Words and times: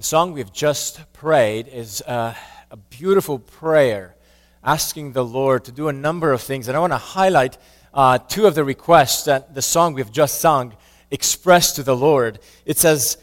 The 0.00 0.06
song 0.06 0.32
we've 0.32 0.50
just 0.50 1.12
prayed 1.12 1.68
is 1.68 2.00
a, 2.00 2.34
a, 2.70 2.76
beautiful 2.78 3.38
prayer 3.38 4.16
asking 4.64 5.12
the 5.12 5.22
Lord 5.22 5.66
to 5.66 5.72
do 5.72 5.88
a 5.88 5.92
number 5.92 6.32
of 6.32 6.40
things. 6.40 6.68
And 6.68 6.74
I 6.74 6.80
want 6.80 6.94
to 6.94 6.96
highlight 6.96 7.58
uh, 7.92 8.16
two 8.16 8.46
of 8.46 8.54
the 8.54 8.64
requests 8.64 9.24
that 9.24 9.54
the 9.54 9.60
song 9.60 9.92
we've 9.92 10.10
just 10.10 10.40
sung 10.40 10.74
expressed 11.10 11.76
to 11.76 11.82
the 11.82 11.94
Lord. 11.94 12.38
It 12.64 12.78
says, 12.78 13.18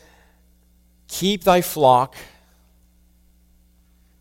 Keep 1.08 1.46
thy 1.46 1.62
flock 1.62 2.16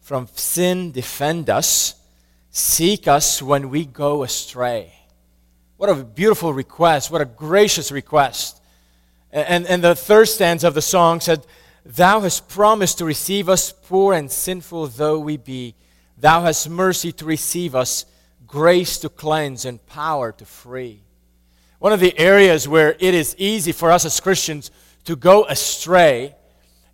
from 0.00 0.27
sin, 0.34 0.93
defend 0.93 1.50
us, 1.50 1.95
seek 2.50 3.07
us 3.07 3.43
when 3.43 3.68
we 3.68 3.84
go 3.84 4.23
astray. 4.23 4.95
What 5.77 5.91
a 5.91 5.95
beautiful 6.02 6.54
request. 6.54 7.11
What 7.11 7.20
a 7.20 7.27
gracious 7.27 7.93
request. 7.93 8.62
And, 9.30 9.66
and 9.66 9.84
the 9.84 9.95
third 9.95 10.29
stanza 10.29 10.66
of 10.66 10.73
the 10.73 10.80
song 10.80 11.20
said, 11.20 11.45
Thou 11.88 12.18
hast 12.18 12.48
promised 12.48 12.98
to 12.98 13.04
receive 13.04 13.48
us, 13.48 13.70
poor 13.70 14.12
and 14.12 14.28
sinful 14.28 14.88
though 14.88 15.20
we 15.20 15.36
be. 15.36 15.77
Thou 16.18 16.42
hast 16.42 16.68
mercy 16.68 17.12
to 17.12 17.24
receive 17.24 17.77
us, 17.77 18.06
grace 18.44 18.98
to 18.98 19.08
cleanse, 19.08 19.64
and 19.64 19.84
power 19.86 20.32
to 20.32 20.44
free. 20.44 21.04
One 21.78 21.92
of 21.92 22.00
the 22.00 22.18
areas 22.18 22.66
where 22.66 22.96
it 22.98 23.14
is 23.14 23.36
easy 23.38 23.70
for 23.70 23.92
us 23.92 24.04
as 24.04 24.18
Christians 24.18 24.72
to 25.04 25.14
go 25.14 25.44
astray 25.44 26.34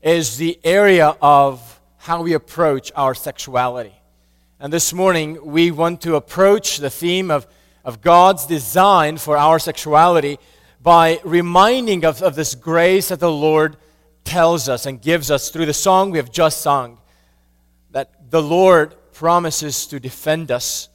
is 0.03 0.37
the 0.37 0.61
area 0.63 1.17
of 1.23 1.81
how 1.97 2.21
we 2.21 2.35
approach 2.35 2.93
our 2.95 3.15
sexuality. 3.15 3.95
And 4.61 4.71
this 4.71 4.93
morning, 4.93 5.39
we 5.43 5.71
want 5.71 6.03
to 6.03 6.17
approach 6.17 6.77
the 6.77 6.91
theme 6.91 7.31
of, 7.31 7.47
of 7.83 8.03
God's 8.03 8.45
design 8.45 9.17
for 9.17 9.39
our 9.39 9.59
sexuality 9.59 10.39
by 10.83 11.19
reminding 11.25 12.05
of, 12.05 12.21
of 12.21 12.35
this 12.35 12.55
grace 12.55 13.09
that 13.09 13.21
the 13.21 13.33
Lord 13.33 13.79
tells 14.25 14.69
us 14.69 14.87
and 14.87 15.01
gives 15.01 15.31
us 15.31 15.51
through 15.51 15.67
the 15.67 15.75
song 15.75 16.11
we 16.11 16.19
have 16.19 16.31
just 16.31 16.61
sung. 16.61 16.99
That 17.91 18.31
the 18.31 18.43
Lord 18.43 18.95
promises 19.13 19.87
to 19.87 20.01
defend 20.01 20.51
us 20.51 20.89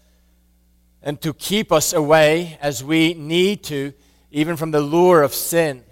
and 1.02 1.22
to 1.22 1.34
keep 1.34 1.72
us 1.72 1.94
away 1.94 2.58
as 2.62 2.84
we 2.84 3.14
need 3.14 3.64
to, 3.64 3.94
even 4.32 4.56
from 4.56 4.72
the 4.72 4.82
lure 4.82 5.22
of 5.22 5.34
sin. 5.34 5.84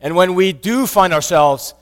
And 0.00 0.16
when 0.16 0.34
we 0.34 0.52
do 0.52 0.86
find 0.86 1.12
ourselves 1.12 1.74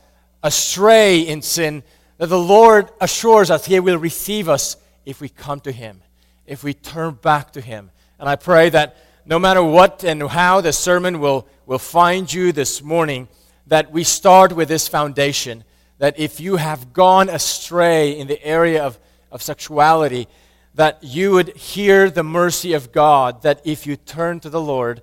astray 0.43 1.21
in 1.21 1.43
sin, 1.43 1.83
that 2.17 2.29
the 2.29 2.39
Lord 2.39 2.91
assures 3.01 3.51
us 3.51 3.67
He 3.67 3.79
will 3.79 3.99
receive 3.99 4.49
us 4.49 4.77
if 5.05 5.21
we 5.21 5.29
come 5.29 5.61
to 5.61 5.73
Him, 5.73 6.03
if 6.47 6.65
we 6.65 6.75
turn 6.75 7.15
back 7.15 7.53
to 7.53 7.61
Him. 7.61 7.91
And 8.19 8.29
I 8.29 8.37
pray 8.37 8.71
that 8.71 8.97
no 9.25 9.39
matter 9.39 9.63
what 9.63 10.05
and 10.05 10.23
how 10.23 10.61
the 10.61 10.73
sermon 10.73 11.21
will, 11.21 11.47
will 11.67 11.79
find 11.79 12.33
you 12.33 12.51
this 12.51 12.83
morning, 12.83 13.29
that 13.69 13.93
we 13.93 14.05
start 14.05 14.53
with 14.53 14.69
this 14.69 14.89
foundation 14.89 15.65
that 15.99 16.19
if 16.19 16.41
you 16.41 16.57
have 16.57 16.93
gone 16.93 17.29
astray 17.29 18.19
in 18.19 18.27
the 18.27 18.43
area 18.45 18.83
of, 18.83 18.99
of 19.31 19.43
sexuality, 19.43 20.27
that 20.75 20.99
you 21.03 21.33
would 21.33 21.57
hear 21.57 22.09
the 22.09 22.23
mercy 22.23 22.73
of 22.73 22.93
God, 22.93 23.43
that 23.43 23.61
if 23.65 23.87
you 23.87 23.97
turn 23.97 24.41
to 24.41 24.51
the 24.51 24.61
Lord, 24.61 25.03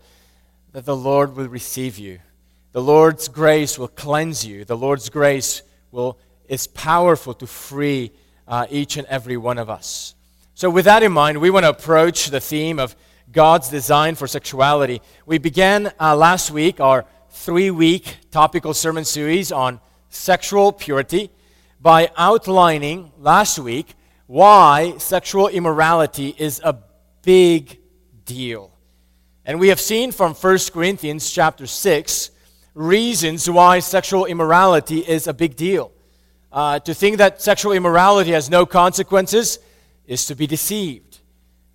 that 0.72 0.86
the 0.86 0.96
Lord 0.96 1.36
will 1.36 1.48
receive 1.48 1.98
you. 1.98 2.20
The 2.72 2.82
Lord's 2.82 3.28
grace 3.28 3.78
will 3.78 3.88
cleanse 3.88 4.46
you. 4.46 4.66
The 4.66 4.78
Lord's 4.78 5.10
grace 5.10 5.62
will, 5.92 6.18
is 6.48 6.68
powerful 6.68 7.34
to 7.36 7.48
free 7.48 8.12
uh, 8.48 8.68
each 8.70 8.98
and 8.98 9.08
every 9.08 9.38
one 9.38 9.58
of 9.58 9.70
us. 9.70 10.16
So, 10.54 10.70
with 10.70 10.86
that 10.86 11.04
in 11.04 11.12
mind, 11.12 11.40
we 11.40 11.50
want 11.50 11.66
to 11.66 11.70
approach 11.70 12.28
the 12.28 12.40
theme 12.40 12.80
of 12.80 12.96
God's 13.32 13.70
design 13.70 14.16
for 14.16 14.28
sexuality. 14.28 15.02
We 15.26 15.38
began 15.38 15.92
uh, 16.00 16.16
last 16.16 16.52
week 16.52 16.80
our 16.80 17.06
three 17.36 17.70
week 17.70 18.18
topical 18.32 18.74
sermon 18.74 19.04
series 19.04 19.52
on 19.52 19.80
sexual 20.10 20.72
purity 20.72 21.30
by 21.82 22.10
outlining 22.16 23.12
last 23.20 23.60
week 23.60 23.94
why 24.26 24.98
sexual 25.00 25.50
immorality 25.50 26.34
is 26.40 26.62
a 26.64 26.80
big 27.24 27.78
deal. 28.24 28.72
And 29.44 29.60
we 29.60 29.68
have 29.68 29.82
seen 29.82 30.14
from 30.14 30.34
1 30.34 30.58
Corinthians 30.74 31.30
chapter 31.30 31.68
6 31.68 32.32
reasons 32.74 33.50
why 33.50 33.80
sexual 33.80 34.26
immorality 34.26 35.00
is 35.00 35.28
a 35.28 35.34
big 35.34 35.58
deal. 35.58 35.92
Uh, 36.54 36.80
to 36.80 36.94
think 36.94 37.18
that 37.18 37.42
sexual 37.42 37.74
immorality 37.74 38.32
has 38.32 38.50
no 38.50 38.66
consequences 38.66 39.60
is 40.08 40.26
to 40.26 40.36
be 40.36 40.48
deceived. 40.48 41.20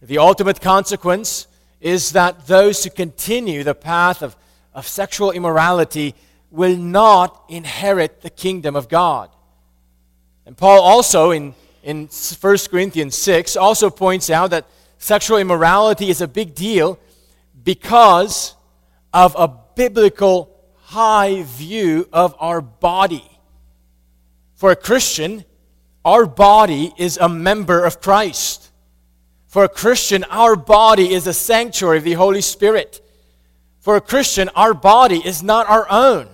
The 0.01 0.19
ultimate 0.19 0.63
consequence 0.63 1.47
is 1.81 2.13
that 2.13 2.47
those 2.47 2.83
who 2.83 2.91
continue 2.91 3.63
the 3.63 3.75
path 3.75 4.23
of, 4.23 4.37
of 4.81 4.89
sexual 4.89 5.31
immorality 5.31 6.15
will 6.51 6.75
not 6.75 7.45
inherit 7.51 8.23
the 8.23 8.31
kingdom 8.31 8.75
of 8.75 8.89
God. 8.89 9.29
And 10.47 10.57
Paul 10.57 10.81
also, 10.81 11.33
in, 11.33 11.55
in 11.83 12.09
1 12.09 12.57
Corinthians 12.71 13.15
6, 13.15 13.57
also 13.57 13.91
points 13.91 14.31
out 14.31 14.51
that 14.51 14.67
sexual 14.97 15.37
immorality 15.37 16.09
is 16.09 16.23
a 16.23 16.27
big 16.27 16.55
deal 16.55 16.99
because 17.63 18.55
of 19.13 19.37
a 19.39 19.49
biblical 19.77 20.51
high 20.85 21.43
view 21.43 22.09
of 22.11 22.35
our 22.41 22.63
body. 22.63 23.31
For 24.55 24.71
a 24.71 24.77
Christian, 24.77 25.45
our 26.07 26.25
body 26.25 26.95
is 26.97 27.19
a 27.19 27.29
member 27.29 27.85
of 27.85 28.01
Christ. 28.01 28.71
For 29.47 29.65
a 29.65 29.69
Christian, 29.69 30.25
our 30.31 30.57
body 30.57 31.13
is 31.13 31.27
a 31.27 31.35
sanctuary 31.35 31.99
of 31.99 32.05
the 32.05 32.15
Holy 32.15 32.41
Spirit. 32.41 33.03
For 33.81 33.97
a 33.97 34.01
Christian, 34.01 34.51
our 34.51 34.75
body 34.75 35.17
is 35.25 35.43
not 35.43 35.69
our 35.69 35.87
own. 35.91 36.29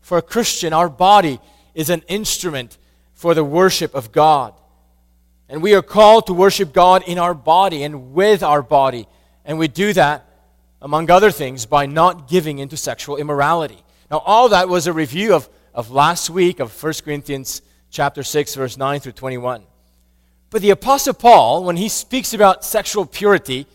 For 0.00 0.18
a 0.18 0.22
Christian, 0.22 0.72
our 0.72 0.88
body 0.88 1.40
is 1.74 1.90
an 1.90 2.02
instrument 2.06 2.78
for 3.12 3.34
the 3.34 3.44
worship 3.44 3.94
of 3.94 4.12
God. 4.12 4.54
And 5.48 5.62
we 5.62 5.74
are 5.74 5.82
called 5.82 6.26
to 6.26 6.32
worship 6.32 6.72
God 6.72 7.02
in 7.06 7.18
our 7.18 7.34
body 7.34 7.82
and 7.82 8.14
with 8.14 8.42
our 8.42 8.62
body. 8.62 9.08
And 9.44 9.58
we 9.58 9.68
do 9.68 9.92
that, 9.92 10.24
among 10.80 11.10
other 11.10 11.30
things, 11.30 11.66
by 11.66 11.86
not 11.86 12.28
giving 12.28 12.60
into 12.60 12.76
sexual 12.76 13.16
immorality. 13.16 13.82
Now, 14.10 14.18
all 14.18 14.48
that 14.50 14.68
was 14.68 14.86
a 14.86 14.92
review 14.92 15.34
of, 15.34 15.48
of 15.74 15.90
last 15.90 16.30
week 16.30 16.60
of 16.60 16.82
1 16.82 16.92
Corinthians 17.04 17.62
chapter 17.90 18.22
6, 18.22 18.54
verse 18.54 18.76
9 18.76 19.00
through 19.00 19.12
21. 19.12 19.62
But 20.50 20.62
the 20.62 20.70
Apostle 20.70 21.14
Paul, 21.14 21.64
when 21.64 21.76
he 21.76 21.88
speaks 21.88 22.32
about 22.32 22.64
sexual 22.64 23.06
purity, 23.06 23.66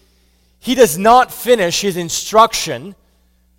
he 0.60 0.76
does 0.76 0.98
not 0.98 1.34
finish 1.34 1.82
his 1.82 1.98
instruction 1.98 2.96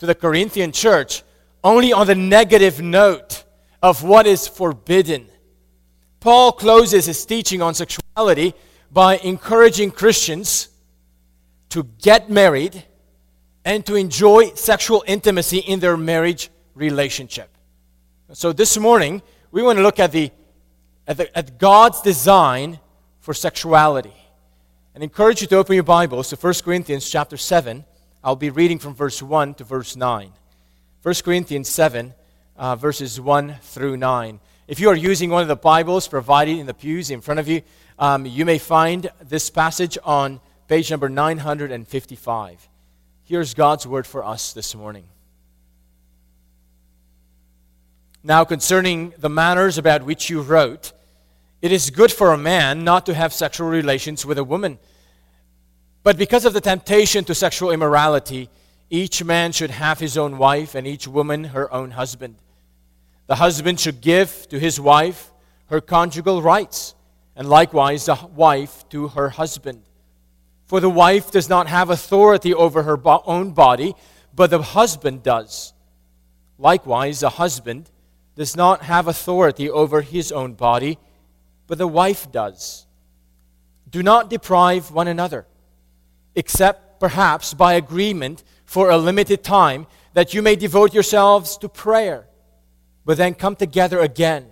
to 0.02 0.06
the 0.06 0.14
Corinthian 0.16 0.72
church 0.72 1.22
only 1.62 1.92
on 1.92 2.08
the 2.08 2.14
negative 2.16 2.82
note 2.82 3.44
of 3.80 4.02
what 4.02 4.26
is 4.26 4.48
forbidden. 4.48 5.28
Paul 6.18 6.50
closes 6.50 7.06
his 7.06 7.24
teaching 7.24 7.62
on 7.62 7.72
sexuality 7.72 8.54
by 8.90 9.18
encouraging 9.18 9.92
Christians 9.92 10.70
to 11.68 11.84
get 12.02 12.28
married 12.28 12.82
and 13.64 13.86
to 13.86 13.94
enjoy 13.94 14.54
sexual 14.54 15.04
intimacy 15.06 15.58
in 15.58 15.78
their 15.78 15.96
marriage 15.96 16.50
relationship. 16.74 17.56
So 18.32 18.52
this 18.52 18.76
morning, 18.76 19.22
we 19.52 19.62
want 19.62 19.78
to 19.78 19.84
look 19.84 20.00
at, 20.00 20.10
the, 20.10 20.32
at, 21.06 21.16
the, 21.16 21.38
at 21.38 21.60
God's 21.60 22.00
design 22.00 22.80
for 23.20 23.34
sexuality. 23.34 24.16
And 24.96 25.04
encourage 25.04 25.42
you 25.42 25.46
to 25.46 25.58
open 25.58 25.74
your 25.74 25.84
Bibles 25.84 26.28
to 26.30 26.36
1 26.36 26.54
Corinthians 26.64 27.08
chapter 27.08 27.36
7. 27.36 27.84
I'll 28.24 28.36
be 28.36 28.50
reading 28.50 28.78
from 28.78 28.94
verse 28.94 29.20
1 29.20 29.54
to 29.54 29.64
verse 29.64 29.96
9. 29.96 30.32
1 31.02 31.14
Corinthians 31.24 31.68
7, 31.68 32.14
uh, 32.56 32.76
verses 32.76 33.20
1 33.20 33.56
through 33.62 33.96
9. 33.96 34.38
If 34.68 34.78
you 34.78 34.88
are 34.90 34.94
using 34.94 35.28
one 35.30 35.42
of 35.42 35.48
the 35.48 35.56
Bibles 35.56 36.06
provided 36.06 36.56
in 36.56 36.66
the 36.66 36.74
pews 36.74 37.10
in 37.10 37.20
front 37.20 37.40
of 37.40 37.48
you, 37.48 37.62
um, 37.98 38.24
you 38.24 38.44
may 38.44 38.58
find 38.58 39.10
this 39.20 39.50
passage 39.50 39.98
on 40.04 40.40
page 40.68 40.88
number 40.92 41.08
955. 41.08 42.68
Here's 43.24 43.54
God's 43.54 43.88
word 43.88 44.06
for 44.06 44.24
us 44.24 44.52
this 44.52 44.72
morning. 44.76 45.08
Now, 48.22 48.44
concerning 48.44 49.14
the 49.18 49.28
matters 49.28 49.78
about 49.78 50.04
which 50.04 50.30
you 50.30 50.42
wrote, 50.42 50.92
it 51.60 51.72
is 51.72 51.90
good 51.90 52.12
for 52.12 52.32
a 52.32 52.38
man 52.38 52.84
not 52.84 53.04
to 53.06 53.14
have 53.14 53.32
sexual 53.32 53.68
relations 53.68 54.24
with 54.24 54.38
a 54.38 54.44
woman. 54.44 54.78
But 56.02 56.16
because 56.16 56.44
of 56.44 56.52
the 56.52 56.60
temptation 56.60 57.24
to 57.24 57.34
sexual 57.34 57.70
immorality, 57.70 58.48
each 58.90 59.22
man 59.22 59.52
should 59.52 59.70
have 59.70 60.00
his 60.00 60.18
own 60.18 60.38
wife 60.38 60.74
and 60.74 60.86
each 60.86 61.06
woman 61.06 61.44
her 61.44 61.72
own 61.72 61.92
husband. 61.92 62.36
The 63.26 63.36
husband 63.36 63.80
should 63.80 64.00
give 64.00 64.48
to 64.48 64.58
his 64.58 64.80
wife 64.80 65.32
her 65.66 65.80
conjugal 65.80 66.42
rights, 66.42 66.94
and 67.36 67.48
likewise 67.48 68.06
the 68.06 68.16
wife 68.34 68.88
to 68.90 69.08
her 69.08 69.30
husband. 69.30 69.82
For 70.66 70.80
the 70.80 70.90
wife 70.90 71.30
does 71.30 71.48
not 71.48 71.68
have 71.68 71.88
authority 71.88 72.52
over 72.52 72.82
her 72.82 72.98
own 73.04 73.52
body, 73.52 73.94
but 74.34 74.50
the 74.50 74.60
husband 74.60 75.22
does. 75.22 75.72
Likewise, 76.58 77.20
the 77.20 77.30
husband 77.30 77.90
does 78.34 78.56
not 78.56 78.82
have 78.82 79.06
authority 79.06 79.70
over 79.70 80.02
his 80.02 80.32
own 80.32 80.54
body 80.54 80.98
but 81.72 81.78
the 81.78 81.88
wife 81.88 82.30
does. 82.30 82.86
Do 83.88 84.02
not 84.02 84.28
deprive 84.28 84.90
one 84.90 85.08
another, 85.08 85.46
except 86.34 87.00
perhaps 87.00 87.54
by 87.54 87.74
agreement 87.74 88.42
for 88.64 88.90
a 88.90 88.96
limited 88.96 89.42
time, 89.42 89.86
that 90.14 90.34
you 90.34 90.42
may 90.42 90.56
devote 90.56 90.94
yourselves 90.94 91.56
to 91.58 91.68
prayer, 91.68 92.26
but 93.04 93.16
then 93.16 93.34
come 93.34 93.56
together 93.56 94.00
again, 94.00 94.46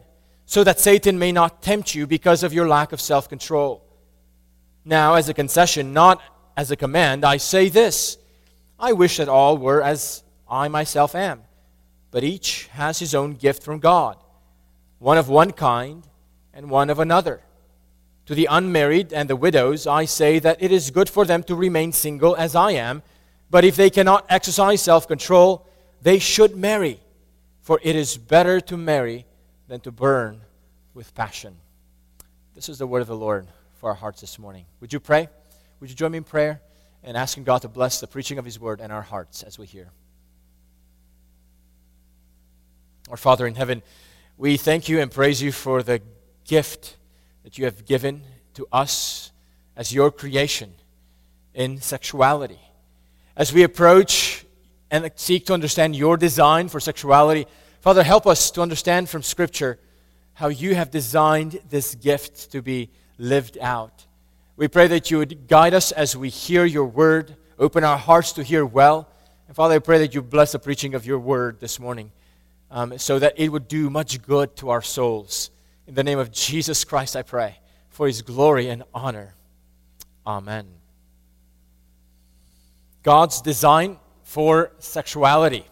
so 0.46 0.64
that 0.64 0.80
Satan 0.80 1.18
may 1.18 1.32
not 1.32 1.62
tempt 1.62 1.94
you 1.94 2.06
because 2.06 2.42
of 2.42 2.52
your 2.52 2.66
lack 2.66 2.92
of 2.92 3.00
self 3.00 3.28
control. 3.28 3.84
Now, 4.84 5.14
as 5.14 5.28
a 5.28 5.34
concession, 5.34 5.92
not 5.92 6.20
as 6.56 6.70
a 6.70 6.76
command, 6.76 7.24
I 7.24 7.36
say 7.36 7.68
this 7.68 8.18
I 8.78 8.92
wish 8.92 9.18
that 9.18 9.28
all 9.28 9.56
were 9.56 9.82
as 9.82 10.22
I 10.48 10.68
myself 10.68 11.14
am, 11.14 11.42
but 12.10 12.24
each 12.24 12.66
has 12.72 12.98
his 12.98 13.14
own 13.14 13.34
gift 13.34 13.62
from 13.62 13.78
God, 13.78 14.16
one 14.98 15.18
of 15.18 15.28
one 15.28 15.52
kind 15.52 16.06
and 16.52 16.70
one 16.70 16.90
of 16.90 16.98
another. 16.98 17.42
To 18.30 18.36
the 18.36 18.46
unmarried 18.48 19.12
and 19.12 19.28
the 19.28 19.34
widows, 19.34 19.88
I 19.88 20.04
say 20.04 20.38
that 20.38 20.62
it 20.62 20.70
is 20.70 20.92
good 20.92 21.10
for 21.10 21.24
them 21.24 21.42
to 21.42 21.56
remain 21.56 21.90
single 21.90 22.36
as 22.36 22.54
I 22.54 22.70
am, 22.70 23.02
but 23.50 23.64
if 23.64 23.74
they 23.74 23.90
cannot 23.90 24.24
exercise 24.28 24.80
self 24.80 25.08
control, 25.08 25.66
they 26.00 26.20
should 26.20 26.56
marry, 26.56 27.00
for 27.60 27.80
it 27.82 27.96
is 27.96 28.16
better 28.16 28.60
to 28.60 28.76
marry 28.76 29.26
than 29.66 29.80
to 29.80 29.90
burn 29.90 30.42
with 30.94 31.12
passion. 31.12 31.56
This 32.54 32.68
is 32.68 32.78
the 32.78 32.86
word 32.86 33.02
of 33.02 33.08
the 33.08 33.16
Lord 33.16 33.48
for 33.80 33.90
our 33.90 33.96
hearts 33.96 34.20
this 34.20 34.38
morning. 34.38 34.64
Would 34.78 34.92
you 34.92 35.00
pray? 35.00 35.28
Would 35.80 35.90
you 35.90 35.96
join 35.96 36.12
me 36.12 36.18
in 36.18 36.22
prayer 36.22 36.60
and 37.02 37.16
asking 37.16 37.42
God 37.42 37.62
to 37.62 37.68
bless 37.68 37.98
the 37.98 38.06
preaching 38.06 38.38
of 38.38 38.44
His 38.44 38.60
word 38.60 38.80
and 38.80 38.92
our 38.92 39.02
hearts 39.02 39.42
as 39.42 39.58
we 39.58 39.66
hear? 39.66 39.90
Our 43.10 43.16
Father 43.16 43.48
in 43.48 43.56
heaven, 43.56 43.82
we 44.38 44.56
thank 44.56 44.88
you 44.88 45.00
and 45.00 45.10
praise 45.10 45.42
you 45.42 45.50
for 45.50 45.82
the 45.82 46.00
gift 46.44 46.96
that 47.44 47.58
you 47.58 47.64
have 47.64 47.84
given 47.84 48.22
to 48.54 48.66
us 48.72 49.32
as 49.76 49.92
your 49.92 50.10
creation 50.10 50.72
in 51.54 51.80
sexuality. 51.80 52.60
As 53.36 53.52
we 53.52 53.62
approach 53.62 54.44
and 54.90 55.10
seek 55.16 55.46
to 55.46 55.54
understand 55.54 55.96
your 55.96 56.16
design 56.16 56.68
for 56.68 56.80
sexuality, 56.80 57.46
Father, 57.80 58.02
help 58.02 58.26
us 58.26 58.50
to 58.52 58.60
understand 58.60 59.08
from 59.08 59.22
Scripture 59.22 59.78
how 60.34 60.48
you 60.48 60.74
have 60.74 60.90
designed 60.90 61.60
this 61.68 61.94
gift 61.94 62.52
to 62.52 62.62
be 62.62 62.90
lived 63.18 63.58
out. 63.60 64.06
We 64.56 64.68
pray 64.68 64.88
that 64.88 65.10
you 65.10 65.18
would 65.18 65.48
guide 65.48 65.72
us 65.72 65.92
as 65.92 66.16
we 66.16 66.28
hear 66.28 66.64
your 66.64 66.84
word, 66.84 67.36
open 67.58 67.84
our 67.84 67.96
hearts 67.96 68.32
to 68.32 68.42
hear 68.42 68.66
well. 68.66 69.08
And 69.46 69.56
Father, 69.56 69.76
I 69.76 69.78
pray 69.78 69.98
that 69.98 70.14
you 70.14 70.22
bless 70.22 70.52
the 70.52 70.58
preaching 70.58 70.94
of 70.94 71.06
your 71.06 71.18
word 71.18 71.60
this 71.60 71.80
morning 71.80 72.12
um, 72.70 72.98
so 72.98 73.18
that 73.18 73.38
it 73.38 73.48
would 73.48 73.68
do 73.68 73.90
much 73.90 74.20
good 74.22 74.54
to 74.56 74.70
our 74.70 74.82
souls. 74.82 75.50
In 75.90 75.96
the 75.96 76.04
name 76.04 76.20
of 76.20 76.30
Jesus 76.30 76.84
Christ, 76.84 77.16
I 77.16 77.22
pray 77.22 77.58
for 77.88 78.06
his 78.06 78.22
glory 78.22 78.68
and 78.68 78.84
honor. 78.94 79.34
Amen. 80.24 80.68
God's 83.02 83.42
design 83.42 83.98
for 84.22 84.70
sexuality 84.78 85.64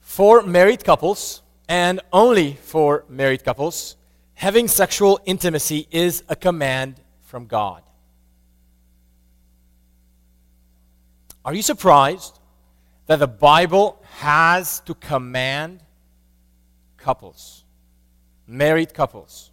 for 0.00 0.42
married 0.42 0.82
couples 0.82 1.42
and 1.68 2.00
only 2.12 2.54
for 2.54 3.04
married 3.08 3.44
couples, 3.44 3.94
having 4.34 4.66
sexual 4.66 5.20
intimacy 5.24 5.86
is 5.92 6.24
a 6.28 6.34
command 6.34 6.96
from 7.22 7.46
God. 7.46 7.84
Are 11.44 11.54
you 11.54 11.62
surprised 11.62 12.40
that 13.06 13.20
the 13.20 13.28
Bible 13.28 14.02
has 14.18 14.80
to 14.80 14.94
command 14.96 15.84
couples, 17.00 17.64
married 18.46 18.94
couples, 18.94 19.50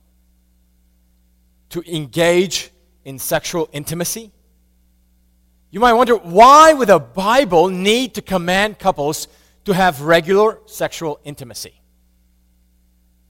to 1.70 1.82
engage 1.92 2.72
in 3.06 3.18
sexual 3.18 3.70
intimacy? 3.72 4.32
You 5.72 5.80
might 5.80 5.94
wonder 5.94 6.16
why 6.16 6.74
would 6.74 6.90
the 6.90 7.00
Bible 7.00 7.70
need 7.70 8.14
to 8.16 8.22
command 8.22 8.80
couples 8.80 9.28
to 9.68 9.74
have 9.74 10.02
regular 10.02 10.60
sexual 10.66 11.20
intimacy. 11.26 11.74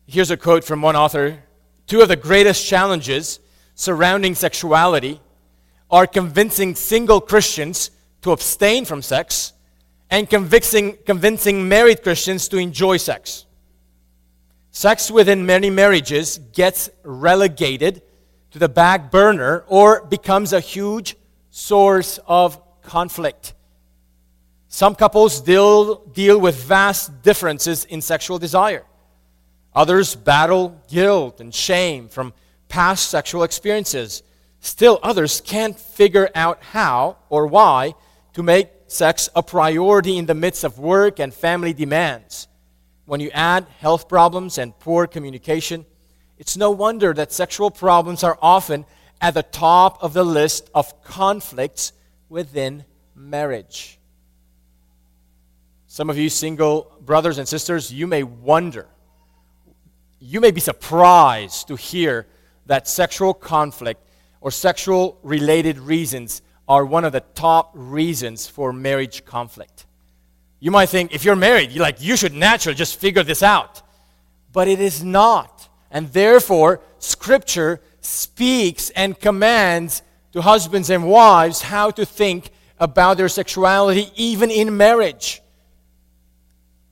Here's 0.05 0.29
a 0.29 0.37
quote 0.37 0.63
from 0.63 0.83
one 0.83 0.95
author 0.95 1.41
Two 1.87 2.01
of 2.01 2.09
the 2.09 2.15
greatest 2.15 2.67
challenges 2.67 3.39
surrounding 3.73 4.35
sexuality 4.35 5.19
are 5.89 6.05
convincing 6.05 6.75
single 6.75 7.21
Christians 7.21 7.89
to 8.21 8.31
abstain 8.31 8.85
from 8.85 9.01
sex 9.01 9.53
and 10.11 10.29
convincing, 10.29 10.97
convincing 11.07 11.67
married 11.67 12.03
Christians 12.03 12.47
to 12.49 12.57
enjoy 12.57 12.97
sex. 12.97 13.46
Sex 14.71 15.09
within 15.09 15.45
many 15.45 15.69
marriages 15.69 16.37
gets 16.53 16.89
relegated 17.03 18.01
to 18.51 18.59
the 18.59 18.69
back 18.69 19.11
burner 19.11 19.63
or 19.67 20.05
becomes 20.05 20.53
a 20.53 20.59
huge 20.59 21.15
source 21.49 22.19
of 22.27 22.61
conflict. 22.81 23.53
Some 24.67 24.95
couples 24.95 25.41
deal, 25.41 25.95
deal 25.95 26.39
with 26.39 26.55
vast 26.55 27.23
differences 27.23 27.85
in 27.85 28.01
sexual 28.01 28.37
desire. 28.37 28.85
Others 29.73 30.15
battle 30.15 30.79
guilt 30.87 31.39
and 31.39 31.53
shame 31.53 32.09
from 32.09 32.33
past 32.67 33.09
sexual 33.09 33.43
experiences. 33.43 34.23
Still, 34.59 34.99
others 35.03 35.41
can't 35.41 35.79
figure 35.79 36.29
out 36.35 36.61
how 36.61 37.17
or 37.29 37.47
why 37.47 37.95
to 38.33 38.43
make 38.43 38.69
sex 38.87 39.29
a 39.35 39.43
priority 39.43 40.17
in 40.17 40.25
the 40.25 40.33
midst 40.33 40.63
of 40.63 40.79
work 40.79 41.19
and 41.19 41.33
family 41.33 41.73
demands. 41.73 42.47
When 43.07 43.21
you 43.21 43.31
add 43.31 43.67
health 43.79 44.09
problems 44.09 44.57
and 44.57 44.77
poor 44.79 45.07
communication, 45.07 45.85
it's 46.37 46.57
no 46.57 46.71
wonder 46.71 47.13
that 47.13 47.31
sexual 47.31 47.71
problems 47.71 48.21
are 48.21 48.37
often 48.41 48.85
at 49.21 49.33
the 49.33 49.43
top 49.43 50.03
of 50.03 50.11
the 50.11 50.25
list 50.25 50.69
of 50.75 51.01
conflicts 51.03 51.93
within 52.27 52.83
marriage. 53.15 53.97
Some 55.87 56.09
of 56.09 56.17
you 56.17 56.29
single 56.29 56.91
brothers 56.99 57.37
and 57.37 57.47
sisters, 57.47 57.93
you 57.93 58.07
may 58.07 58.23
wonder, 58.23 58.87
you 60.19 60.41
may 60.41 60.51
be 60.51 60.59
surprised 60.59 61.69
to 61.69 61.77
hear 61.77 62.27
that 62.65 62.89
sexual 62.89 63.33
conflict 63.33 64.05
or 64.41 64.51
sexual 64.51 65.17
related 65.23 65.79
reasons 65.79 66.41
are 66.67 66.85
one 66.85 67.05
of 67.05 67.13
the 67.13 67.23
top 67.35 67.71
reasons 67.73 68.47
for 68.47 68.73
marriage 68.73 69.23
conflict. 69.23 69.86
You 70.59 70.71
might 70.71 70.89
think 70.89 71.13
if 71.13 71.23
you're 71.23 71.35
married, 71.35 71.71
you 71.71 71.81
like 71.81 72.01
you 72.01 72.17
should 72.17 72.33
naturally 72.33 72.75
just 72.75 72.99
figure 72.99 73.23
this 73.23 73.43
out. 73.43 73.81
But 74.51 74.67
it 74.67 74.79
is 74.79 75.03
not. 75.03 75.69
And 75.91 76.11
therefore, 76.11 76.81
scripture 76.99 77.79
speaks 78.01 78.89
and 78.91 79.19
commands 79.19 80.01
to 80.31 80.41
husbands 80.41 80.89
and 80.89 81.07
wives 81.07 81.61
how 81.61 81.91
to 81.91 82.05
think 82.05 82.49
about 82.79 83.17
their 83.17 83.29
sexuality 83.29 84.11
even 84.15 84.51
in 84.51 84.77
marriage 84.77 85.41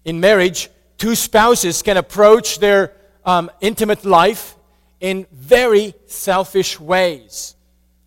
in 0.05 0.19
marriage, 0.19 0.69
two 0.97 1.15
spouses 1.15 1.81
can 1.81 1.97
approach 1.97 2.59
their 2.59 2.93
um, 3.25 3.49
intimate 3.59 4.05
life 4.05 4.55
in 4.99 5.25
very 5.31 5.95
selfish 6.05 6.79
ways, 6.79 7.55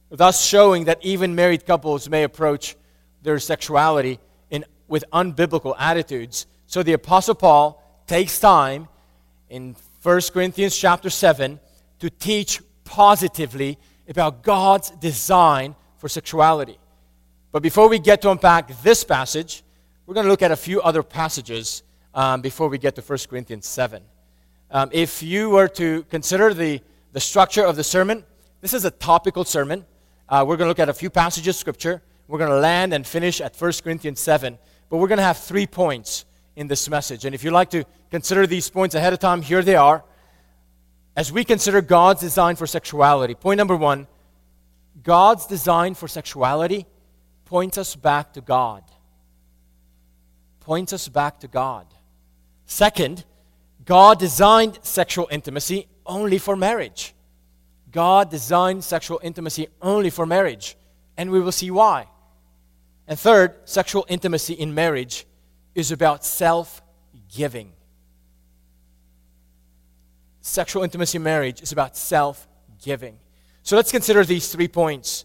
thus 0.09 0.45
showing 0.45 0.85
that 0.85 1.05
even 1.05 1.35
married 1.35 1.67
couples 1.67 2.09
may 2.09 2.23
approach 2.23 2.77
their 3.23 3.41
sexuality 3.41 4.21
with 4.89 5.05
unbiblical 5.13 5.75
attitudes. 5.79 6.47
So 6.67 6.83
the 6.83 6.95
Apostle 6.95 7.35
Paul 7.35 7.83
takes 8.07 8.41
time 8.41 8.89
in 9.49 9.77
1 10.03 10.21
Corinthians 10.33 10.77
chapter 10.77 11.11
7 11.11 11.61
to 12.01 12.11
teach 12.11 12.61
positively 12.85 13.79
about 14.09 14.43
God's 14.43 14.91
design 14.91 15.77
for 15.99 16.09
sexuality. 16.09 16.79
But 17.53 17.63
before 17.63 17.89
we 17.89 17.99
get 17.99 18.23
to 18.23 18.31
unpack 18.31 18.83
this 18.83 19.05
passage, 19.05 19.63
we're 20.07 20.15
going 20.15 20.25
to 20.25 20.31
look 20.31 20.43
at 20.43 20.51
a 20.51 20.57
few 20.57 20.81
other 20.81 21.03
passages 21.03 21.83
um, 22.15 22.41
before 22.41 22.69
we 22.69 22.79
get 22.79 22.95
to 22.97 23.03
1 23.03 23.19
Corinthians 23.29 23.67
7. 23.67 24.03
Um, 24.71 24.91
if 24.93 25.23
you 25.23 25.51
were 25.51 25.69
to 25.69 26.03
consider 26.05 26.53
the, 26.55 26.81
the 27.13 27.21
structure 27.21 27.65
of 27.65 27.77
the 27.77 27.85
sermon, 27.85 28.25
this 28.61 28.75
is 28.75 28.85
a 28.85 28.91
topical 28.91 29.45
sermon. 29.45 29.85
Uh, 30.29 30.45
we're 30.47 30.57
going 30.57 30.67
to 30.67 30.71
look 30.71 30.79
at 30.79 30.89
a 30.89 30.95
few 30.95 31.11
passages 31.11 31.57
of 31.57 31.61
Scripture. 31.61 32.03
We're 32.27 32.39
going 32.39 32.51
to 32.51 32.59
land 32.59 32.93
and 32.93 33.07
finish 33.07 33.41
at 33.41 33.57
1 33.57 33.73
Corinthians 33.83 34.21
7. 34.21 34.59
But 34.89 34.99
we're 34.99 35.09
going 35.09 35.19
to 35.19 35.25
have 35.25 35.39
three 35.39 35.67
points 35.67 36.25
in 36.57 36.67
this 36.67 36.89
message. 36.89 37.25
And 37.25 37.35
if 37.35 37.45
you'd 37.45 37.53
like 37.53 37.71
to 37.71 37.85
consider 38.11 38.47
these 38.47 38.69
points 38.71 38.95
ahead 38.95 39.13
of 39.13 39.19
time, 39.19 39.43
here 39.43 39.63
they 39.63 39.77
are. 39.77 40.05
As 41.17 41.33
we 41.33 41.45
consider 41.45 41.81
God's 41.81 42.21
design 42.21 42.57
for 42.57 42.67
sexuality, 42.67 43.35
point 43.35 43.59
number 43.59 43.77
one 43.77 44.07
God's 45.03 45.47
design 45.47 45.95
for 45.95 46.09
sexuality 46.09 46.87
points 47.45 47.79
us 47.79 47.97
back 47.97 48.33
to 48.35 48.41
God. 48.41 48.85
Points 50.61 50.93
us 50.93 51.09
back 51.09 51.41
to 51.41 51.49
God. 51.49 51.87
Second, 52.67 53.25
God 53.85 54.19
designed 54.19 54.79
sexual 54.83 55.29
intimacy 55.31 55.89
only 56.05 56.39
for 56.39 56.57
marriage. 56.57 57.15
God 57.91 58.31
designed 58.31 58.85
sexual 58.85 59.19
intimacy 59.23 59.69
only 59.81 60.11
for 60.11 60.27
marriage, 60.27 60.77
and 61.17 61.31
we 61.31 61.41
will 61.41 61.53
see 61.53 61.71
why. 61.71 62.07
And 63.09 63.19
third, 63.19 63.55
sexual 63.65 64.05
intimacy 64.09 64.53
in 64.53 64.75
marriage 64.75 65.27
is 65.75 65.91
about 65.91 66.25
self 66.25 66.83
giving. 67.35 67.73
Sexual 70.43 70.85
intimacy 70.85 71.17
in 71.17 71.23
marriage 71.23 71.63
is 71.63 71.73
about 71.73 71.97
self 71.97 72.47
giving. 72.83 73.19
So 73.63 73.77
let's 73.77 73.91
consider 73.91 74.25
these 74.25 74.53
three 74.53 74.69
points. 74.69 75.25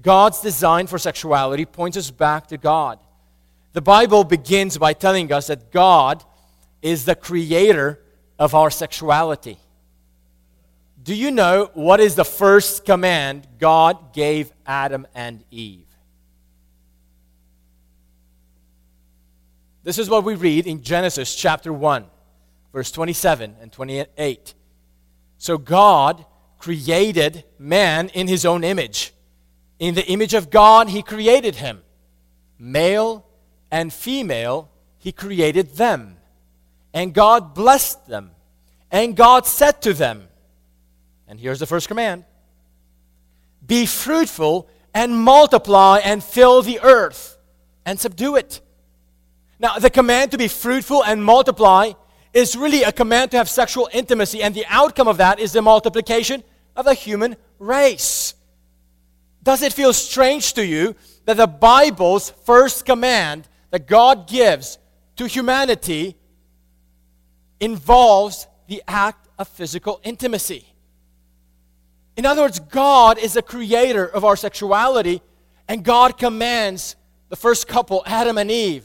God's 0.00 0.40
design 0.40 0.86
for 0.86 0.98
sexuality 0.98 1.66
points 1.66 1.96
us 1.96 2.10
back 2.10 2.46
to 2.48 2.56
God. 2.56 3.00
The 3.72 3.82
Bible 3.82 4.22
begins 4.22 4.78
by 4.78 4.92
telling 4.92 5.32
us 5.32 5.48
that 5.48 5.72
God 5.72 6.24
is 6.80 7.04
the 7.04 7.14
creator 7.14 8.00
of 8.38 8.54
our 8.54 8.70
sexuality. 8.70 9.58
Do 11.02 11.14
you 11.14 11.30
know 11.30 11.70
what 11.74 12.00
is 12.00 12.14
the 12.14 12.24
first 12.24 12.84
command 12.84 13.46
God 13.58 14.12
gave 14.12 14.52
Adam 14.66 15.06
and 15.14 15.44
Eve? 15.50 15.85
This 19.86 19.98
is 20.00 20.10
what 20.10 20.24
we 20.24 20.34
read 20.34 20.66
in 20.66 20.82
Genesis 20.82 21.32
chapter 21.32 21.72
1, 21.72 22.06
verse 22.72 22.90
27 22.90 23.54
and 23.60 23.70
28. 23.70 24.54
So 25.38 25.58
God 25.58 26.26
created 26.58 27.44
man 27.56 28.08
in 28.08 28.26
his 28.26 28.44
own 28.44 28.64
image. 28.64 29.14
In 29.78 29.94
the 29.94 30.04
image 30.06 30.34
of 30.34 30.50
God, 30.50 30.88
he 30.88 31.02
created 31.02 31.54
him. 31.54 31.82
Male 32.58 33.24
and 33.70 33.92
female, 33.92 34.72
he 34.98 35.12
created 35.12 35.76
them. 35.76 36.16
And 36.92 37.14
God 37.14 37.54
blessed 37.54 38.08
them. 38.08 38.32
And 38.90 39.14
God 39.14 39.46
said 39.46 39.82
to 39.82 39.94
them, 39.94 40.26
and 41.28 41.38
here's 41.38 41.60
the 41.60 41.66
first 41.66 41.86
command 41.86 42.24
Be 43.64 43.86
fruitful 43.86 44.68
and 44.92 45.16
multiply 45.16 46.00
and 46.02 46.24
fill 46.24 46.62
the 46.62 46.80
earth 46.80 47.38
and 47.84 48.00
subdue 48.00 48.34
it 48.34 48.62
now, 49.58 49.78
the 49.78 49.90
command 49.90 50.32
to 50.32 50.38
be 50.38 50.48
fruitful 50.48 51.02
and 51.02 51.24
multiply 51.24 51.92
is 52.34 52.54
really 52.54 52.82
a 52.82 52.92
command 52.92 53.30
to 53.30 53.38
have 53.38 53.48
sexual 53.48 53.88
intimacy, 53.92 54.42
and 54.42 54.54
the 54.54 54.66
outcome 54.68 55.08
of 55.08 55.16
that 55.16 55.38
is 55.38 55.52
the 55.52 55.62
multiplication 55.62 56.42
of 56.76 56.84
the 56.84 56.92
human 56.92 57.36
race. 57.58 58.34
Does 59.42 59.62
it 59.62 59.72
feel 59.72 59.94
strange 59.94 60.52
to 60.54 60.66
you 60.66 60.94
that 61.24 61.38
the 61.38 61.46
Bible's 61.46 62.30
first 62.44 62.84
command 62.84 63.48
that 63.70 63.86
God 63.86 64.28
gives 64.28 64.78
to 65.16 65.26
humanity 65.26 66.16
involves 67.58 68.46
the 68.66 68.82
act 68.86 69.28
of 69.38 69.48
physical 69.48 70.00
intimacy? 70.04 70.66
In 72.16 72.26
other 72.26 72.42
words, 72.42 72.60
God 72.60 73.18
is 73.18 73.34
the 73.34 73.42
creator 73.42 74.04
of 74.06 74.24
our 74.24 74.36
sexuality, 74.36 75.22
and 75.68 75.82
God 75.82 76.18
commands 76.18 76.96
the 77.30 77.36
first 77.36 77.66
couple, 77.66 78.02
Adam 78.04 78.36
and 78.36 78.50
Eve, 78.50 78.84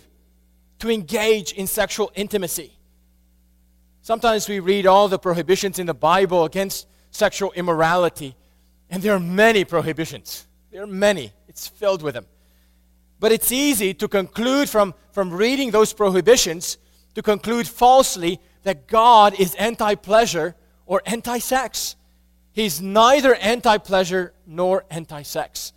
to 0.82 0.90
engage 0.90 1.54
in 1.54 1.68
sexual 1.68 2.12
intimacy. 2.16 2.74
Sometimes 4.02 4.50
we 4.50 4.60
read 4.60 4.88
all 4.88 5.08
the 5.08 5.20
prohibitions 5.20 5.78
in 5.78 5.86
the 5.86 5.94
Bible 5.94 6.44
against 6.44 6.88
sexual 7.12 7.52
immorality, 7.52 8.36
and 8.90 9.02
there 9.04 9.14
are 9.14 9.20
many 9.20 9.64
prohibitions. 9.64 10.48
There 10.72 10.82
are 10.82 10.88
many, 10.88 11.34
it's 11.48 11.68
filled 11.68 12.02
with 12.02 12.16
them. 12.16 12.26
But 13.20 13.32
it's 13.32 13.52
easy 13.52 13.94
to 13.94 14.08
conclude 14.08 14.70
from, 14.70 14.96
from 15.12 15.32
reading 15.32 15.70
those 15.70 15.94
prohibitions 15.94 16.80
to 17.14 17.22
conclude 17.22 17.68
falsely 17.68 18.40
that 18.64 18.88
God 18.88 19.40
is 19.40 19.54
anti 19.56 19.94
pleasure 19.94 20.56
or 20.88 21.04
anti 21.06 21.38
sex. 21.38 21.96
He's 22.54 22.82
neither 22.82 23.36
anti 23.36 23.78
pleasure 23.78 24.34
nor 24.48 24.86
anti 24.90 25.22
sex. 25.22 25.74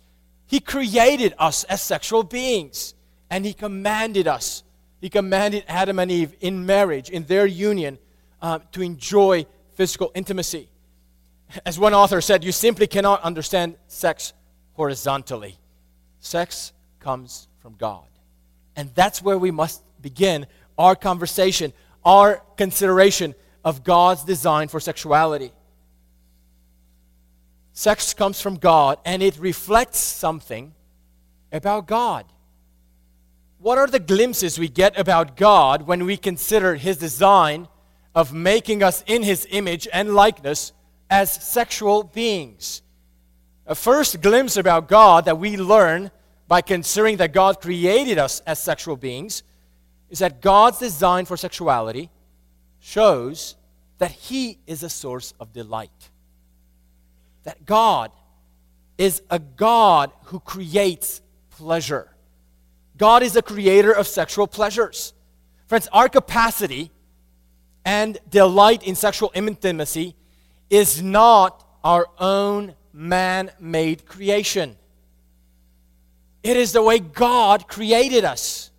He 0.47 0.59
created 0.59 1.35
us 1.37 1.63
as 1.65 1.83
sexual 1.83 2.23
beings, 2.23 2.95
and 3.29 3.45
He 3.45 3.53
commanded 3.53 4.27
us 4.27 4.63
he 4.99 5.09
commanded 5.09 5.63
Adam 5.67 5.99
and 5.99 6.09
Eve 6.11 6.33
in 6.39 6.65
marriage, 6.65 7.09
in 7.09 7.25
their 7.25 7.45
union, 7.45 7.99
uh, 8.41 8.59
to 8.71 8.81
enjoy 8.81 9.45
physical 9.73 10.11
intimacy. 10.15 10.69
As 11.65 11.77
one 11.79 11.93
author 11.93 12.21
said, 12.21 12.43
you 12.43 12.51
simply 12.51 12.87
cannot 12.87 13.21
understand 13.21 13.75
sex 13.87 14.33
horizontally. 14.73 15.57
Sex 16.19 16.73
comes 16.99 17.47
from 17.59 17.75
God. 17.75 18.07
And 18.75 18.89
that's 18.95 19.21
where 19.21 19.37
we 19.37 19.51
must 19.51 19.83
begin 20.01 20.47
our 20.77 20.95
conversation, 20.95 21.71
our 22.03 22.41
consideration 22.57 23.35
of 23.63 23.83
God's 23.83 24.23
design 24.23 24.67
for 24.67 24.79
sexuality. 24.79 25.51
Sex 27.73 28.13
comes 28.13 28.41
from 28.41 28.55
God 28.55 28.99
and 29.05 29.21
it 29.21 29.37
reflects 29.37 29.99
something 29.99 30.73
about 31.51 31.87
God. 31.87 32.25
What 33.57 33.77
are 33.77 33.87
the 33.87 33.99
glimpses 33.99 34.59
we 34.59 34.67
get 34.67 34.97
about 34.99 35.37
God 35.37 35.83
when 35.83 36.05
we 36.05 36.17
consider 36.17 36.75
His 36.75 36.97
design 36.97 37.67
of 38.13 38.33
making 38.33 38.83
us 38.83 39.03
in 39.07 39.23
His 39.23 39.47
image 39.49 39.87
and 39.91 40.13
likeness 40.13 40.73
as 41.09 41.31
sexual 41.31 42.03
beings? 42.03 42.81
A 43.65 43.75
first 43.75 44.21
glimpse 44.21 44.57
about 44.57 44.87
God 44.87 45.25
that 45.25 45.39
we 45.39 45.57
learn 45.57 46.11
by 46.47 46.61
considering 46.61 47.17
that 47.17 47.33
God 47.33 47.61
created 47.61 48.17
us 48.17 48.41
as 48.41 48.59
sexual 48.59 48.95
beings 48.95 49.41
is 50.09 50.19
that 50.19 50.41
God's 50.41 50.79
design 50.79 51.25
for 51.25 51.35
sexuality 51.35 52.11
shows 52.79 53.55
that 53.97 54.11
He 54.11 54.59
is 54.67 54.83
a 54.83 54.89
source 54.89 55.33
of 55.39 55.53
delight. 55.53 56.09
That 57.43 57.65
God 57.65 58.11
is 58.97 59.21
a 59.29 59.39
God 59.39 60.11
who 60.25 60.39
creates 60.39 61.21
pleasure. 61.49 62.14
God 62.97 63.23
is 63.23 63.33
the 63.33 63.41
creator 63.41 63.91
of 63.91 64.07
sexual 64.07 64.47
pleasures. 64.47 65.13
Friends, 65.67 65.87
our 65.91 66.07
capacity 66.07 66.91
and 67.83 68.17
delight 68.29 68.83
in 68.83 68.95
sexual 68.95 69.31
intimacy 69.33 70.15
is 70.69 71.01
not 71.01 71.67
our 71.83 72.07
own 72.19 72.75
man 72.93 73.51
made 73.59 74.05
creation. 74.05 74.77
It 76.43 76.57
is 76.57 76.71
the 76.71 76.81
way 76.81 76.99
God 76.99 77.67
created 77.67 78.23
us. 78.23 78.71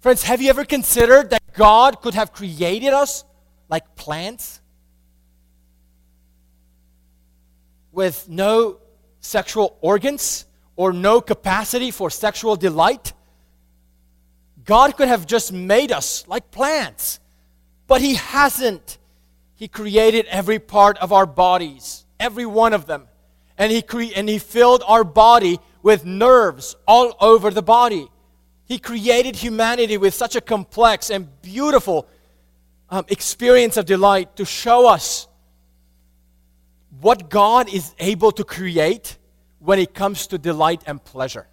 Friends, 0.00 0.22
have 0.22 0.40
you 0.40 0.50
ever 0.50 0.64
considered 0.64 1.30
that 1.30 1.42
God 1.54 2.00
could 2.00 2.14
have 2.14 2.32
created 2.32 2.92
us 2.94 3.24
like 3.68 3.96
plants? 3.96 4.60
With 7.92 8.28
no 8.28 8.78
sexual 9.20 9.76
organs? 9.80 10.46
Or 10.78 10.92
no 10.92 11.20
capacity 11.20 11.90
for 11.90 12.08
sexual 12.08 12.54
delight. 12.54 13.12
God 14.64 14.96
could 14.96 15.08
have 15.08 15.26
just 15.26 15.52
made 15.52 15.90
us 15.90 16.24
like 16.28 16.52
plants, 16.52 17.18
but 17.88 18.00
He 18.00 18.14
hasn't. 18.14 18.98
He 19.56 19.66
created 19.66 20.26
every 20.26 20.60
part 20.60 20.96
of 20.98 21.12
our 21.12 21.26
bodies, 21.26 22.06
every 22.20 22.46
one 22.46 22.72
of 22.72 22.86
them. 22.86 23.08
And 23.58 23.72
he, 23.72 23.82
cre- 23.82 24.14
and 24.14 24.28
he 24.28 24.38
filled 24.38 24.84
our 24.86 25.02
body 25.02 25.58
with 25.82 26.04
nerves 26.04 26.76
all 26.86 27.16
over 27.20 27.50
the 27.50 27.60
body. 27.60 28.06
He 28.66 28.78
created 28.78 29.34
humanity 29.34 29.96
with 29.96 30.14
such 30.14 30.36
a 30.36 30.40
complex 30.40 31.10
and 31.10 31.26
beautiful 31.42 32.06
um, 32.88 33.04
experience 33.08 33.76
of 33.76 33.84
delight 33.84 34.36
to 34.36 34.44
show 34.44 34.86
us 34.86 35.26
what 37.00 37.28
God 37.28 37.68
is 37.68 37.96
able 37.98 38.30
to 38.30 38.44
create 38.44 39.17
when 39.58 39.78
it 39.78 39.94
comes 39.94 40.26
to 40.28 40.38
delight 40.38 40.82
and 40.86 41.02
pleasure. 41.02 41.46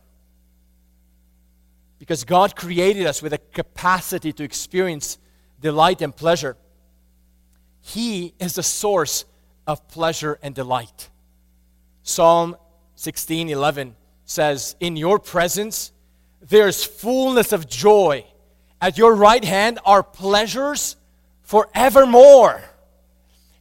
Because 1.98 2.24
God 2.24 2.56
created 2.56 3.06
us 3.06 3.22
with 3.22 3.34
a 3.34 3.38
capacity 3.38 4.32
to 4.34 4.44
experience 4.44 5.18
delight 5.60 6.02
and 6.02 6.16
pleasure. 6.16 6.58
He 7.82 8.34
is 8.40 8.56
the 8.56 8.64
source 8.64 9.26
of 9.66 9.88
pleasure 9.88 10.38
and 10.42 10.54
delight. 10.54 11.10
Psalm 12.04 12.56
16:11 12.96 13.96
says, 14.26 14.76
"In 14.80 14.96
your 14.96 15.20
presence 15.20 15.92
there 16.42 16.68
is 16.68 16.84
fullness 16.84 17.52
of 17.52 17.68
joy. 17.68 18.26
At 18.80 18.98
your 18.98 19.16
right 19.16 19.44
hand 19.44 19.80
are 19.86 20.04
pleasures 20.04 20.96
forevermore." 21.42 22.64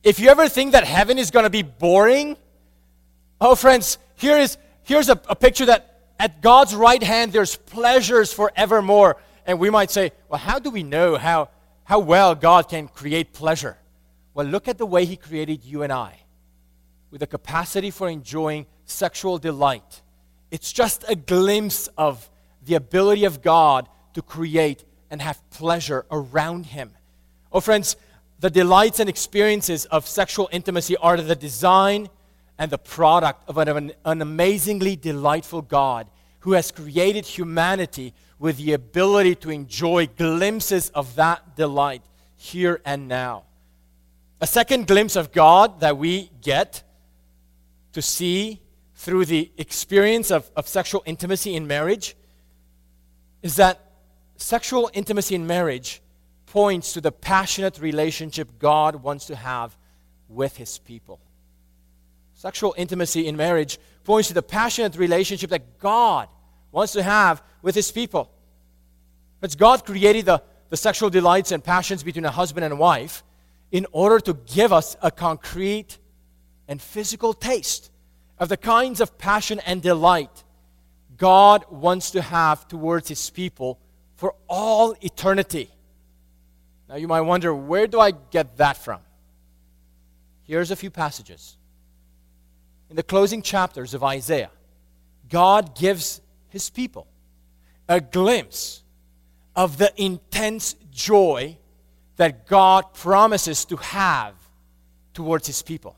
If 0.03 0.19
you 0.19 0.29
ever 0.29 0.49
think 0.49 0.73
that 0.73 0.85
heaven 0.85 1.19
is 1.19 1.31
going 1.31 1.45
to 1.45 1.51
be 1.51 1.63
boring, 1.63 2.37
oh 3.41 3.55
friends, 3.55 3.97
here 4.17 4.39
is, 4.39 4.57
here's 4.83 5.09
a, 5.09 5.21
a 5.29 5.37
picture 5.37 5.67
that 5.67 6.01
at 6.19 6.41
God's 6.41 6.75
right 6.75 7.03
hand 7.03 7.33
there's 7.33 7.57
pleasures 7.57 8.33
forevermore. 8.33 9.17
And 9.47 9.59
we 9.59 9.71
might 9.71 9.91
say, 9.91 10.13
well, 10.29 10.39
how 10.39 10.59
do 10.59 10.71
we 10.71 10.83
know 10.83 11.17
how, 11.17 11.51
how 11.85 11.99
well 11.99 12.35
God 12.35 12.69
can 12.69 12.89
create 12.89 13.33
pleasure? 13.33 13.77
Well, 14.33 14.47
look 14.47 14.69
at 14.69 14.79
the 14.79 14.87
way 14.87 15.05
He 15.05 15.17
created 15.17 15.65
you 15.65 15.83
and 15.83 15.93
I 15.93 16.21
with 17.11 17.23
a 17.23 17.27
capacity 17.27 17.91
for 17.91 18.09
enjoying 18.09 18.67
sexual 18.85 19.39
delight. 19.39 20.03
It's 20.51 20.73
just 20.73 21.05
a 21.09 21.15
glimpse 21.15 21.89
of 21.97 22.29
the 22.65 22.75
ability 22.75 23.25
of 23.25 23.43
God 23.43 23.89
to 24.15 24.23
create 24.23 24.85
and 25.11 25.21
have 25.23 25.39
pleasure 25.51 26.07
around 26.11 26.67
Him. 26.67 26.93
Oh, 27.53 27.61
friends, 27.61 27.97
the 28.41 28.51
delights 28.51 28.99
and 28.99 29.09
experiences 29.09 29.85
of 29.87 30.09
sexual 30.09 30.49
intimacy 30.51 30.97
are 30.97 31.17
the 31.17 31.37
design 31.37 32.09
and 32.59 32.71
the 32.71 32.79
product 32.79 33.49
of 33.49 33.59
an, 33.59 33.93
an, 34.05 34.23
amazingly 34.23 34.97
delightful 34.97 35.63
God 35.63 36.07
who 36.41 36.53
has 36.53 36.71
created 36.71 37.27
humanity 37.27 38.15
with 38.39 38.59
the 38.59 38.73
ability 38.73 39.35
to 39.37 39.51
enjoy 39.51 40.07
glimpses 40.07 40.91
of 40.91 41.17
that 41.17 41.57
delight 41.57 42.03
here 42.37 42.81
and 42.85 43.09
now. 43.09 43.45
A 44.41 44.47
second 44.47 44.87
glimpse 44.87 45.17
of 45.17 45.33
God 45.33 45.81
that 45.81 45.97
we 45.97 46.31
get 46.43 46.83
to 47.93 48.03
see 48.03 48.61
through 48.95 49.25
the 49.25 49.51
experience 49.57 50.31
of, 50.31 50.51
of 50.57 50.69
sexual 50.69 51.03
intimacy 51.07 51.55
in 51.55 51.67
marriage 51.67 52.17
is 53.43 53.57
that 53.57 53.81
sexual 54.37 54.91
intimacy 54.93 55.35
in 55.35 55.47
marriage 55.47 56.03
points 56.47 56.93
to 56.93 57.01
the 57.01 57.13
passionate 57.13 57.81
relationship 57.81 58.59
God 58.59 58.97
wants 58.97 59.27
to 59.27 59.37
have 59.37 59.77
with 60.29 60.57
his 60.57 60.79
people. 60.79 61.21
Sexual 62.45 62.75
intimacy 62.77 63.27
in 63.27 63.39
marriage 63.39 63.79
points 64.05 64.29
to 64.29 64.35
the 64.35 64.43
passionate 64.43 64.99
relationship 64.99 65.49
that 65.49 65.79
God 65.79 66.29
wants 66.73 66.93
to 66.93 67.03
have 67.03 67.43
with 67.63 67.75
his 67.75 67.91
people. 67.91 68.31
But 69.41 69.57
God 69.57 69.87
created 69.87 70.27
the, 70.27 70.43
the 70.69 70.77
sexual 70.77 71.09
delights 71.09 71.53
and 71.53 71.65
passions 71.65 72.03
between 72.03 72.27
a 72.27 72.31
husband 72.31 72.67
and 72.67 72.79
wife 72.79 73.25
in 73.73 73.87
order 73.93 74.21
to 74.21 74.35
give 74.35 74.75
us 74.75 74.95
a 75.01 75.11
concrete 75.11 75.97
and 76.69 76.83
physical 76.83 77.33
taste 77.33 77.91
of 78.39 78.51
the 78.51 78.59
kinds 78.59 79.01
of 79.01 79.17
passion 79.17 79.59
and 79.61 79.81
delight 79.81 80.45
God 81.17 81.65
wants 81.71 82.11
to 82.11 82.21
have 82.21 82.69
towards 82.69 83.09
his 83.09 83.31
people 83.31 83.79
for 84.17 84.35
all 84.49 84.95
eternity. 85.01 85.71
Now 86.91 86.97
you 86.97 87.09
might 87.09 87.23
wonder, 87.23 87.55
where 87.55 87.87
do 87.87 88.01
I 88.01 88.11
get 88.11 88.59
that 88.59 88.77
from? 88.77 89.01
Here's 90.43 90.71
a 90.71 90.77
few 90.77 90.91
passages. 90.91 91.57
In 92.95 92.97
the 92.97 93.03
closing 93.03 93.43
chapters 93.43 93.93
of 93.93 94.05
Isaiah, 94.05 94.53
God 95.29 95.75
gives 95.75 96.21
his 96.51 96.71
people 96.71 97.09
a 97.89 98.01
glimpse 98.01 98.85
of 99.57 99.79
the 99.79 99.93
intense 100.01 100.77
joy 100.93 101.59
that 102.19 102.47
God 102.47 102.95
promises 102.95 103.65
to 103.65 103.75
have 103.79 104.35
towards 105.13 105.49
his 105.49 105.61
people. 105.61 105.97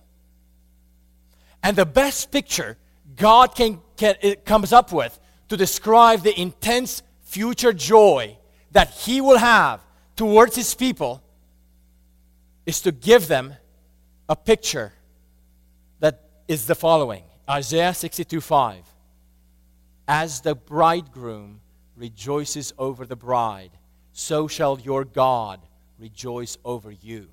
And 1.62 1.76
the 1.76 1.84
best 1.84 2.32
picture 2.32 2.78
God 3.14 3.54
can, 3.54 3.82
can, 3.98 4.14
comes 4.46 4.72
up 4.72 4.90
with 4.90 5.20
to 5.50 5.56
describe 5.58 6.22
the 6.22 6.40
intense 6.40 7.02
future 7.20 7.74
joy 7.74 8.38
that 8.72 8.88
he 8.88 9.20
will 9.20 9.36
have 9.36 9.82
towards 10.16 10.56
his 10.56 10.74
people 10.74 11.22
is 12.64 12.80
to 12.80 12.90
give 12.90 13.28
them 13.28 13.52
a 14.30 14.34
picture 14.34 14.94
is 16.48 16.66
the 16.66 16.74
following 16.74 17.22
Isaiah 17.48 17.94
62 17.94 18.40
5. 18.40 18.82
As 20.08 20.40
the 20.40 20.54
bridegroom 20.54 21.60
rejoices 21.96 22.72
over 22.78 23.04
the 23.04 23.16
bride, 23.16 23.70
so 24.12 24.46
shall 24.46 24.78
your 24.78 25.04
God 25.04 25.60
rejoice 25.98 26.58
over 26.64 26.90
you. 26.90 27.28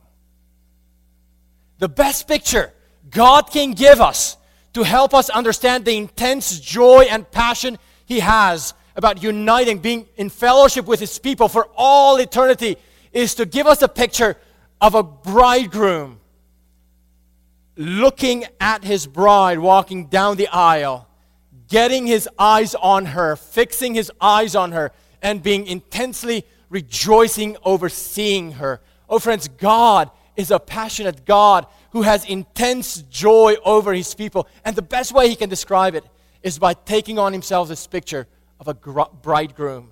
The 1.80 1.90
best 1.90 2.28
picture 2.28 2.72
God 3.10 3.52
can 3.52 3.74
give 3.74 4.02
us 4.02 4.38
to 4.74 4.84
help 4.84 5.14
us 5.14 5.30
understand 5.30 5.86
the 5.86 5.96
intense 5.96 6.60
joy 6.60 7.06
and 7.10 7.30
passion 7.30 7.78
He 8.06 8.20
has 8.22 8.74
about 8.96 9.22
uniting, 9.22 9.80
being 9.80 10.08
in 10.18 10.30
fellowship 10.30 10.86
with 10.86 11.00
His 11.00 11.20
people 11.20 11.48
for 11.48 11.68
all 11.76 12.18
eternity, 12.18 12.78
is 13.12 13.36
to 13.36 13.46
give 13.46 13.68
us 13.68 13.82
a 13.82 13.88
picture 13.88 14.38
of 14.82 14.96
a 14.96 15.04
bridegroom 15.04 16.20
looking 17.76 18.46
at 18.60 18.84
his 18.84 19.08
bride 19.08 19.60
walking 19.60 20.08
down 20.08 20.38
the 20.38 20.48
aisle, 20.48 21.08
getting 21.68 22.06
his 22.06 22.30
eyes 22.38 22.76
on 22.76 23.06
her, 23.08 23.36
fixing 23.36 23.94
his 23.96 24.12
eyes 24.22 24.56
on 24.56 24.72
her, 24.72 24.92
and 25.22 25.42
being 25.42 25.66
intensely 25.66 26.46
rejoicing 26.70 27.58
over 27.64 27.90
seeing 27.90 28.54
her. 28.54 28.82
Oh, 29.10 29.20
friends, 29.20 29.48
God 29.48 30.10
is 30.36 30.52
a 30.52 30.60
passionate 30.60 31.26
God 31.26 31.66
who 31.92 32.02
has 32.02 32.26
intense 32.26 33.04
joy 33.04 33.56
over 33.64 33.94
his 33.94 34.14
people. 34.16 34.48
And 34.66 34.76
the 34.76 34.82
best 34.82 35.14
way 35.14 35.30
he 35.30 35.36
can 35.36 35.50
describe 35.50 35.96
it 35.96 36.04
is 36.42 36.60
by 36.60 36.74
taking 36.74 37.20
on 37.20 37.32
himself 37.32 37.70
this 37.70 37.86
picture 37.88 38.28
of 38.60 38.68
a 38.68 38.74
gr- 38.74 39.02
bridegroom. 39.22 39.92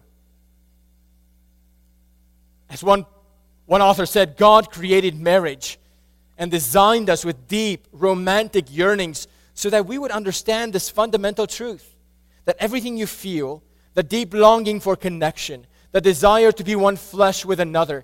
As 2.69 2.83
one, 2.83 3.05
one 3.65 3.81
author 3.81 4.05
said, 4.05 4.37
God 4.37 4.71
created 4.71 5.19
marriage 5.19 5.77
and 6.41 6.49
designed 6.49 7.07
us 7.07 7.23
with 7.23 7.47
deep 7.47 7.87
romantic 7.91 8.65
yearnings 8.75 9.27
so 9.53 9.69
that 9.69 9.85
we 9.85 9.99
would 9.99 10.09
understand 10.09 10.73
this 10.73 10.89
fundamental 10.89 11.45
truth 11.45 11.95
that 12.45 12.55
everything 12.57 12.97
you 12.97 13.05
feel, 13.05 13.61
the 13.93 14.01
deep 14.01 14.33
longing 14.33 14.79
for 14.79 14.95
connection, 14.95 15.67
the 15.91 16.01
desire 16.01 16.51
to 16.51 16.63
be 16.63 16.75
one 16.75 16.95
flesh 16.95 17.45
with 17.45 17.59
another, 17.59 18.03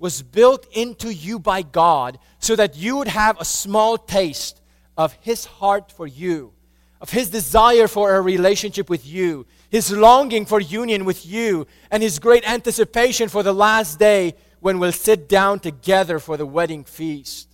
was 0.00 0.20
built 0.20 0.66
into 0.72 1.14
you 1.14 1.38
by 1.38 1.62
God 1.62 2.18
so 2.40 2.56
that 2.56 2.76
you 2.76 2.96
would 2.96 3.06
have 3.06 3.40
a 3.40 3.44
small 3.44 3.96
taste 3.96 4.60
of 4.96 5.12
His 5.20 5.44
heart 5.44 5.92
for 5.92 6.08
you, 6.08 6.54
of 7.00 7.10
His 7.10 7.30
desire 7.30 7.86
for 7.86 8.16
a 8.16 8.20
relationship 8.20 8.90
with 8.90 9.06
you, 9.06 9.46
His 9.70 9.92
longing 9.92 10.44
for 10.44 10.58
union 10.58 11.04
with 11.04 11.24
you, 11.24 11.68
and 11.92 12.02
His 12.02 12.18
great 12.18 12.50
anticipation 12.50 13.28
for 13.28 13.44
the 13.44 13.54
last 13.54 14.00
day 14.00 14.34
when 14.58 14.80
we'll 14.80 14.90
sit 14.90 15.28
down 15.28 15.60
together 15.60 16.18
for 16.18 16.36
the 16.36 16.46
wedding 16.46 16.82
feast. 16.82 17.45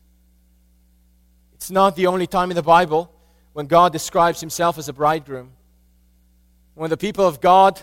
It's 1.62 1.70
not 1.70 1.94
the 1.94 2.08
only 2.08 2.26
time 2.26 2.50
in 2.50 2.56
the 2.56 2.62
Bible 2.62 3.08
when 3.52 3.66
God 3.66 3.92
describes 3.92 4.40
himself 4.40 4.78
as 4.78 4.88
a 4.88 4.92
bridegroom. 4.92 5.52
When 6.74 6.90
the 6.90 6.96
people 6.96 7.24
of 7.24 7.40
God 7.40 7.80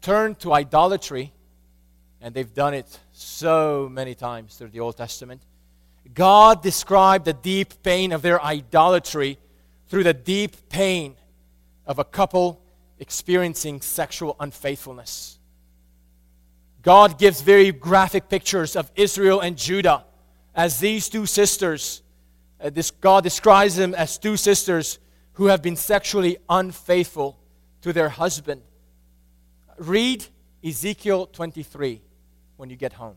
turn 0.00 0.34
to 0.36 0.54
idolatry, 0.54 1.34
and 2.22 2.34
they've 2.34 2.54
done 2.54 2.72
it 2.72 2.98
so 3.12 3.86
many 3.92 4.14
times 4.14 4.56
through 4.56 4.70
the 4.70 4.80
Old 4.80 4.96
Testament, 4.96 5.42
God 6.14 6.62
described 6.62 7.26
the 7.26 7.34
deep 7.34 7.82
pain 7.82 8.12
of 8.12 8.22
their 8.22 8.42
idolatry 8.42 9.38
through 9.88 10.04
the 10.04 10.14
deep 10.14 10.70
pain 10.70 11.14
of 11.84 11.98
a 11.98 12.04
couple 12.04 12.62
experiencing 12.98 13.82
sexual 13.82 14.36
unfaithfulness. 14.40 15.38
God 16.80 17.18
gives 17.18 17.42
very 17.42 17.72
graphic 17.72 18.30
pictures 18.30 18.74
of 18.74 18.90
Israel 18.96 19.40
and 19.40 19.58
Judah 19.58 20.06
as 20.54 20.80
these 20.80 21.10
two 21.10 21.26
sisters 21.26 22.00
uh, 22.60 22.70
this, 22.70 22.90
God 22.90 23.22
describes 23.22 23.76
them 23.76 23.94
as 23.94 24.18
two 24.18 24.36
sisters 24.36 24.98
who 25.34 25.46
have 25.46 25.62
been 25.62 25.76
sexually 25.76 26.38
unfaithful 26.48 27.38
to 27.82 27.92
their 27.92 28.08
husband. 28.08 28.62
Read 29.78 30.26
Ezekiel 30.64 31.26
23 31.26 32.02
when 32.56 32.70
you 32.70 32.76
get 32.76 32.92
home. 32.92 33.16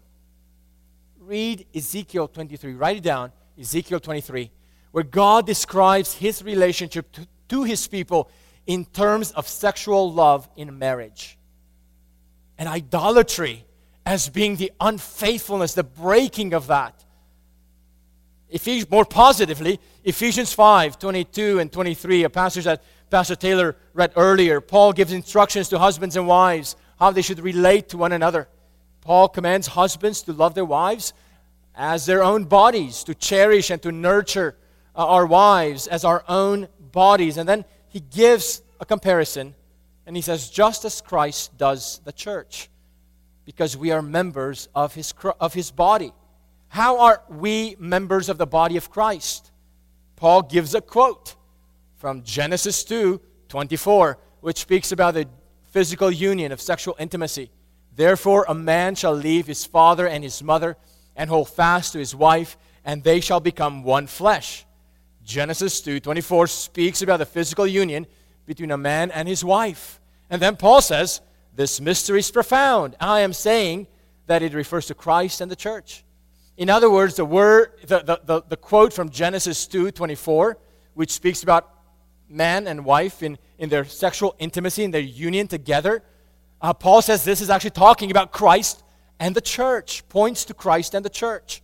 Read 1.19 1.65
Ezekiel 1.73 2.27
23. 2.27 2.73
Write 2.73 2.97
it 2.97 3.03
down, 3.03 3.31
Ezekiel 3.59 3.99
23, 3.99 4.51
where 4.91 5.03
God 5.03 5.45
describes 5.45 6.13
his 6.13 6.43
relationship 6.43 7.11
to, 7.13 7.27
to 7.49 7.63
his 7.63 7.87
people 7.87 8.29
in 8.67 8.85
terms 8.85 9.31
of 9.31 9.47
sexual 9.47 10.11
love 10.11 10.47
in 10.55 10.77
marriage. 10.77 11.37
And 12.57 12.69
idolatry 12.69 13.65
as 14.05 14.29
being 14.29 14.55
the 14.55 14.71
unfaithfulness, 14.79 15.73
the 15.73 15.83
breaking 15.83 16.53
of 16.53 16.67
that. 16.67 17.03
Ephes- 18.51 18.89
more 18.89 19.05
positively, 19.05 19.79
Ephesians 20.03 20.51
5 20.53 20.99
22 20.99 21.59
and 21.59 21.71
23, 21.71 22.23
a 22.23 22.29
passage 22.29 22.65
that 22.65 22.83
Pastor 23.09 23.35
Taylor 23.35 23.75
read 23.93 24.11
earlier. 24.15 24.61
Paul 24.61 24.93
gives 24.93 25.13
instructions 25.13 25.69
to 25.69 25.79
husbands 25.79 26.15
and 26.15 26.27
wives 26.27 26.75
how 26.99 27.11
they 27.11 27.21
should 27.21 27.39
relate 27.39 27.89
to 27.89 27.97
one 27.97 28.11
another. 28.11 28.47
Paul 29.01 29.27
commands 29.29 29.67
husbands 29.67 30.21
to 30.23 30.33
love 30.33 30.53
their 30.53 30.65
wives 30.65 31.13
as 31.75 32.05
their 32.05 32.23
own 32.23 32.43
bodies, 32.43 33.03
to 33.05 33.15
cherish 33.15 33.69
and 33.69 33.81
to 33.81 33.91
nurture 33.91 34.55
uh, 34.95 35.07
our 35.07 35.25
wives 35.25 35.87
as 35.87 36.03
our 36.03 36.23
own 36.27 36.67
bodies. 36.91 37.37
And 37.37 37.47
then 37.47 37.65
he 37.87 37.99
gives 37.99 38.61
a 38.79 38.85
comparison, 38.85 39.55
and 40.05 40.15
he 40.15 40.21
says, 40.21 40.49
just 40.49 40.85
as 40.85 41.01
Christ 41.01 41.57
does 41.57 42.01
the 42.03 42.11
church, 42.11 42.69
because 43.45 43.75
we 43.75 43.91
are 43.91 44.01
members 44.01 44.69
of 44.75 44.93
his, 44.93 45.13
of 45.39 45.53
his 45.53 45.71
body. 45.71 46.13
How 46.71 46.99
are 46.99 47.21
we 47.27 47.75
members 47.79 48.29
of 48.29 48.37
the 48.37 48.47
body 48.47 48.77
of 48.77 48.89
Christ? 48.89 49.51
Paul 50.15 50.41
gives 50.43 50.73
a 50.73 50.79
quote 50.79 51.35
from 51.97 52.23
Genesis 52.23 52.85
2 52.85 53.19
24, 53.49 54.17
which 54.39 54.59
speaks 54.59 54.93
about 54.93 55.15
the 55.15 55.27
physical 55.71 56.09
union 56.09 56.53
of 56.53 56.61
sexual 56.61 56.95
intimacy. 56.97 57.51
Therefore, 57.93 58.45
a 58.47 58.53
man 58.53 58.95
shall 58.95 59.13
leave 59.13 59.47
his 59.47 59.65
father 59.65 60.07
and 60.07 60.23
his 60.23 60.41
mother 60.41 60.77
and 61.17 61.29
hold 61.29 61.49
fast 61.49 61.91
to 61.91 61.99
his 61.99 62.15
wife, 62.15 62.55
and 62.85 63.03
they 63.03 63.19
shall 63.19 63.41
become 63.41 63.83
one 63.83 64.07
flesh. 64.07 64.65
Genesis 65.25 65.81
2:24 65.81 66.47
speaks 66.47 67.01
about 67.01 67.17
the 67.17 67.25
physical 67.25 67.67
union 67.67 68.07
between 68.45 68.71
a 68.71 68.77
man 68.77 69.11
and 69.11 69.27
his 69.27 69.43
wife. 69.43 69.99
And 70.29 70.41
then 70.41 70.55
Paul 70.55 70.79
says, 70.79 71.19
this 71.53 71.81
mystery 71.81 72.19
is 72.19 72.31
profound. 72.31 72.95
I 72.97 73.19
am 73.19 73.33
saying 73.33 73.87
that 74.27 74.41
it 74.41 74.53
refers 74.53 74.85
to 74.85 74.93
Christ 74.93 75.41
and 75.41 75.51
the 75.51 75.57
church. 75.57 76.05
In 76.61 76.69
other 76.69 76.91
words, 76.91 77.15
the, 77.15 77.25
word, 77.25 77.71
the, 77.87 78.01
the, 78.01 78.21
the, 78.23 78.43
the 78.49 78.55
quote 78.55 78.93
from 78.93 79.09
Genesis 79.09 79.65
2 79.65 79.89
24, 79.89 80.59
which 80.93 81.09
speaks 81.09 81.41
about 81.41 81.67
man 82.29 82.67
and 82.67 82.85
wife 82.85 83.23
in, 83.23 83.39
in 83.57 83.67
their 83.67 83.83
sexual 83.83 84.35
intimacy, 84.37 84.83
in 84.83 84.91
their 84.91 85.01
union 85.01 85.47
together, 85.47 86.03
uh, 86.61 86.71
Paul 86.71 87.01
says 87.01 87.23
this 87.23 87.41
is 87.41 87.49
actually 87.49 87.71
talking 87.71 88.11
about 88.11 88.31
Christ 88.31 88.83
and 89.19 89.33
the 89.33 89.41
church, 89.41 90.07
points 90.07 90.45
to 90.45 90.53
Christ 90.53 90.93
and 90.93 91.03
the 91.03 91.09
church. 91.09 91.63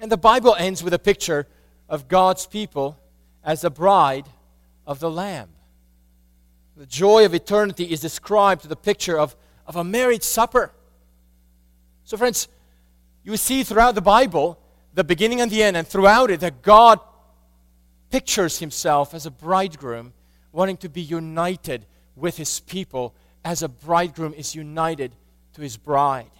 And 0.00 0.10
the 0.10 0.16
Bible 0.16 0.56
ends 0.58 0.82
with 0.82 0.94
a 0.94 0.98
picture 0.98 1.46
of 1.86 2.08
God's 2.08 2.46
people 2.46 2.98
as 3.44 3.60
the 3.60 3.70
bride 3.70 4.24
of 4.86 4.98
the 4.98 5.10
Lamb. 5.10 5.50
The 6.78 6.86
joy 6.86 7.26
of 7.26 7.34
eternity 7.34 7.84
is 7.84 8.00
described 8.00 8.62
to 8.62 8.68
the 8.68 8.76
picture 8.76 9.18
of, 9.18 9.36
of 9.66 9.76
a 9.76 9.84
marriage 9.84 10.22
supper. 10.22 10.72
So, 12.04 12.16
friends, 12.16 12.48
You 13.24 13.36
see 13.38 13.62
throughout 13.64 13.94
the 13.94 14.02
Bible, 14.02 14.58
the 14.92 15.02
beginning 15.02 15.40
and 15.40 15.50
the 15.50 15.62
end, 15.62 15.76
and 15.76 15.88
throughout 15.88 16.30
it, 16.30 16.40
that 16.40 16.62
God 16.62 17.00
pictures 18.10 18.58
himself 18.58 19.14
as 19.14 19.26
a 19.26 19.30
bridegroom 19.30 20.12
wanting 20.52 20.76
to 20.76 20.88
be 20.88 21.00
united 21.00 21.86
with 22.14 22.36
his 22.36 22.60
people 22.60 23.14
as 23.44 23.62
a 23.62 23.68
bridegroom 23.68 24.34
is 24.34 24.54
united 24.54 25.16
to 25.54 25.62
his 25.62 25.76
bride. 25.76 26.30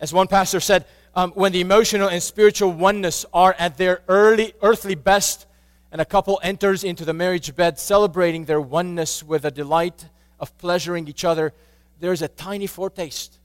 As 0.00 0.12
one 0.12 0.28
pastor 0.28 0.60
said, 0.60 0.86
um, 1.14 1.32
when 1.32 1.52
the 1.52 1.60
emotional 1.60 2.08
and 2.08 2.22
spiritual 2.22 2.72
oneness 2.72 3.24
are 3.32 3.54
at 3.58 3.76
their 3.76 4.02
early 4.08 4.54
earthly 4.62 4.94
best, 4.94 5.46
and 5.92 6.00
a 6.00 6.04
couple 6.04 6.40
enters 6.42 6.82
into 6.82 7.04
the 7.04 7.12
marriage 7.12 7.54
bed 7.54 7.78
celebrating 7.78 8.46
their 8.46 8.60
oneness 8.60 9.22
with 9.22 9.44
a 9.44 9.50
delight 9.50 10.08
of 10.40 10.56
pleasuring 10.58 11.06
each 11.06 11.24
other, 11.24 11.52
there's 12.00 12.22
a 12.22 12.28
tiny 12.28 12.66
foretaste 12.66 13.38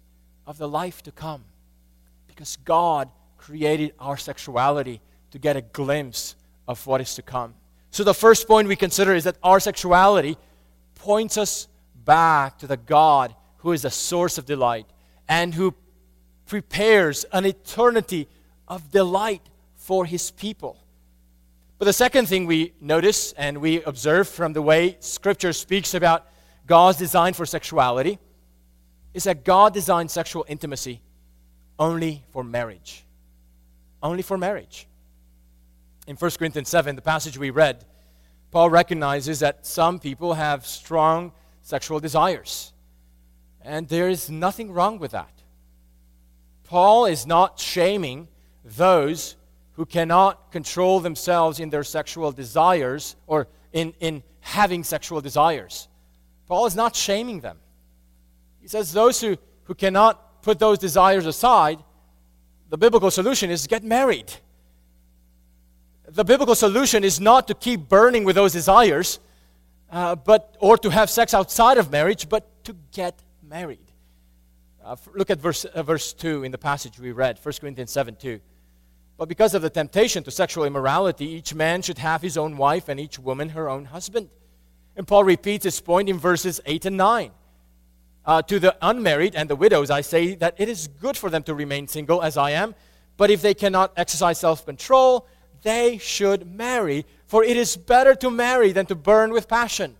of 0.47 0.58
the 0.58 0.67
life 0.67 1.04
to 1.04 1.12
come. 1.12 1.43
Because 2.39 2.56
God 2.63 3.10
created 3.38 3.91
our 3.99 4.15
sexuality 4.15 5.02
to 5.32 5.38
get 5.38 5.58
a 5.58 5.62
glimpse 5.62 6.38
of 6.69 6.88
what 6.88 7.02
is 7.02 7.13
to 7.15 7.21
come. 7.21 7.54
So, 7.91 8.06
the 8.06 8.13
first 8.13 8.47
point 8.47 8.69
we 8.69 8.78
consider 8.78 9.13
is 9.13 9.25
that 9.25 9.36
our 9.43 9.60
sexuality 9.60 10.38
points 10.95 11.38
us 11.38 11.67
back 12.06 12.58
to 12.60 12.67
the 12.67 12.78
God 12.78 13.36
who 13.58 13.73
is 13.73 13.82
the 13.82 13.91
source 13.91 14.38
of 14.38 14.45
delight 14.45 14.86
and 15.28 15.54
who 15.54 15.75
prepares 16.45 17.25
an 17.34 17.45
eternity 17.45 18.30
of 18.69 18.89
delight 18.89 19.41
for 19.75 20.06
his 20.06 20.32
people. 20.32 20.82
But 21.78 21.86
the 21.86 21.93
second 21.93 22.30
thing 22.30 22.45
we 22.45 22.71
notice 22.80 23.34
and 23.34 23.58
we 23.58 23.84
observe 23.84 24.30
from 24.30 24.54
the 24.54 24.62
way 24.62 24.95
Scripture 25.02 25.52
speaks 25.52 25.93
about 25.93 26.25
God's 26.65 26.99
design 26.99 27.34
for 27.34 27.45
sexuality 27.45 28.17
is 29.13 29.25
that 29.25 29.43
God 29.43 29.73
designed 29.73 30.10
sexual 30.10 30.45
intimacy 30.47 31.02
only 31.79 32.23
for 32.31 32.43
marriage. 32.43 33.05
Only 34.03 34.21
for 34.21 34.37
marriage. 34.37 34.87
In 36.05 36.15
1 36.15 36.31
Corinthians 36.31 36.69
7, 36.69 36.95
the 36.95 37.01
passage 37.01 37.37
we 37.37 37.49
read, 37.49 37.85
Paul 38.51 38.69
recognizes 38.69 39.39
that 39.39 39.65
some 39.65 39.99
people 39.99 40.33
have 40.33 40.65
strong 40.65 41.31
sexual 41.61 41.99
desires. 41.99 42.73
And 43.61 43.87
there 43.87 44.09
is 44.09 44.29
nothing 44.29 44.71
wrong 44.71 44.99
with 44.99 45.11
that. 45.11 45.31
Paul 46.63 47.05
is 47.05 47.25
not 47.25 47.59
shaming 47.59 48.27
those 48.63 49.35
who 49.73 49.85
cannot 49.85 50.51
control 50.51 50.99
themselves 50.99 51.59
in 51.59 51.69
their 51.69 51.83
sexual 51.83 52.31
desires 52.31 53.15
or 53.27 53.47
in, 53.71 53.93
in 53.99 54.23
having 54.41 54.83
sexual 54.83 55.21
desires. 55.21 55.87
Paul 56.47 56.65
is 56.65 56.75
not 56.75 56.95
shaming 56.95 57.39
them. 57.39 57.57
He 58.61 58.67
says 58.67 58.91
those 58.91 59.21
who, 59.21 59.37
who 59.65 59.75
cannot 59.75 60.28
put 60.41 60.60
those 60.60 60.78
desires 60.78 61.25
aside, 61.25 61.80
the 62.69 62.78
biblical 62.78 63.12
solution 63.12 63.49
is 63.49 63.67
get 63.67 63.84
married. 63.84 64.32
The 66.08 66.23
biblical 66.23 66.56
solution 66.56 67.04
is 67.04 67.19
not 67.19 67.47
to 67.47 67.54
keep 67.54 67.88
burning 67.88 68.23
with 68.23 68.36
those 68.36 68.54
desires, 68.54 69.19
uh, 69.91 70.15
but, 70.15 70.56
or 70.60 70.78
to 70.78 70.89
have 70.89 71.10
sex 71.10 71.34
outside 71.34 71.78
of 71.78 71.91
marriage, 71.91 72.30
but 72.30 72.63
to 72.65 72.75
get 72.91 73.21
married. 73.47 73.91
Uh, 74.84 74.95
look 75.13 75.30
at 75.30 75.39
verse, 75.39 75.65
uh, 75.65 75.84
verse 75.84 76.13
2 76.13 76.43
in 76.43 76.52
the 76.52 76.58
passage 76.58 76.99
we 76.99 77.12
read, 77.12 77.39
1 77.41 77.54
Corinthians 77.60 77.91
7 77.91 78.15
2. 78.15 78.39
But 79.17 79.28
because 79.28 79.54
of 79.54 79.62
the 79.62 79.69
temptation 79.69 80.23
to 80.23 80.32
sexual 80.32 80.63
immorality, 80.63 81.25
each 81.25 81.54
man 81.54 81.82
should 81.82 81.97
have 81.97 82.21
his 82.21 82.38
own 82.38 82.56
wife 82.56 82.88
and 82.88 82.99
each 82.99 83.19
woman 83.19 83.49
her 83.49 83.69
own 83.69 83.86
husband. 83.86 84.30
And 84.95 85.06
Paul 85.06 85.25
repeats 85.25 85.65
his 85.65 85.82
point 85.82 86.10
in 86.10 86.17
verses 86.17 86.62
8 86.65 86.86
and 86.86 86.97
9. 86.97 87.32
Uh, 88.29 88.43
to 88.43 88.59
the 88.59 88.77
unmarried 88.83 89.33
and 89.33 89.49
the 89.49 89.55
widows, 89.55 89.89
I 89.89 90.01
say 90.01 90.35
that 90.35 90.53
it 90.59 90.69
is 90.69 90.87
good 90.87 91.17
for 91.17 91.31
them 91.31 91.41
to 91.45 91.55
remain 91.55 91.87
single 91.87 92.21
as 92.21 92.37
I 92.37 92.51
am, 92.51 92.75
but 93.17 93.31
if 93.31 93.41
they 93.41 93.55
cannot 93.55 93.91
exercise 93.97 94.39
self 94.39 94.67
control, 94.67 95.25
they 95.63 95.97
should 95.97 96.45
marry, 96.45 97.07
for 97.25 97.43
it 97.43 97.57
is 97.57 97.75
better 97.75 98.13
to 98.13 98.29
marry 98.29 98.71
than 98.71 98.85
to 98.85 98.93
burn 98.93 99.31
with 99.31 99.47
passion. 99.47 99.95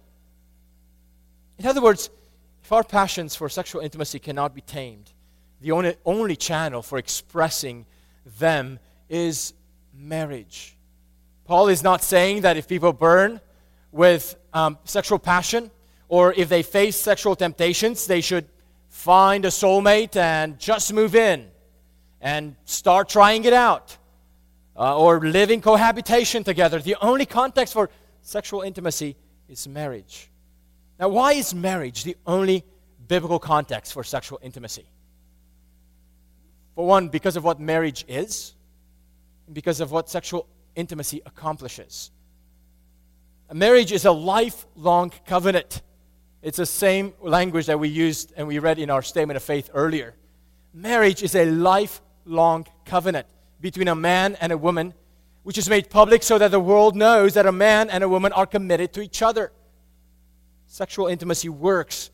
In 1.58 1.66
other 1.66 1.82
words, 1.82 2.12
if 2.64 2.72
our 2.72 2.84
passions 2.84 3.36
for 3.36 3.50
sexual 3.50 3.82
intimacy 3.82 4.20
cannot 4.20 4.54
be 4.54 4.62
tamed, 4.62 5.12
the 5.60 5.72
only, 5.72 5.96
only 6.06 6.36
channel 6.36 6.84
for 6.84 7.00
expressing 7.00 7.88
them 8.38 8.78
is 9.10 9.56
marriage. 9.92 10.78
Paul 11.46 11.68
is 11.70 11.82
not 11.82 12.04
saying 12.04 12.42
that 12.42 12.58
if 12.58 12.68
people 12.68 12.94
burn 12.94 13.42
with 13.92 14.36
um, 14.54 14.78
sexual 14.84 15.18
passion 15.18 15.72
or 16.10 16.34
if 16.34 16.50
they 16.50 16.64
face 16.64 16.98
sexual 16.98 17.36
temptations, 17.36 18.06
they 18.06 18.20
should 18.20 18.50
find 18.90 19.46
a 19.46 19.50
soulmate 19.50 20.16
and 20.16 20.60
just 20.60 20.92
move 20.92 21.16
in 21.16 21.48
and 22.20 22.56
start 22.66 23.08
trying 23.08 23.46
it 23.46 23.54
out 23.54 23.96
uh, 24.76 24.98
or 24.98 25.24
in 25.24 25.62
cohabitation 25.62 26.44
together. 26.44 26.80
The 26.80 26.98
only 27.02 27.26
context 27.26 27.74
for 27.74 27.90
sexual 28.22 28.62
intimacy 28.62 29.16
is 29.48 29.68
marriage. 29.68 30.30
Now, 31.00 31.10
why 31.10 31.34
is 31.34 31.54
marriage 31.54 32.04
the 32.04 32.18
only 32.26 32.66
biblical 33.08 33.40
context 33.40 33.94
for 33.94 34.04
sexual 34.04 34.40
intimacy? 34.42 34.90
For 36.76 36.86
one, 36.86 37.10
because 37.10 37.36
of 37.38 37.44
what 37.44 37.60
marriage 37.60 38.04
is 38.08 38.56
and 39.46 39.56
because 39.56 39.80
of 39.80 39.92
what 39.92 40.10
sexual 40.10 40.48
intimacy 40.76 41.22
accomplishes. 41.26 42.12
A 43.50 43.56
marriage 43.56 43.92
is 43.92 44.06
a 44.06 44.12
lifelong 44.12 45.12
covenant. 45.26 45.82
It's 46.42 46.58
the 46.58 46.66
same 46.66 47.14
language 47.22 47.66
that 47.66 47.80
we 47.80 47.90
used 47.90 48.34
and 48.38 48.48
we 48.48 48.60
read 48.60 48.80
in 48.80 48.90
our 48.90 49.02
statement 49.02 49.36
of 49.36 49.44
faith 49.44 49.70
earlier. 49.74 50.16
Marriage 50.74 51.22
is 51.22 51.36
a 51.36 51.46
lifelong 51.46 52.66
covenant 52.86 53.28
between 53.60 53.90
a 53.90 53.96
man 53.96 54.38
and 54.40 54.52
a 54.52 54.58
woman, 54.58 54.94
which 55.44 55.58
is 55.58 55.70
made 55.70 55.90
public 55.90 56.24
so 56.24 56.38
that 56.38 56.52
the 56.52 56.60
world 56.60 56.96
knows 56.96 57.34
that 57.34 57.46
a 57.46 57.52
man 57.52 57.90
and 57.90 58.04
a 58.04 58.10
woman 58.10 58.32
are 58.32 58.46
committed 58.46 58.94
to 58.94 59.02
each 59.02 59.22
other. 59.22 59.52
Sexual 60.68 61.08
intimacy 61.08 61.50
works 61.50 62.12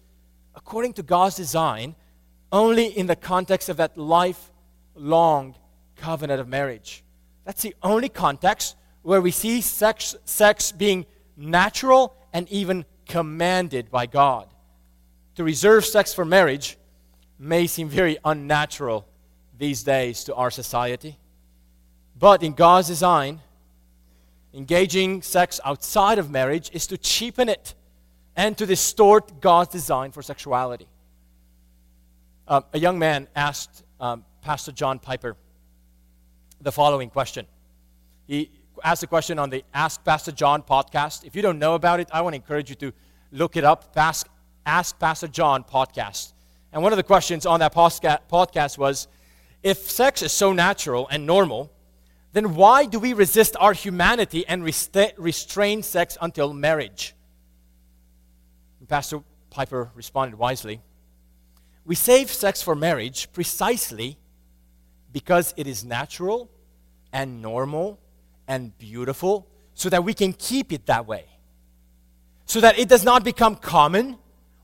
according 0.55 0.93
to 0.93 1.03
God's 1.03 1.35
design 1.35 1.95
only 2.51 2.85
in 2.87 3.07
the 3.07 3.15
context 3.15 3.69
of 3.69 3.77
that 3.77 3.97
lifelong 3.97 5.55
covenant 5.97 6.39
of 6.39 6.47
marriage. 6.47 7.03
That's 7.43 7.61
the 7.61 7.75
only 7.83 8.09
context 8.09 8.75
where 9.03 9.21
we 9.21 9.31
see 9.31 9.61
sex, 9.61 10.15
sex 10.25 10.71
being 10.71 11.05
natural 11.37 12.15
and 12.33 12.49
even 12.49 12.85
commanded 13.07 13.91
by 13.91 14.05
God. 14.05 14.47
To 15.35 15.43
reserve 15.43 15.85
sex 15.85 16.13
for 16.13 16.25
marriage 16.25 16.77
may 17.37 17.67
seem 17.67 17.89
very 17.89 18.17
unnatural 18.23 19.07
these 19.57 19.83
days 19.83 20.23
to 20.25 20.35
our 20.35 20.51
society. 20.51 21.17
But 22.17 22.43
in 22.43 22.53
God's 22.53 22.87
design, 22.87 23.41
engaging 24.53 25.21
sex 25.21 25.59
outside 25.65 26.17
of 26.17 26.31
marriage 26.31 26.69
is 26.73 26.87
to 26.87 26.97
cheapen 26.97 27.49
it 27.49 27.73
and 28.35 28.57
to 28.57 28.65
distort 28.65 29.41
God's 29.41 29.71
design 29.71 30.11
for 30.11 30.21
sexuality. 30.21 30.87
Uh, 32.47 32.61
a 32.73 32.79
young 32.79 32.99
man 32.99 33.27
asked 33.35 33.83
um, 33.99 34.23
Pastor 34.41 34.71
John 34.71 34.99
Piper, 34.99 35.35
the 36.61 36.71
following 36.71 37.09
question. 37.09 37.45
He 38.27 38.51
asked 38.83 39.03
a 39.03 39.07
question 39.07 39.39
on 39.39 39.49
the 39.49 39.63
Ask 39.73 40.03
Pastor 40.03 40.31
John 40.31 40.61
podcast. 40.61 41.23
If 41.23 41.35
you 41.35 41.41
don't 41.41 41.59
know 41.59 41.75
about 41.75 41.99
it, 41.99 42.09
I 42.11 42.21
want 42.21 42.33
to 42.33 42.37
encourage 42.37 42.69
you 42.69 42.75
to 42.77 42.93
look 43.31 43.57
it 43.57 43.63
up 43.63 43.91
Ask, 43.95 44.27
Ask 44.65 44.99
Pastor 44.99 45.27
John 45.27 45.63
podcast. 45.63 46.33
And 46.71 46.83
one 46.83 46.91
of 46.91 46.97
the 46.97 47.03
questions 47.03 47.45
on 47.45 47.59
that 47.59 47.73
podcast 47.73 48.77
was 48.77 49.07
if 49.63 49.89
sex 49.89 50.21
is 50.21 50.31
so 50.31 50.53
natural 50.53 51.07
and 51.09 51.25
normal, 51.25 51.71
then 52.33 52.55
why 52.55 52.85
do 52.85 52.99
we 52.99 53.13
resist 53.13 53.55
our 53.59 53.73
humanity 53.73 54.45
and 54.45 54.63
restrain 54.63 55.83
sex 55.83 56.17
until 56.21 56.53
marriage? 56.53 57.15
And 58.79 58.89
Pastor 58.89 59.21
Piper 59.49 59.89
responded 59.95 60.37
wisely 60.37 60.81
We 61.85 61.95
save 61.95 62.29
sex 62.29 62.61
for 62.61 62.75
marriage 62.75 63.31
precisely 63.31 64.17
because 65.13 65.53
it 65.55 65.65
is 65.65 65.85
natural 65.85 66.51
and 67.13 67.41
normal 67.41 67.99
and 68.47 68.77
beautiful 68.77 69.47
so 69.73 69.89
that 69.89 70.03
we 70.03 70.13
can 70.13 70.33
keep 70.33 70.71
it 70.71 70.85
that 70.85 71.05
way. 71.05 71.25
So 72.45 72.59
that 72.61 72.77
it 72.77 72.87
does 72.89 73.03
not 73.03 73.23
become 73.23 73.55
common 73.55 74.17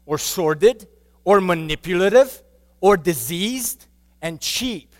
or 0.05 0.17
sordid 0.17 0.87
or 1.23 1.41
manipulative 1.41 2.41
or 2.79 2.97
diseased 2.97 3.85
and 4.21 4.39
cheap, 4.39 4.95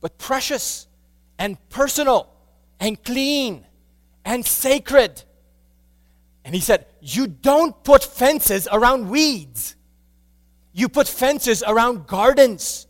but 0.00 0.18
precious 0.18 0.86
and 1.38 1.56
personal 1.68 2.28
and 2.80 3.02
clean 3.02 3.64
and 4.24 4.44
sacred. 4.44 5.22
And 6.44 6.54
he 6.54 6.60
said, 6.60 6.86
You 7.00 7.26
don't 7.26 7.82
put 7.84 8.04
fences 8.04 8.68
around 8.70 9.10
weeds. 9.10 9.76
You 10.72 10.88
put 10.88 11.08
fences 11.08 11.62
around 11.66 12.06
gardens. 12.06 12.86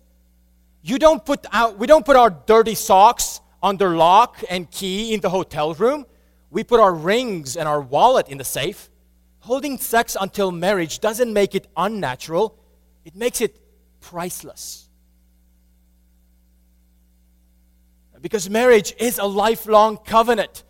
You 0.82 0.98
don't 0.98 1.24
put 1.24 1.46
out, 1.52 1.78
we 1.78 1.86
don't 1.86 2.04
put 2.04 2.16
our 2.16 2.30
dirty 2.30 2.74
socks 2.74 3.40
under 3.62 3.96
lock 3.96 4.42
and 4.50 4.70
key 4.70 5.14
in 5.14 5.20
the 5.20 5.30
hotel 5.30 5.74
room. 5.74 6.06
We 6.50 6.64
put 6.64 6.80
our 6.80 6.94
rings 6.94 7.56
and 7.56 7.68
our 7.68 7.80
wallet 7.80 8.28
in 8.28 8.38
the 8.38 8.44
safe. 8.44 8.90
Holding 9.40 9.78
sex 9.78 10.16
until 10.20 10.50
marriage 10.50 10.98
doesn't 11.00 11.32
make 11.32 11.54
it 11.54 11.66
unnatural, 11.76 12.58
it 13.04 13.14
makes 13.14 13.40
it 13.40 13.60
priceless. 14.00 14.88
Because 18.20 18.50
marriage 18.50 18.94
is 18.98 19.18
a 19.18 19.24
lifelong 19.24 19.98
covenant. 19.98 20.64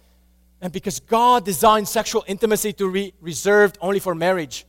And 0.61 0.72
because 0.72 1.01
God 1.01 1.44
designed 1.44 1.88
sexual 1.88 2.25
intimacy 2.27 2.72
to 2.75 2.90
be 2.92 3.14
reserved 3.20 3.79
only 3.81 3.99
for 3.99 4.14
marriage, 4.14 4.66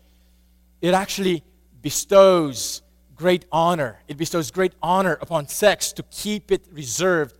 it 0.81 0.93
actually 0.93 1.43
bestows 1.81 2.81
great 3.15 3.45
honor. 3.51 3.99
It 4.07 4.17
bestows 4.17 4.51
great 4.51 4.73
honor 4.81 5.17
upon 5.21 5.47
sex 5.47 5.91
to 5.93 6.03
keep 6.03 6.51
it 6.51 6.65
reserved 6.71 7.37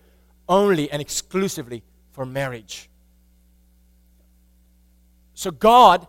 only 0.50 0.90
and 0.92 1.02
exclusively 1.02 1.84
for 2.12 2.26
marriage. 2.26 2.90
So 5.34 5.52
God 5.52 6.08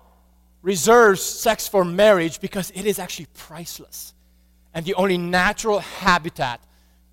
reserves 0.63 1.23
sex 1.23 1.69
for 1.69 1.85
marriage 1.85 2.41
because 2.41 2.71
it 2.75 2.87
is 2.87 2.99
actually 2.99 3.27
priceless. 3.35 4.15
And 4.75 4.85
the 4.85 4.95
only 4.95 5.19
natural 5.19 5.81
habitat 5.81 6.61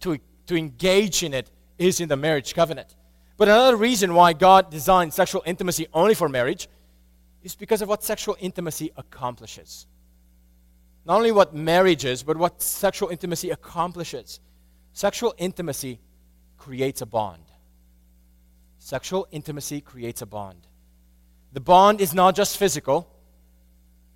to, 0.02 0.20
to 0.48 0.56
engage 0.56 1.24
in 1.24 1.34
it 1.34 1.50
is 1.78 2.00
in 2.00 2.10
the 2.10 2.16
marriage 2.16 2.54
covenant. 2.54 2.96
But 3.38 3.50
another 3.50 3.76
reason 3.76 4.14
why 4.14 4.34
God 4.34 4.72
designed 4.72 5.14
sexual 5.14 5.44
intimacy 5.46 5.88
only 5.94 6.14
for 6.14 6.30
marriage 6.30 6.70
is 7.44 7.56
because 7.56 7.82
of 7.82 7.90
what 7.90 8.04
sexual 8.04 8.38
intimacy 8.40 8.92
accomplishes. 8.96 9.88
Not 11.06 11.18
only 11.18 11.32
what 11.32 11.54
marriage 11.54 12.06
is, 12.06 12.24
but 12.24 12.38
what 12.38 12.62
sexual 12.62 13.10
intimacy 13.10 13.52
accomplishes. 13.52 14.40
Sexual 14.94 15.36
intimacy 15.38 16.00
creates 16.66 17.02
a 17.02 17.06
bond. 17.06 17.44
Sexual 18.80 19.28
intimacy 19.32 19.82
creates 19.82 20.24
a 20.24 20.26
bond. 20.26 20.58
The 21.54 21.60
bond 21.60 22.02
is 22.02 22.12
not 22.12 22.36
just 22.36 22.58
physical, 22.58 23.08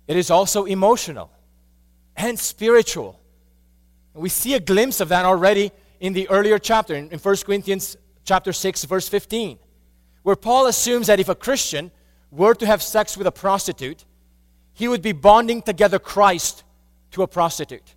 it 0.08 0.16
is 0.16 0.32
also 0.32 0.64
emotional 0.64 1.30
and 2.16 2.36
spiritual. 2.36 3.20
And 4.14 4.22
we 4.24 4.28
see 4.28 4.54
a 4.54 4.60
glimpse 4.60 5.00
of 5.00 5.10
that 5.10 5.24
already 5.24 5.70
in 6.00 6.12
the 6.12 6.28
earlier 6.28 6.58
chapter, 6.58 6.96
in, 6.96 7.08
in 7.10 7.20
1 7.20 7.36
Corinthians 7.46 7.96
chapter 8.24 8.52
6, 8.52 8.82
verse 8.84 9.08
15, 9.08 9.56
where 10.24 10.34
Paul 10.34 10.66
assumes 10.66 11.06
that 11.06 11.20
if 11.20 11.28
a 11.28 11.36
Christian 11.36 11.92
were 12.32 12.54
to 12.54 12.66
have 12.66 12.82
sex 12.82 13.16
with 13.16 13.28
a 13.28 13.32
prostitute, 13.32 14.04
he 14.72 14.88
would 14.88 15.02
be 15.02 15.12
bonding 15.12 15.62
together 15.62 16.00
Christ 16.00 16.64
to 17.12 17.22
a 17.22 17.28
prostitute. 17.28 17.94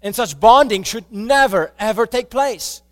And 0.00 0.14
such 0.14 0.38
bonding 0.38 0.84
should 0.84 1.10
never, 1.10 1.72
ever 1.76 2.06
take 2.06 2.30
place. 2.30 2.82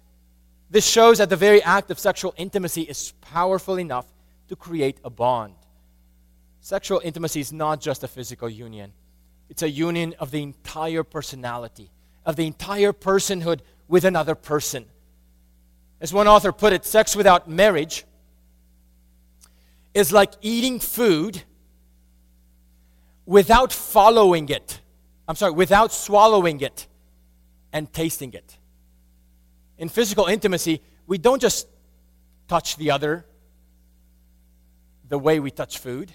This 0.71 0.87
shows 0.87 1.19
that 1.19 1.31
the 1.31 1.37
very 1.37 1.63
act 1.63 1.91
of 1.91 1.99
sexual 1.99 2.35
intimacy 2.37 2.83
is 2.83 3.13
powerful 3.21 3.79
enough 3.79 4.07
to 4.49 4.57
create 4.57 4.99
a 5.05 5.11
bond. 5.11 5.55
Sexual 6.61 7.01
intimacy 7.05 7.41
is 7.41 7.53
not 7.53 7.81
just 7.81 8.05
a 8.05 8.09
physical 8.09 8.49
union, 8.49 8.93
it's 9.49 9.63
a 9.63 9.71
union 9.71 10.15
of 10.19 10.31
the 10.31 10.43
entire 10.43 11.03
personality, 11.03 11.91
of 12.27 12.37
the 12.37 12.47
entire 12.47 12.93
personhood 12.93 13.61
with 13.89 14.05
another 14.05 14.35
person. 14.35 14.85
As 16.01 16.13
one 16.13 16.29
author 16.29 16.53
put 16.53 16.73
it, 16.75 16.85
sex 16.85 17.17
without 17.17 17.49
marriage 17.49 18.05
is 19.95 20.13
like 20.13 20.33
eating 20.43 20.79
food 20.79 21.43
without 23.25 23.73
following 23.73 24.49
it. 24.49 24.81
I'm 25.27 25.37
sorry, 25.37 25.53
without 25.53 25.93
swallowing 25.93 26.61
it 26.61 26.87
and 27.73 27.91
tasting 27.93 28.33
it. 28.35 28.58
In 29.79 29.89
physical 29.89 30.27
intimacy, 30.27 30.83
we 31.07 31.19
don't 31.19 31.41
just 31.41 31.69
touch 32.49 32.77
the 32.77 32.91
other 32.91 33.25
the 35.09 35.19
way 35.19 35.41
we 35.41 35.51
touch 35.51 35.79
food, 35.79 36.13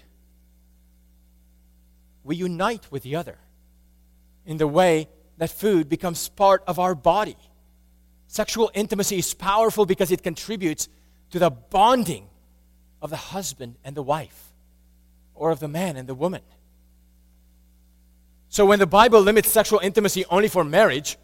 we 2.22 2.36
unite 2.36 2.86
with 2.90 3.02
the 3.02 3.16
other 3.16 3.38
in 4.46 4.56
the 4.56 4.68
way 4.68 5.08
that 5.38 5.50
food 5.50 5.88
becomes 5.88 6.28
part 6.28 6.62
of 6.66 6.78
our 6.78 6.94
body. 6.94 7.36
Sexual 8.28 8.70
intimacy 8.74 9.18
is 9.18 9.34
powerful 9.34 9.84
because 9.84 10.12
it 10.12 10.22
contributes 10.22 10.88
to 11.30 11.38
the 11.38 11.50
bonding 11.50 12.28
of 13.02 13.10
the 13.10 13.16
husband 13.16 13.76
and 13.84 13.96
the 13.96 14.02
wife, 14.02 14.52
or 15.34 15.50
of 15.50 15.60
the 15.60 15.68
man 15.68 15.96
and 15.96 16.08
the 16.08 16.14
woman. 16.14 16.42
So 18.48 18.64
when 18.64 18.78
the 18.78 18.86
Bible 18.86 19.20
limits 19.20 19.50
sexual 19.50 19.80
intimacy 19.80 20.24
only 20.30 20.48
for 20.48 20.64
marriage, 20.64 21.18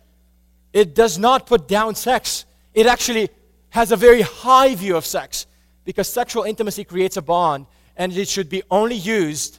it 0.72 0.94
does 0.94 1.18
not 1.18 1.46
put 1.46 1.68
down 1.68 1.94
sex. 1.94 2.44
It 2.74 2.86
actually 2.86 3.30
has 3.70 3.92
a 3.92 3.96
very 3.96 4.22
high 4.22 4.74
view 4.74 4.96
of 4.96 5.04
sex 5.04 5.46
because 5.84 6.08
sexual 6.08 6.44
intimacy 6.44 6.84
creates 6.84 7.16
a 7.16 7.22
bond 7.22 7.66
and 7.96 8.16
it 8.16 8.28
should 8.28 8.48
be 8.48 8.62
only 8.70 8.96
used 8.96 9.58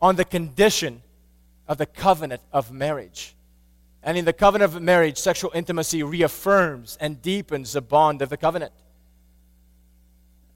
on 0.00 0.16
the 0.16 0.24
condition 0.24 1.02
of 1.66 1.78
the 1.78 1.86
covenant 1.86 2.42
of 2.52 2.70
marriage. 2.70 3.34
And 4.02 4.18
in 4.18 4.24
the 4.24 4.32
covenant 4.32 4.74
of 4.74 4.82
marriage, 4.82 5.16
sexual 5.16 5.50
intimacy 5.54 6.02
reaffirms 6.02 6.98
and 7.00 7.22
deepens 7.22 7.72
the 7.72 7.80
bond 7.80 8.20
of 8.20 8.28
the 8.28 8.36
covenant. 8.36 8.72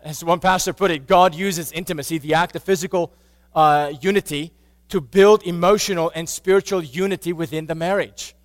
As 0.00 0.22
one 0.22 0.38
pastor 0.38 0.72
put 0.72 0.90
it, 0.90 1.06
God 1.06 1.34
uses 1.34 1.72
intimacy, 1.72 2.18
the 2.18 2.34
act 2.34 2.54
of 2.54 2.62
physical 2.62 3.12
uh, 3.54 3.92
unity, 4.00 4.52
to 4.88 5.00
build 5.00 5.42
emotional 5.42 6.12
and 6.14 6.28
spiritual 6.28 6.82
unity 6.82 7.32
within 7.32 7.66
the 7.66 7.74
marriage. 7.74 8.35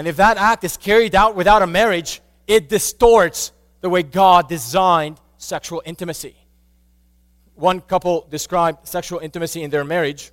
And 0.00 0.08
if 0.08 0.16
that 0.16 0.38
act 0.38 0.64
is 0.64 0.78
carried 0.78 1.14
out 1.14 1.36
without 1.36 1.60
a 1.60 1.66
marriage, 1.66 2.22
it 2.46 2.70
distorts 2.70 3.52
the 3.82 3.90
way 3.90 4.02
God 4.02 4.48
designed 4.48 5.20
sexual 5.36 5.82
intimacy. 5.84 6.34
One 7.54 7.82
couple 7.82 8.26
described 8.30 8.88
sexual 8.88 9.18
intimacy 9.18 9.62
in 9.62 9.68
their 9.68 9.84
marriage 9.84 10.32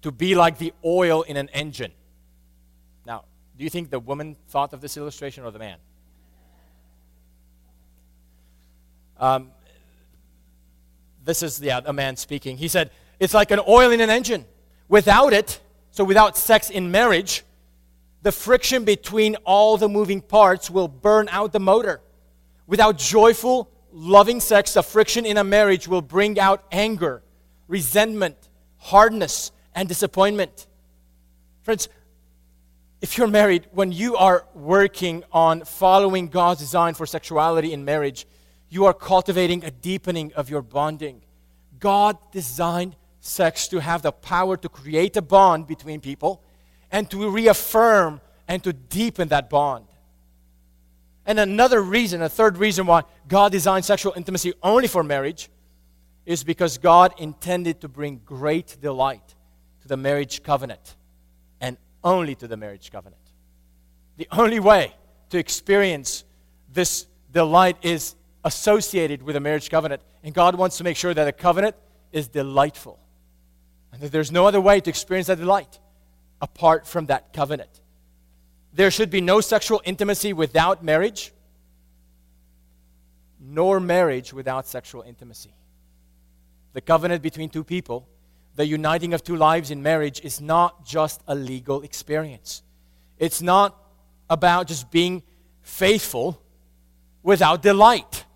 to 0.00 0.10
be 0.10 0.34
like 0.34 0.56
the 0.56 0.72
oil 0.82 1.20
in 1.20 1.36
an 1.36 1.50
engine. 1.50 1.92
Now, 3.04 3.26
do 3.58 3.64
you 3.64 3.68
think 3.68 3.90
the 3.90 4.00
woman 4.00 4.34
thought 4.48 4.72
of 4.72 4.80
this 4.80 4.96
illustration 4.96 5.44
or 5.44 5.50
the 5.50 5.58
man? 5.58 5.76
Um, 9.20 9.50
this 11.22 11.42
is 11.42 11.60
yeah, 11.60 11.82
a 11.84 11.92
man 11.92 12.16
speaking. 12.16 12.56
He 12.56 12.68
said, 12.68 12.92
it's 13.20 13.34
like 13.34 13.50
an 13.50 13.60
oil 13.68 13.90
in 13.90 14.00
an 14.00 14.08
engine. 14.08 14.46
Without 14.88 15.34
it, 15.34 15.60
so 15.90 16.02
without 16.02 16.38
sex 16.38 16.70
in 16.70 16.90
marriage, 16.90 17.44
the 18.24 18.32
friction 18.32 18.84
between 18.84 19.36
all 19.44 19.76
the 19.76 19.88
moving 19.88 20.22
parts 20.22 20.70
will 20.70 20.88
burn 20.88 21.28
out 21.30 21.52
the 21.52 21.60
motor. 21.60 22.00
Without 22.66 22.96
joyful, 22.96 23.70
loving 23.92 24.40
sex, 24.40 24.72
the 24.72 24.82
friction 24.82 25.26
in 25.26 25.36
a 25.36 25.44
marriage 25.44 25.86
will 25.86 26.00
bring 26.00 26.40
out 26.40 26.64
anger, 26.72 27.22
resentment, 27.68 28.48
hardness, 28.78 29.52
and 29.74 29.90
disappointment. 29.90 30.66
Friends, 31.64 31.90
if 33.02 33.18
you're 33.18 33.28
married, 33.28 33.66
when 33.72 33.92
you 33.92 34.16
are 34.16 34.46
working 34.54 35.22
on 35.30 35.62
following 35.62 36.28
God's 36.28 36.60
design 36.60 36.94
for 36.94 37.04
sexuality 37.04 37.74
in 37.74 37.84
marriage, 37.84 38.26
you 38.70 38.86
are 38.86 38.94
cultivating 38.94 39.62
a 39.64 39.70
deepening 39.70 40.32
of 40.32 40.48
your 40.48 40.62
bonding. 40.62 41.20
God 41.78 42.16
designed 42.32 42.96
sex 43.20 43.68
to 43.68 43.80
have 43.80 44.00
the 44.00 44.12
power 44.12 44.56
to 44.56 44.68
create 44.70 45.14
a 45.18 45.22
bond 45.22 45.66
between 45.66 46.00
people 46.00 46.42
and 46.94 47.10
to 47.10 47.28
reaffirm 47.28 48.20
and 48.46 48.62
to 48.62 48.72
deepen 48.72 49.26
that 49.28 49.50
bond. 49.50 49.84
And 51.26 51.40
another 51.40 51.82
reason, 51.82 52.22
a 52.22 52.28
third 52.28 52.56
reason 52.56 52.86
why 52.86 53.02
God 53.26 53.50
designed 53.50 53.84
sexual 53.84 54.12
intimacy 54.14 54.52
only 54.62 54.86
for 54.86 55.02
marriage 55.02 55.50
is 56.24 56.44
because 56.44 56.78
God 56.78 57.12
intended 57.18 57.80
to 57.80 57.88
bring 57.88 58.20
great 58.24 58.76
delight 58.80 59.34
to 59.82 59.88
the 59.88 59.96
marriage 59.96 60.44
covenant 60.44 60.94
and 61.60 61.78
only 62.04 62.36
to 62.36 62.46
the 62.46 62.56
marriage 62.56 62.92
covenant. 62.92 63.20
The 64.16 64.28
only 64.30 64.60
way 64.60 64.94
to 65.30 65.38
experience 65.38 66.22
this 66.72 67.08
delight 67.32 67.76
is 67.82 68.14
associated 68.44 69.20
with 69.20 69.34
a 69.34 69.40
marriage 69.40 69.68
covenant. 69.68 70.00
And 70.22 70.32
God 70.32 70.54
wants 70.54 70.78
to 70.78 70.84
make 70.84 70.96
sure 70.96 71.12
that 71.12 71.26
a 71.26 71.32
covenant 71.32 71.74
is 72.12 72.28
delightful. 72.28 73.00
And 73.90 74.00
that 74.00 74.12
there's 74.12 74.30
no 74.30 74.46
other 74.46 74.60
way 74.60 74.80
to 74.80 74.88
experience 74.88 75.26
that 75.26 75.38
delight 75.38 75.80
apart 76.44 76.86
from 76.86 77.06
that 77.06 77.32
covenant. 77.32 77.80
There 78.74 78.90
should 78.90 79.08
be 79.08 79.22
no 79.22 79.40
sexual 79.40 79.80
intimacy 79.86 80.34
without 80.34 80.84
marriage, 80.84 81.32
nor 83.40 83.80
marriage 83.80 84.34
without 84.34 84.66
sexual 84.66 85.00
intimacy. 85.02 85.54
The 86.74 86.82
covenant 86.82 87.22
between 87.22 87.48
two 87.48 87.64
people, 87.64 88.06
the 88.56 88.66
uniting 88.66 89.14
of 89.14 89.24
two 89.24 89.36
lives 89.36 89.70
in 89.70 89.82
marriage, 89.82 90.20
is 90.22 90.38
not 90.42 90.84
just 90.84 91.22
a 91.26 91.34
legal 91.34 91.80
experience. 91.80 92.62
It's 93.18 93.40
not 93.40 93.74
about 94.28 94.66
just 94.66 94.90
being 94.90 95.22
faithful 95.62 96.42
without 97.22 97.62
delight. 97.62 98.26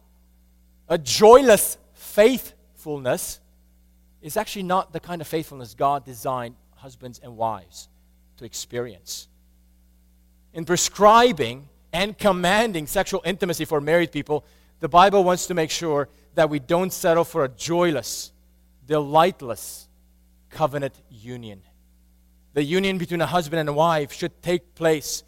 A 0.88 0.96
joyless 0.96 1.76
faithfulness 1.92 3.40
is 4.22 4.38
actually 4.38 4.62
not 4.62 4.94
the 4.94 5.00
kind 5.00 5.20
of 5.20 5.28
faithfulness 5.28 5.74
God 5.74 6.06
designed 6.06 6.54
husbands 6.76 7.20
and 7.22 7.36
wives 7.36 7.88
to 8.38 8.44
experience. 8.44 9.28
In 10.54 10.64
prescribing 10.64 11.68
and 11.92 12.16
commanding 12.16 12.86
sexual 12.86 13.22
intimacy 13.24 13.64
for 13.64 13.80
married 13.80 14.12
people, 14.12 14.44
the 14.80 14.88
Bible 14.88 15.24
wants 15.24 15.46
to 15.46 15.54
make 15.54 15.70
sure 15.70 16.08
that 16.34 16.48
we 16.48 16.58
don't 16.58 16.92
settle 16.92 17.24
for 17.24 17.44
a 17.44 17.48
joyless, 17.48 18.32
delightless 18.86 19.88
covenant 20.50 20.94
union. 21.10 21.62
The 22.54 22.62
union 22.62 22.98
between 22.98 23.20
a 23.20 23.26
husband 23.26 23.60
and 23.60 23.68
a 23.68 23.72
wife 23.72 24.12
should 24.12 24.42
take 24.42 24.74
place 24.74 25.22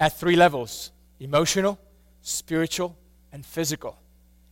at 0.00 0.18
three 0.18 0.36
levels 0.36 0.90
emotional, 1.20 1.78
spiritual, 2.22 2.96
and 3.32 3.44
physical. 3.44 3.98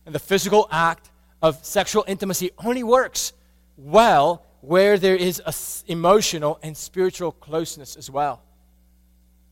And 0.05 0.13
the 0.13 0.19
physical 0.19 0.67
act 0.71 1.09
of 1.41 1.63
sexual 1.65 2.03
intimacy 2.07 2.51
only 2.63 2.83
works 2.83 3.33
well 3.77 4.45
where 4.63 4.97
there 4.97 5.17
is 5.17 5.83
emotional 5.87 6.57
and 6.63 6.75
spiritual 6.77 7.33
closeness 7.33 7.97
as 7.97 8.09
well. 8.09 8.41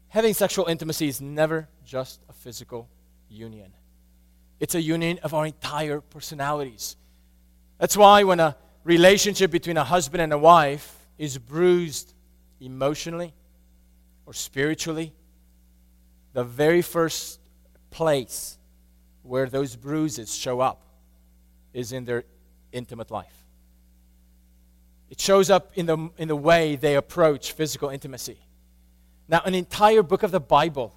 Having 0.08 0.36
sexual 0.36 0.67
intimacy 0.67 1.10
is 1.10 1.19
never 1.19 1.67
just 1.84 2.21
a 2.30 2.34
physical 2.34 2.88
union. 3.28 3.74
It's 4.62 4.74
a 4.74 4.82
union 4.82 5.19
of 5.21 5.34
our 5.34 5.45
entire 5.45 6.00
personalities. 6.00 6.95
That's 7.78 7.97
why 7.97 8.24
when 8.24 8.39
a 8.39 8.56
relationship 8.86 9.52
between 9.52 9.76
a 9.76 9.84
husband 9.84 10.21
and 10.21 10.32
a 10.32 10.38
wife 10.38 10.97
is 11.17 11.38
bruised 11.38 12.13
emotionally 12.62 13.34
or 14.26 14.32
spiritually, 14.32 15.13
the 16.32 16.45
very 16.45 16.82
first 16.82 17.41
place 17.89 18.58
where 19.24 19.47
those 19.47 19.76
bruises 19.76 20.34
show 20.34 20.62
up 20.62 20.84
is 21.74 21.91
in 21.91 22.06
their 22.06 22.24
intimate 22.71 23.12
life. 23.12 23.40
It 25.12 25.19
shows 25.19 25.50
up 25.50 25.74
in 25.76 25.86
the, 25.88 26.10
in 26.17 26.30
the 26.30 26.38
way 26.38 26.78
they 26.78 26.95
approach 26.95 27.52
physical 27.52 27.89
intimacy. 27.89 28.38
Now, 29.28 29.41
an 29.45 29.54
entire 29.54 30.04
book 30.04 30.24
of 30.24 30.32
the 30.32 30.39
Bible 30.39 30.95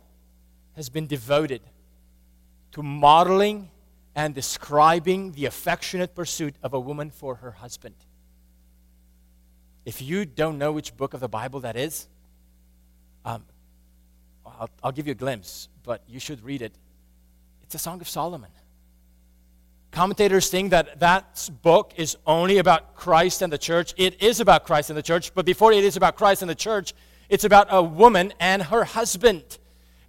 has 0.77 0.88
been 0.88 1.09
devoted 1.09 1.61
to 2.72 2.83
modeling 2.83 3.70
and 4.14 4.33
describing 4.33 5.33
the 5.33 5.46
affectionate 5.46 6.14
pursuit 6.14 6.55
of 6.62 6.74
a 6.74 6.81
woman 6.81 7.11
for 7.11 7.35
her 7.35 7.50
husband. 7.50 7.96
If 9.85 10.00
you 10.00 10.24
don't 10.24 10.59
know 10.59 10.70
which 10.70 10.96
book 10.96 11.12
of 11.12 11.18
the 11.18 11.29
Bible 11.29 11.61
that 11.61 11.77
is, 11.77 12.07
um, 13.24 13.44
I'll, 14.46 14.70
I'll 14.85 14.92
give 14.92 15.09
you 15.09 15.12
a 15.12 15.16
glimpse, 15.16 15.68
but 15.83 16.03
you 16.09 16.20
should 16.20 16.42
read 16.44 16.62
it. 16.62 16.72
It's 17.64 17.74
a 17.74 17.79
Song 17.79 18.00
of 18.00 18.09
Solomon. 18.09 18.50
Commentators 19.94 20.50
think 20.50 20.70
that 20.72 20.98
that 20.98 21.48
book 21.62 21.92
is 21.96 22.16
only 22.26 22.59
about 22.59 22.96
Christ 22.96 23.42
and 23.42 23.52
the 23.52 23.59
church. 23.59 23.94
It 23.96 24.20
is 24.20 24.40
about 24.40 24.66
Christ 24.66 24.90
and 24.90 24.96
the 24.96 25.04
church, 25.04 25.33
but 25.33 25.46
before 25.46 25.72
it 25.72 25.85
is 25.85 25.96
about 25.96 26.16
Christ 26.16 26.42
and 26.42 26.50
the 26.50 26.57
church, 26.57 26.92
it's 27.28 27.44
about 27.44 27.68
a 27.70 27.80
woman 27.80 28.33
and 28.40 28.61
her 28.61 28.83
husband. 28.83 29.44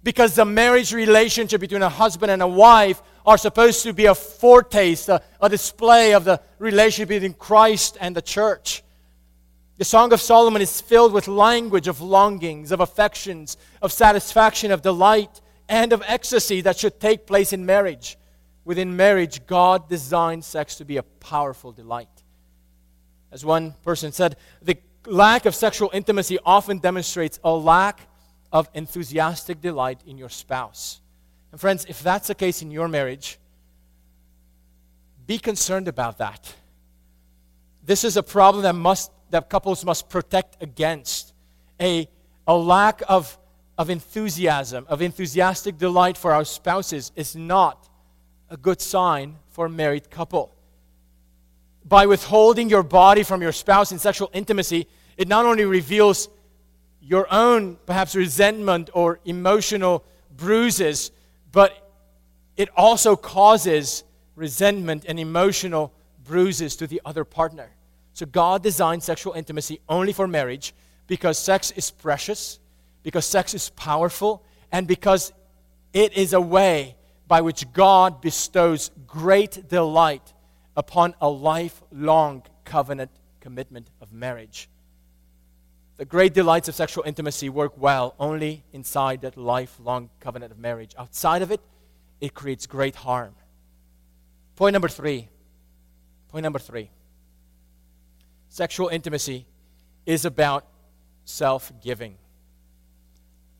Because 0.02 0.34
the 0.34 0.44
marriage 0.44 0.92
relationship 0.92 1.60
between 1.60 1.82
a 1.82 1.88
husband 1.88 2.32
and 2.32 2.42
a 2.42 2.48
wife 2.48 3.00
are 3.24 3.38
supposed 3.38 3.84
to 3.84 3.92
be 3.92 4.06
a 4.06 4.14
foretaste, 4.16 5.08
a, 5.08 5.22
a 5.40 5.48
display 5.48 6.14
of 6.14 6.24
the 6.24 6.40
relationship 6.58 7.10
between 7.10 7.34
Christ 7.34 7.96
and 8.00 8.16
the 8.16 8.22
church. 8.22 8.82
The 9.78 9.84
Song 9.84 10.12
of 10.12 10.20
Solomon 10.20 10.62
is 10.62 10.80
filled 10.80 11.12
with 11.12 11.28
language 11.28 11.86
of 11.86 12.00
longings, 12.00 12.72
of 12.72 12.80
affections, 12.80 13.56
of 13.80 13.92
satisfaction, 13.92 14.72
of 14.72 14.82
delight, 14.82 15.40
and 15.68 15.92
of 15.92 16.02
ecstasy 16.08 16.60
that 16.62 16.76
should 16.76 16.98
take 16.98 17.24
place 17.24 17.52
in 17.52 17.64
marriage. 17.64 18.18
Within 18.66 18.96
marriage, 18.96 19.46
God 19.46 19.88
designed 19.88 20.44
sex 20.44 20.74
to 20.76 20.84
be 20.84 20.96
a 20.96 21.04
powerful 21.04 21.70
delight. 21.70 22.08
As 23.30 23.44
one 23.44 23.74
person 23.84 24.10
said, 24.10 24.36
the 24.60 24.76
lack 25.06 25.46
of 25.46 25.54
sexual 25.54 25.88
intimacy 25.92 26.40
often 26.44 26.80
demonstrates 26.80 27.38
a 27.44 27.52
lack 27.52 28.00
of 28.50 28.68
enthusiastic 28.74 29.60
delight 29.60 30.00
in 30.04 30.18
your 30.18 30.28
spouse. 30.28 31.00
And 31.52 31.60
friends, 31.60 31.86
if 31.88 32.02
that's 32.02 32.26
the 32.26 32.34
case 32.34 32.60
in 32.60 32.72
your 32.72 32.88
marriage, 32.88 33.38
be 35.28 35.38
concerned 35.38 35.86
about 35.86 36.18
that. 36.18 36.52
This 37.84 38.02
is 38.02 38.16
a 38.16 38.22
problem 38.22 38.64
that 38.64 38.74
must 38.74 39.12
that 39.30 39.48
couples 39.48 39.84
must 39.84 40.08
protect 40.08 40.60
against 40.60 41.34
a, 41.80 42.08
a 42.48 42.56
lack 42.56 43.02
of, 43.08 43.38
of 43.78 43.90
enthusiasm, 43.90 44.86
of 44.88 45.02
enthusiastic 45.02 45.78
delight 45.78 46.16
for 46.16 46.32
our 46.32 46.44
spouses 46.44 47.12
is 47.14 47.36
not 47.36 47.85
a 48.50 48.56
good 48.56 48.80
sign 48.80 49.36
for 49.50 49.66
a 49.66 49.70
married 49.70 50.10
couple. 50.10 50.54
By 51.84 52.06
withholding 52.06 52.68
your 52.68 52.82
body 52.82 53.22
from 53.22 53.42
your 53.42 53.52
spouse 53.52 53.92
in 53.92 53.98
sexual 53.98 54.30
intimacy, 54.32 54.88
it 55.16 55.28
not 55.28 55.46
only 55.46 55.64
reveals 55.64 56.28
your 57.00 57.32
own 57.32 57.76
perhaps 57.86 58.16
resentment 58.16 58.90
or 58.92 59.20
emotional 59.24 60.04
bruises, 60.36 61.12
but 61.52 61.90
it 62.56 62.68
also 62.76 63.16
causes 63.16 64.02
resentment 64.34 65.04
and 65.08 65.20
emotional 65.20 65.92
bruises 66.24 66.76
to 66.76 66.86
the 66.86 67.00
other 67.04 67.24
partner. 67.24 67.70
So 68.12 68.26
God 68.26 68.62
designed 68.62 69.02
sexual 69.02 69.34
intimacy 69.34 69.80
only 69.88 70.12
for 70.12 70.26
marriage 70.26 70.74
because 71.06 71.38
sex 71.38 71.70
is 71.70 71.90
precious, 71.90 72.58
because 73.02 73.24
sex 73.24 73.54
is 73.54 73.70
powerful, 73.70 74.42
and 74.72 74.88
because 74.88 75.32
it 75.92 76.14
is 76.14 76.32
a 76.32 76.40
way 76.40 76.95
by 77.28 77.40
which 77.40 77.72
God 77.72 78.20
bestows 78.20 78.90
great 79.06 79.68
delight 79.68 80.32
upon 80.76 81.14
a 81.20 81.28
lifelong 81.28 82.42
covenant 82.64 83.10
commitment 83.40 83.90
of 84.00 84.12
marriage. 84.12 84.68
The 85.96 86.04
great 86.04 86.34
delights 86.34 86.68
of 86.68 86.74
sexual 86.74 87.04
intimacy 87.04 87.48
work 87.48 87.72
well 87.76 88.14
only 88.20 88.64
inside 88.72 89.22
that 89.22 89.36
lifelong 89.36 90.10
covenant 90.20 90.52
of 90.52 90.58
marriage. 90.58 90.94
Outside 90.98 91.42
of 91.42 91.50
it, 91.50 91.60
it 92.20 92.34
creates 92.34 92.66
great 92.66 92.96
harm. 92.96 93.34
Point 94.56 94.74
number 94.74 94.88
three. 94.88 95.28
Point 96.28 96.42
number 96.42 96.58
three 96.58 96.90
sexual 98.48 98.88
intimacy 98.88 99.46
is 100.06 100.24
about 100.24 100.66
self 101.24 101.72
giving. 101.82 102.16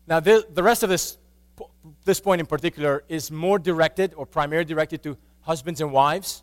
Now, 0.07 0.20
the, 0.20 0.46
the 0.50 0.62
rest 0.62 0.83
of 0.83 0.88
this, 0.88 1.18
this 2.05 2.21
point 2.21 2.40
in 2.40 2.47
particular 2.47 3.05
is 3.09 3.31
more 3.31 3.59
directed 3.59 4.14
or 4.14 4.27
primarily 4.27 4.64
directed 4.64 5.03
to 5.05 5.16
husbands 5.40 5.81
and 5.81 5.92
wives. 5.92 6.42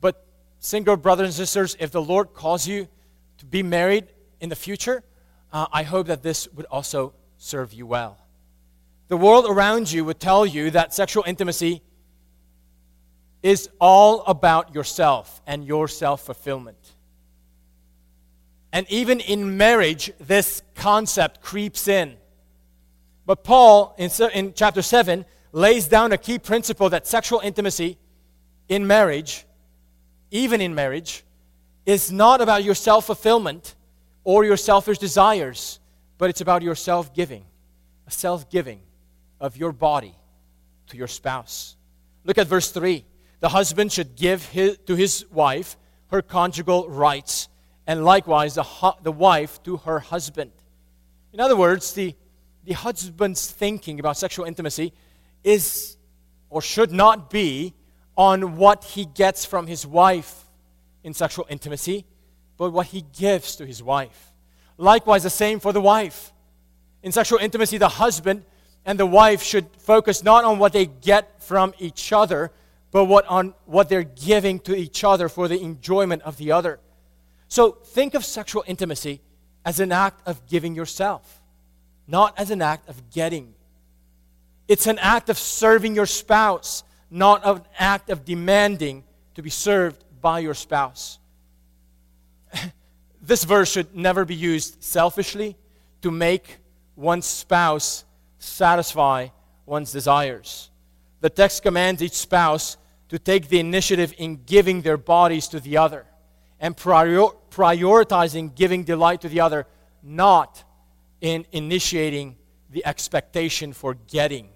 But, 0.00 0.26
single 0.58 0.96
brothers 0.96 1.26
and 1.26 1.34
sisters, 1.34 1.76
if 1.80 1.90
the 1.90 2.02
Lord 2.02 2.34
calls 2.34 2.66
you 2.66 2.88
to 3.38 3.46
be 3.46 3.62
married 3.62 4.06
in 4.40 4.48
the 4.48 4.56
future, 4.56 5.02
uh, 5.52 5.66
I 5.72 5.82
hope 5.82 6.06
that 6.06 6.22
this 6.22 6.48
would 6.52 6.66
also 6.66 7.14
serve 7.36 7.72
you 7.72 7.86
well. 7.86 8.18
The 9.08 9.16
world 9.16 9.46
around 9.48 9.90
you 9.90 10.04
would 10.04 10.20
tell 10.20 10.44
you 10.44 10.70
that 10.70 10.92
sexual 10.92 11.24
intimacy 11.26 11.82
is 13.42 13.70
all 13.80 14.22
about 14.26 14.74
yourself 14.74 15.40
and 15.46 15.64
your 15.64 15.88
self 15.88 16.22
fulfillment. 16.26 16.94
And 18.72 18.86
even 18.90 19.20
in 19.20 19.56
marriage, 19.56 20.12
this 20.20 20.62
concept 20.74 21.40
creeps 21.40 21.88
in. 21.88 22.16
But 23.28 23.44
Paul, 23.44 23.94
in, 23.98 24.10
in 24.32 24.54
chapter 24.54 24.80
7, 24.80 25.26
lays 25.52 25.86
down 25.86 26.12
a 26.12 26.16
key 26.16 26.38
principle 26.38 26.88
that 26.88 27.06
sexual 27.06 27.40
intimacy 27.40 27.98
in 28.70 28.86
marriage, 28.86 29.44
even 30.30 30.62
in 30.62 30.74
marriage, 30.74 31.24
is 31.84 32.10
not 32.10 32.40
about 32.40 32.64
your 32.64 32.74
self 32.74 33.04
fulfillment 33.04 33.74
or 34.24 34.46
your 34.46 34.56
selfish 34.56 34.96
desires, 34.96 35.78
but 36.16 36.30
it's 36.30 36.40
about 36.40 36.62
your 36.62 36.74
self 36.74 37.12
giving, 37.12 37.44
a 38.06 38.10
self 38.10 38.48
giving 38.48 38.80
of 39.42 39.58
your 39.58 39.72
body 39.72 40.14
to 40.86 40.96
your 40.96 41.06
spouse. 41.06 41.76
Look 42.24 42.38
at 42.38 42.46
verse 42.46 42.70
3. 42.70 43.04
The 43.40 43.50
husband 43.50 43.92
should 43.92 44.16
give 44.16 44.42
his, 44.46 44.78
to 44.86 44.94
his 44.94 45.26
wife 45.30 45.76
her 46.06 46.22
conjugal 46.22 46.88
rights 46.88 47.50
and 47.86 48.06
likewise 48.06 48.54
the, 48.54 48.94
the 49.02 49.12
wife 49.12 49.62
to 49.64 49.76
her 49.76 49.98
husband. 49.98 50.52
In 51.34 51.40
other 51.40 51.56
words, 51.56 51.92
the, 51.92 52.14
the 52.68 52.74
husband's 52.74 53.50
thinking 53.50 53.98
about 53.98 54.18
sexual 54.18 54.44
intimacy 54.44 54.92
is 55.42 55.96
or 56.50 56.60
should 56.60 56.92
not 56.92 57.30
be 57.30 57.72
on 58.14 58.56
what 58.56 58.84
he 58.84 59.06
gets 59.06 59.46
from 59.46 59.66
his 59.66 59.86
wife 59.86 60.44
in 61.02 61.14
sexual 61.14 61.46
intimacy, 61.48 62.04
but 62.58 62.70
what 62.70 62.88
he 62.88 63.06
gives 63.16 63.56
to 63.56 63.64
his 63.64 63.82
wife. 63.82 64.34
Likewise, 64.76 65.22
the 65.22 65.30
same 65.30 65.60
for 65.60 65.72
the 65.72 65.80
wife. 65.80 66.34
In 67.02 67.10
sexual 67.10 67.38
intimacy, 67.38 67.78
the 67.78 67.88
husband 67.88 68.44
and 68.84 69.00
the 69.00 69.06
wife 69.06 69.42
should 69.42 69.66
focus 69.78 70.22
not 70.22 70.44
on 70.44 70.58
what 70.58 70.74
they 70.74 70.84
get 70.84 71.42
from 71.42 71.72
each 71.78 72.12
other, 72.12 72.52
but 72.90 73.04
what 73.04 73.24
on 73.28 73.54
what 73.64 73.88
they're 73.88 74.02
giving 74.02 74.60
to 74.60 74.76
each 74.76 75.04
other 75.04 75.30
for 75.30 75.48
the 75.48 75.58
enjoyment 75.58 76.20
of 76.20 76.36
the 76.36 76.52
other. 76.52 76.80
So 77.48 77.70
think 77.70 78.12
of 78.12 78.26
sexual 78.26 78.62
intimacy 78.66 79.22
as 79.64 79.80
an 79.80 79.90
act 79.90 80.20
of 80.28 80.46
giving 80.46 80.74
yourself, 80.74 81.37
not 82.08 82.36
as 82.38 82.50
an 82.50 82.62
act 82.62 82.88
of 82.88 83.10
getting. 83.10 83.54
It's 84.66 84.86
an 84.86 84.98
act 84.98 85.28
of 85.28 85.38
serving 85.38 85.94
your 85.94 86.06
spouse, 86.06 86.82
not 87.10 87.46
an 87.46 87.62
act 87.78 88.10
of 88.10 88.24
demanding 88.24 89.04
to 89.34 89.42
be 89.42 89.50
served 89.50 90.02
by 90.20 90.40
your 90.40 90.54
spouse. 90.54 91.18
this 93.22 93.44
verse 93.44 93.70
should 93.70 93.94
never 93.94 94.24
be 94.24 94.34
used 94.34 94.82
selfishly 94.82 95.56
to 96.02 96.10
make 96.10 96.58
one's 96.96 97.26
spouse 97.26 98.04
satisfy 98.38 99.28
one's 99.66 99.92
desires. 99.92 100.70
The 101.20 101.30
text 101.30 101.62
commands 101.62 102.02
each 102.02 102.12
spouse 102.12 102.76
to 103.10 103.18
take 103.18 103.48
the 103.48 103.60
initiative 103.60 104.14
in 104.18 104.42
giving 104.46 104.82
their 104.82 104.96
bodies 104.96 105.48
to 105.48 105.60
the 105.60 105.76
other 105.76 106.06
and 106.60 106.76
prior- 106.76 107.32
prioritizing 107.50 108.54
giving 108.54 108.84
delight 108.84 109.20
to 109.22 109.28
the 109.28 109.40
other, 109.40 109.66
not 110.02 110.64
in 111.20 111.46
initiating 111.52 112.36
the 112.70 112.84
expectation 112.86 113.72
for 113.72 113.94
getting 113.94 114.48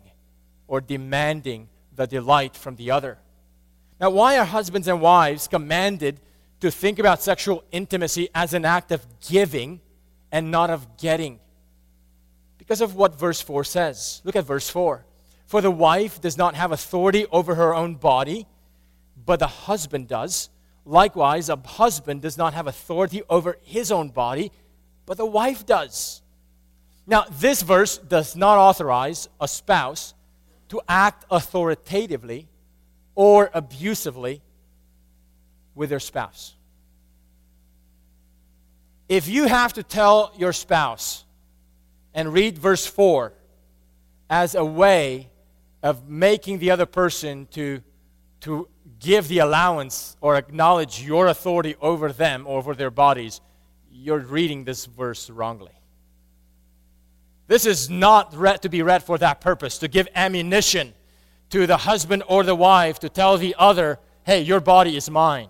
or 0.66 0.80
demanding 0.80 1.68
the 1.94 2.06
delight 2.06 2.56
from 2.56 2.76
the 2.76 2.90
other. 2.90 3.18
Now, 4.00 4.10
why 4.10 4.38
are 4.38 4.44
husbands 4.44 4.88
and 4.88 5.00
wives 5.00 5.48
commanded 5.48 6.20
to 6.60 6.70
think 6.70 6.98
about 6.98 7.22
sexual 7.22 7.64
intimacy 7.70 8.28
as 8.34 8.54
an 8.54 8.64
act 8.64 8.92
of 8.92 9.04
giving 9.20 9.80
and 10.30 10.50
not 10.50 10.70
of 10.70 10.96
getting? 10.96 11.40
Because 12.58 12.80
of 12.80 12.94
what 12.94 13.18
verse 13.18 13.40
4 13.40 13.64
says. 13.64 14.20
Look 14.24 14.36
at 14.36 14.44
verse 14.44 14.68
4. 14.68 15.04
For 15.46 15.60
the 15.60 15.70
wife 15.70 16.20
does 16.20 16.38
not 16.38 16.54
have 16.54 16.72
authority 16.72 17.26
over 17.30 17.54
her 17.54 17.74
own 17.74 17.96
body, 17.96 18.46
but 19.24 19.38
the 19.38 19.46
husband 19.46 20.08
does. 20.08 20.48
Likewise, 20.84 21.48
a 21.48 21.56
husband 21.56 22.22
does 22.22 22.38
not 22.38 22.54
have 22.54 22.66
authority 22.66 23.22
over 23.28 23.58
his 23.62 23.92
own 23.92 24.08
body, 24.08 24.50
but 25.04 25.16
the 25.16 25.26
wife 25.26 25.66
does. 25.66 26.21
Now, 27.07 27.24
this 27.30 27.62
verse 27.62 27.98
does 27.98 28.36
not 28.36 28.59
authorize 28.59 29.28
a 29.40 29.48
spouse 29.48 30.14
to 30.68 30.80
act 30.88 31.24
authoritatively 31.30 32.48
or 33.14 33.50
abusively 33.53 34.40
with 35.74 35.90
their 35.90 36.00
spouse. 36.00 36.55
If 39.09 39.28
you 39.28 39.46
have 39.46 39.74
to 39.74 39.82
tell 39.82 40.32
your 40.38 40.53
spouse 40.53 41.24
and 42.14 42.32
read 42.32 42.57
verse 42.57 42.86
4 42.86 43.32
as 44.30 44.55
a 44.55 44.64
way 44.64 45.28
of 45.82 46.09
making 46.09 46.59
the 46.59 46.70
other 46.70 46.86
person 46.86 47.46
to, 47.50 47.82
to 48.40 48.68
give 49.00 49.28
the 49.28 49.40
allowance 49.40 50.16
or 50.20 50.36
acknowledge 50.36 51.03
your 51.03 51.26
authority 51.26 51.74
over 51.80 52.12
them 52.12 52.46
or 52.46 52.59
over 52.59 52.74
their 52.74 52.90
bodies, 52.90 53.40
you're 53.90 54.20
reading 54.20 54.64
this 54.64 54.86
verse 54.86 55.28
wrongly. 55.28 55.81
This 57.47 57.66
is 57.66 57.90
not 57.90 58.34
read 58.34 58.62
to 58.62 58.68
be 58.68 58.82
read 58.82 59.03
for 59.03 59.18
that 59.18 59.40
purpose, 59.40 59.78
to 59.78 59.88
give 59.88 60.09
ammunition 60.14 60.95
to 61.51 61.66
the 61.66 61.76
husband 61.76 62.22
or 62.26 62.45
the 62.45 62.55
wife 62.55 62.99
to 63.01 63.09
tell 63.09 63.36
the 63.36 63.55
other, 63.59 63.99
hey, 64.24 64.40
your 64.40 64.61
body 64.61 64.97
is 64.97 65.11
mine. 65.11 65.49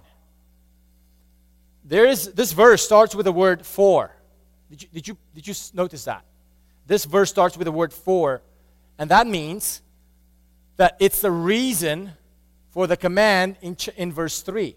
There 1.85 2.07
is, 2.07 2.33
this 2.33 2.53
verse 2.53 2.83
starts 2.83 3.15
with 3.15 3.25
the 3.25 3.33
word 3.33 3.65
for. 3.65 4.15
Did 4.71 4.83
you, 4.83 4.89
did, 4.93 5.09
you, 5.09 5.19
did 5.35 5.47
you 5.47 5.55
notice 5.75 6.05
that? 6.05 6.25
This 6.87 7.05
verse 7.05 7.31
starts 7.31 7.57
with 7.57 7.67
the 7.67 7.73
word 7.73 7.93
for, 7.93 8.43
and 8.99 9.11
that 9.11 9.27
means 9.27 9.83
that 10.77 10.97
it's 10.99 11.21
the 11.21 11.31
reason 11.31 12.13
for 12.71 12.87
the 12.87 12.97
command 12.97 13.57
in, 13.61 13.77
in 13.97 14.13
verse 14.13 14.43
3. 14.43 14.75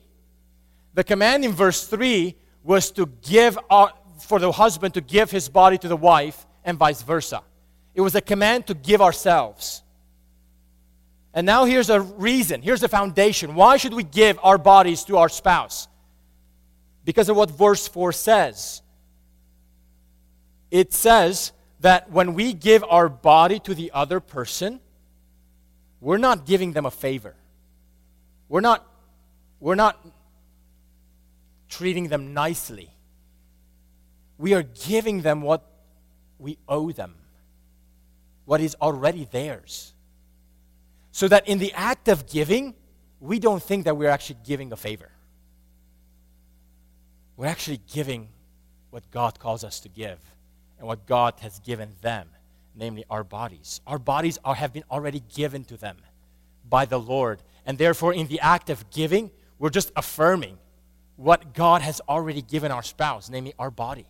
The 0.93 1.03
command 1.03 1.45
in 1.45 1.53
verse 1.53 1.87
3 1.87 2.35
was 2.63 2.91
to 2.91 3.09
give, 3.21 3.57
our, 3.69 3.93
for 4.19 4.39
the 4.39 4.51
husband 4.51 4.93
to 4.95 5.01
give 5.01 5.31
his 5.31 5.49
body 5.49 5.77
to 5.77 5.87
the 5.87 5.97
wife 5.97 6.45
and 6.65 6.77
vice 6.77 7.01
versa. 7.03 7.43
It 7.93 8.01
was 8.01 8.15
a 8.15 8.21
command 8.21 8.67
to 8.67 8.73
give 8.73 9.01
ourselves. 9.01 9.83
And 11.33 11.45
now 11.45 11.65
here's 11.65 11.89
a 11.89 12.01
reason, 12.01 12.61
here's 12.61 12.81
the 12.81 12.89
foundation. 12.89 13.55
Why 13.55 13.77
should 13.77 13.93
we 13.93 14.03
give 14.03 14.39
our 14.41 14.57
bodies 14.57 15.03
to 15.05 15.17
our 15.17 15.29
spouse? 15.29 15.87
Because 17.03 17.29
of 17.29 17.37
what 17.37 17.51
verse 17.51 17.87
4 17.87 18.11
says. 18.11 18.81
It 20.71 20.93
says 20.93 21.51
that 21.81 22.09
when 22.11 22.33
we 22.33 22.53
give 22.53 22.83
our 22.83 23.07
body 23.07 23.59
to 23.59 23.75
the 23.75 23.91
other 23.93 24.19
person, 24.19 24.79
we're 26.01 26.17
not 26.17 26.45
giving 26.45 26.73
them 26.73 26.85
a 26.85 26.91
favor. 26.91 27.35
We're 28.49 28.61
not, 28.61 28.85
we're 29.59 29.75
not 29.75 30.03
treating 31.69 32.07
them 32.07 32.33
nicely. 32.33 32.89
We 34.37 34.53
are 34.53 34.63
giving 34.63 35.21
them 35.21 35.41
what 35.41 35.63
we 36.45 36.59
owe 36.69 36.91
them, 36.91 37.15
what 38.45 38.61
is 38.61 38.75
already 38.79 39.27
theirs. 39.31 39.93
So 41.11 41.27
that 41.27 41.47
in 41.47 41.57
the 41.57 41.73
act 41.73 42.07
of 42.07 42.27
giving, 42.27 42.75
we 43.19 43.39
don't 43.39 43.63
think 43.63 43.85
that 43.85 43.97
we're 43.97 44.11
actually 44.11 44.37
giving 44.45 44.71
a 44.71 44.75
favor. 44.75 45.09
We're 47.35 47.47
actually 47.47 47.81
giving 47.91 48.29
what 48.91 49.09
God 49.09 49.39
calls 49.39 49.63
us 49.63 49.79
to 49.79 49.89
give 49.89 50.19
and 50.77 50.87
what 50.87 51.07
God 51.07 51.33
has 51.41 51.57
given 51.59 51.89
them, 52.01 52.29
namely 52.75 53.05
our 53.09 53.23
bodies. 53.23 53.81
Our 53.87 53.97
bodies 53.97 54.37
are, 54.45 54.53
have 54.53 54.71
been 54.71 54.85
already 54.91 55.23
given 55.33 55.63
to 55.65 55.77
them 55.77 55.97
by 56.69 56.85
the 56.85 56.99
Lord. 56.99 57.41
And 57.65 57.75
therefore, 57.75 58.13
in 58.13 58.27
the 58.27 58.39
act 58.39 58.69
of 58.69 58.87
giving, 58.91 59.31
we're 59.57 59.71
just 59.71 59.91
affirming 59.95 60.59
what 61.15 61.55
God 61.55 61.81
has 61.81 62.01
already 62.07 62.43
given 62.43 62.71
our 62.71 62.83
spouse, 62.83 63.31
namely 63.31 63.55
our 63.57 63.71
body. 63.71 64.05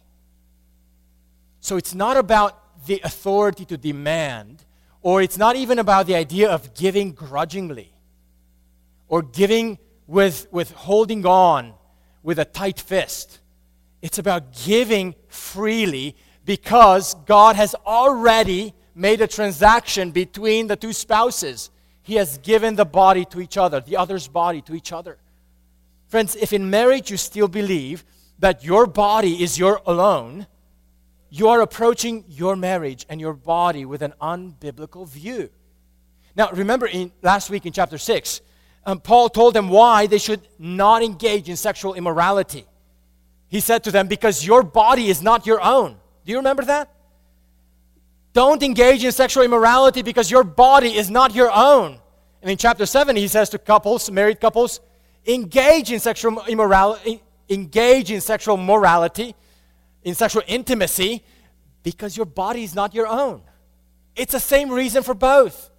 So 1.66 1.78
it's 1.78 1.96
not 1.96 2.16
about 2.16 2.86
the 2.86 3.02
authority 3.04 3.66
to 3.66 3.76
demand, 3.76 4.64
or 5.02 5.24
it's 5.24 5.40
not 5.40 5.56
even 5.56 5.80
about 5.80 6.06
the 6.06 6.14
idea 6.14 6.48
of 6.48 6.76
giving 6.76 7.12
grudgingly, 7.12 7.92
or 9.08 9.24
giving 9.24 9.80
with, 10.06 10.48
with 10.52 10.70
holding 10.70 11.26
on 11.26 11.74
with 12.22 12.38
a 12.38 12.46
tight 12.46 12.80
fist. 12.80 13.40
It's 14.04 14.20
about 14.20 14.54
giving 14.54 15.16
freely 15.28 16.16
because 16.46 17.16
God 17.26 17.56
has 17.56 17.74
already 17.84 18.76
made 18.94 19.22
a 19.22 19.28
transaction 19.28 20.12
between 20.12 20.68
the 20.68 20.76
two 20.76 20.94
spouses. 20.94 21.72
He 22.04 22.14
has 22.14 22.38
given 22.38 22.76
the 22.76 22.86
body 22.86 23.26
to 23.32 23.42
each 23.42 23.58
other, 23.58 23.80
the 23.82 23.98
other's 23.98 24.28
body 24.28 24.62
to 24.62 24.76
each 24.76 24.94
other. 24.94 25.18
Friends, 26.10 26.36
if 26.36 26.54
in 26.54 26.70
marriage 26.70 27.10
you 27.10 27.18
still 27.18 27.48
believe 27.48 28.06
that 28.38 28.64
your 28.64 28.86
body 28.86 29.42
is 29.42 29.58
your 29.58 29.82
alone, 29.88 30.46
you 31.38 31.50
are 31.50 31.60
approaching 31.60 32.24
your 32.30 32.56
marriage 32.56 33.06
and 33.10 33.20
your 33.20 33.34
body 33.34 33.84
with 33.84 34.02
an 34.02 34.14
unbiblical 34.22 35.06
view. 35.06 35.50
Now, 36.34 36.50
remember 36.52 36.86
in 36.86 37.12
last 37.22 37.50
week 37.50 37.66
in 37.66 37.74
chapter 37.74 37.98
6, 37.98 38.40
um, 38.86 39.02
Paul 39.02 39.28
told 39.28 39.54
them 39.54 39.68
why 39.68 40.08
they 40.08 40.18
should 40.18 40.48
not 40.58 41.04
engage 41.04 41.50
in 41.50 41.58
sexual 41.58 41.94
immorality. 41.94 42.66
He 43.50 43.60
said 43.60 43.84
to 43.84 43.92
them, 43.92 44.08
Because 44.08 44.46
your 44.46 44.64
body 44.64 45.10
is 45.10 45.22
not 45.22 45.46
your 45.46 45.62
own. 45.62 45.98
Do 46.24 46.32
you 46.32 46.38
remember 46.38 46.64
that? 46.64 46.90
Don't 48.32 48.64
engage 48.64 49.04
in 49.04 49.12
sexual 49.12 49.44
immorality 49.44 50.04
because 50.04 50.32
your 50.32 50.46
body 50.46 50.96
is 50.96 51.10
not 51.10 51.36
your 51.36 51.52
own. 51.54 52.00
And 52.42 52.50
in 52.50 52.58
chapter 52.58 52.86
7, 52.86 53.14
he 53.16 53.28
says 53.28 53.50
to 53.50 53.58
couples, 53.58 54.10
married 54.10 54.40
couples, 54.40 54.80
engage 55.28 55.92
in 55.92 56.00
sexual 56.00 56.46
immorality, 56.48 57.22
engage 57.50 58.10
in 58.10 58.22
sexual 58.22 58.56
morality, 58.56 59.36
in 60.06 60.16
sexual 60.16 60.44
intimacy, 60.48 61.26
because 61.84 62.16
your 62.16 62.26
body 62.26 62.64
is 62.64 62.74
not 62.74 62.94
your 62.94 63.08
own. 63.08 63.42
It's 64.16 64.32
the 64.32 64.40
same 64.40 64.72
reason 64.72 65.04
for 65.04 65.14
both. 65.14 65.70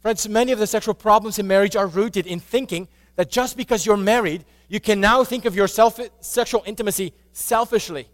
Friends, 0.00 0.28
many 0.28 0.52
of 0.52 0.58
the 0.58 0.66
sexual 0.66 0.94
problems 0.94 1.38
in 1.38 1.46
marriage 1.46 1.76
are 1.76 1.86
rooted 1.86 2.26
in 2.26 2.40
thinking 2.40 2.88
that 3.16 3.30
just 3.30 3.56
because 3.56 3.84
you're 3.84 3.96
married, 3.96 4.44
you 4.68 4.80
can 4.80 5.00
now 5.00 5.22
think 5.22 5.44
of 5.44 5.54
your 5.54 5.68
self- 5.68 6.00
sexual 6.20 6.62
intimacy 6.64 7.12
selfishly. 7.32 8.08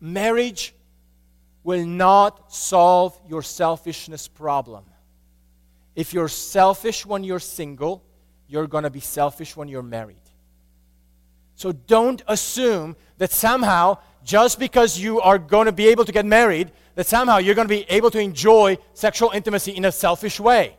Marriage 0.00 0.74
will 1.62 1.86
not 1.86 2.52
solve 2.52 3.18
your 3.28 3.42
selfishness 3.42 4.28
problem. 4.28 4.84
If 5.94 6.12
you're 6.12 6.28
selfish 6.28 7.06
when 7.06 7.24
you're 7.24 7.40
single, 7.40 8.04
you're 8.46 8.66
going 8.66 8.84
to 8.84 8.90
be 8.90 9.00
selfish 9.00 9.56
when 9.56 9.68
you're 9.68 9.82
married. 9.82 10.27
So 11.58 11.72
don't 11.72 12.22
assume 12.26 12.96
that 13.18 13.32
somehow, 13.32 13.98
just 14.24 14.58
because 14.58 14.98
you 14.98 15.20
are 15.20 15.38
going 15.38 15.66
to 15.66 15.72
be 15.72 15.88
able 15.88 16.06
to 16.06 16.12
get 16.12 16.24
married, 16.24 16.72
that 16.94 17.06
somehow 17.06 17.36
you're 17.36 17.54
going 17.54 17.68
to 17.68 17.74
be 17.74 17.84
able 17.90 18.10
to 18.12 18.20
enjoy 18.20 18.78
sexual 18.94 19.30
intimacy 19.32 19.72
in 19.72 19.84
a 19.84 19.92
selfish 19.92 20.40
way. 20.40 20.76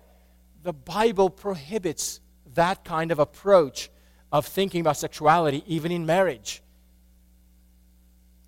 The 0.64 0.74
Bible 0.74 1.30
prohibits 1.30 2.22
that 2.56 2.84
kind 2.84 3.12
of 3.12 3.20
approach 3.20 3.92
of 4.32 4.48
thinking 4.48 4.82
about 4.82 4.98
sexuality, 4.98 5.64
even 5.68 5.92
in 5.92 6.06
marriage 6.06 6.64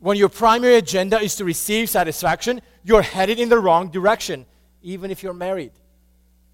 when 0.02 0.18
your 0.18 0.30
primary 0.30 0.76
agenda 0.76 1.20
is 1.20 1.36
to 1.36 1.46
receive 1.46 1.88
satisfaction, 1.88 2.60
you're 2.84 3.04
headed 3.04 3.40
in 3.40 3.50
the 3.50 3.60
wrong 3.60 3.90
direction, 3.90 4.48
even 4.82 5.12
if 5.12 5.22
you're 5.22 5.34
married. 5.34 5.72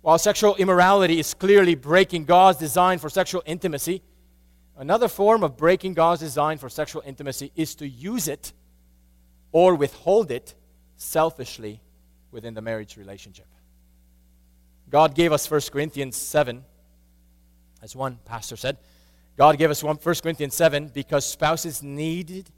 While 0.02 0.18
sexual 0.18 0.58
immorality 0.58 1.18
is 1.18 1.34
clearly 1.34 1.74
breaking 1.74 2.26
God's 2.26 2.60
design 2.60 3.00
for 3.00 3.10
sexual 3.10 3.42
intimacy, 3.46 4.02
another 4.78 5.08
form 5.08 5.44
of 5.44 5.58
breaking 5.58 5.94
God's 5.94 6.22
design 6.22 6.58
for 6.58 6.70
sexual 6.70 7.02
intimacy 7.06 7.52
is 7.56 7.76
to 7.76 7.88
use 7.88 8.28
it 8.28 8.54
or 9.52 9.76
withhold 9.76 10.32
it 10.32 10.56
selfishly 10.96 11.82
within 12.32 12.54
the 12.54 12.62
marriage 12.62 12.98
relationship. 12.98 13.48
God 14.90 15.16
gave 15.16 15.34
us 15.34 15.50
1 15.50 15.62
Corinthians 15.72 16.16
7, 16.16 16.64
as 17.82 17.96
one 17.96 18.20
pastor 18.26 18.56
said. 18.56 18.78
God 19.36 19.58
gave 19.58 19.70
us 19.70 19.84
1 19.84 19.98
Corinthians 19.98 20.56
7 20.56 20.90
because 20.90 21.26
spouses 21.26 21.84
needed 21.84 22.50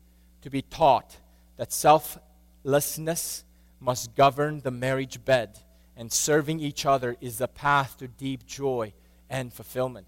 to 0.41 0.49
be 0.49 0.61
taught 0.61 1.17
that 1.57 1.74
selflessness 1.74 3.43
must 3.80 4.15
govern 4.15 4.61
the 4.61 4.72
marriage 4.72 5.24
bed, 5.26 5.57
and 5.95 6.11
serving 6.11 6.59
each 6.59 6.86
other 6.86 7.15
is 7.20 7.38
the 7.38 7.47
path 7.47 7.97
to 7.97 8.07
deep 8.07 8.45
joy 8.45 8.93
and 9.30 9.53
fulfillment. 9.53 10.07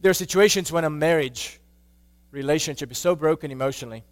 There 0.00 0.10
are 0.10 0.14
situations 0.14 0.70
when 0.70 0.84
a 0.84 0.90
marriage 0.90 1.60
relationship 2.30 2.92
is 2.92 2.98
so 2.98 3.16
broken 3.16 3.50
emotionally 3.50 4.04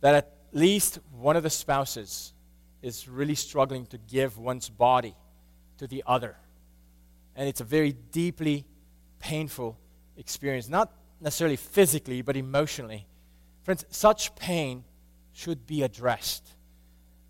that 0.00 0.14
at 0.14 0.32
least 0.52 0.98
one 1.12 1.36
of 1.36 1.42
the 1.42 1.50
spouses 1.50 2.32
is 2.80 3.08
really 3.08 3.34
struggling 3.34 3.86
to 3.86 3.98
give 3.98 4.38
one's 4.38 4.68
body 4.68 5.16
to 5.78 5.86
the 5.86 6.04
other. 6.06 6.36
And 7.34 7.48
it's 7.48 7.60
a 7.60 7.64
very 7.64 7.92
deeply 8.12 8.64
painful 9.18 9.78
experience, 10.16 10.68
not 10.68 10.92
necessarily 11.20 11.56
physically, 11.56 12.22
but 12.22 12.36
emotionally. 12.36 13.06
Friends, 13.62 13.84
such 13.88 14.36
pain 14.36 14.84
should 15.32 15.66
be 15.66 15.82
addressed. 15.82 16.46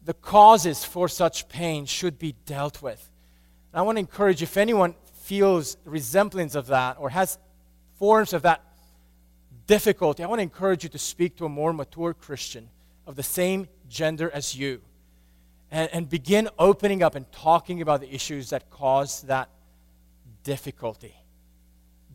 The 0.05 0.15
causes 0.15 0.85
for 0.85 1.09
such 1.09 1.49
pain 1.49 1.87
should 1.87 2.19
be 2.19 2.35
dealt 2.45 2.83
with. 2.83 3.11
And 3.73 3.79
I 3.79 3.83
want 3.83 3.97
to 3.97 4.01
encourage 4.01 4.43
if 4.43 4.57
anyone 4.57 4.95
feels 5.23 5.79
resemblance 5.85 6.55
of 6.55 6.67
that 6.67 6.97
or 6.99 7.09
has 7.09 7.39
forms 8.05 8.35
of 8.35 8.43
that 8.43 8.61
difficulty, 9.67 10.23
I 10.23 10.27
want 10.27 10.41
to 10.41 10.43
encourage 10.43 10.83
you 10.83 10.91
to 10.91 10.99
speak 10.99 11.37
to 11.37 11.47
a 11.47 11.49
more 11.49 11.73
mature 11.73 12.13
Christian 12.13 12.69
of 13.07 13.17
the 13.17 13.23
same 13.23 13.67
gender 13.89 14.31
as 14.35 14.55
you 14.55 14.83
and, 15.71 15.89
and 15.91 16.11
begin 16.11 16.51
opening 16.59 17.03
up 17.03 17.15
and 17.15 17.25
talking 17.33 17.81
about 17.81 18.03
the 18.03 18.15
issues 18.15 18.51
that 18.51 18.69
cause 18.69 19.23
that 19.23 19.49
difficulty. 20.43 21.15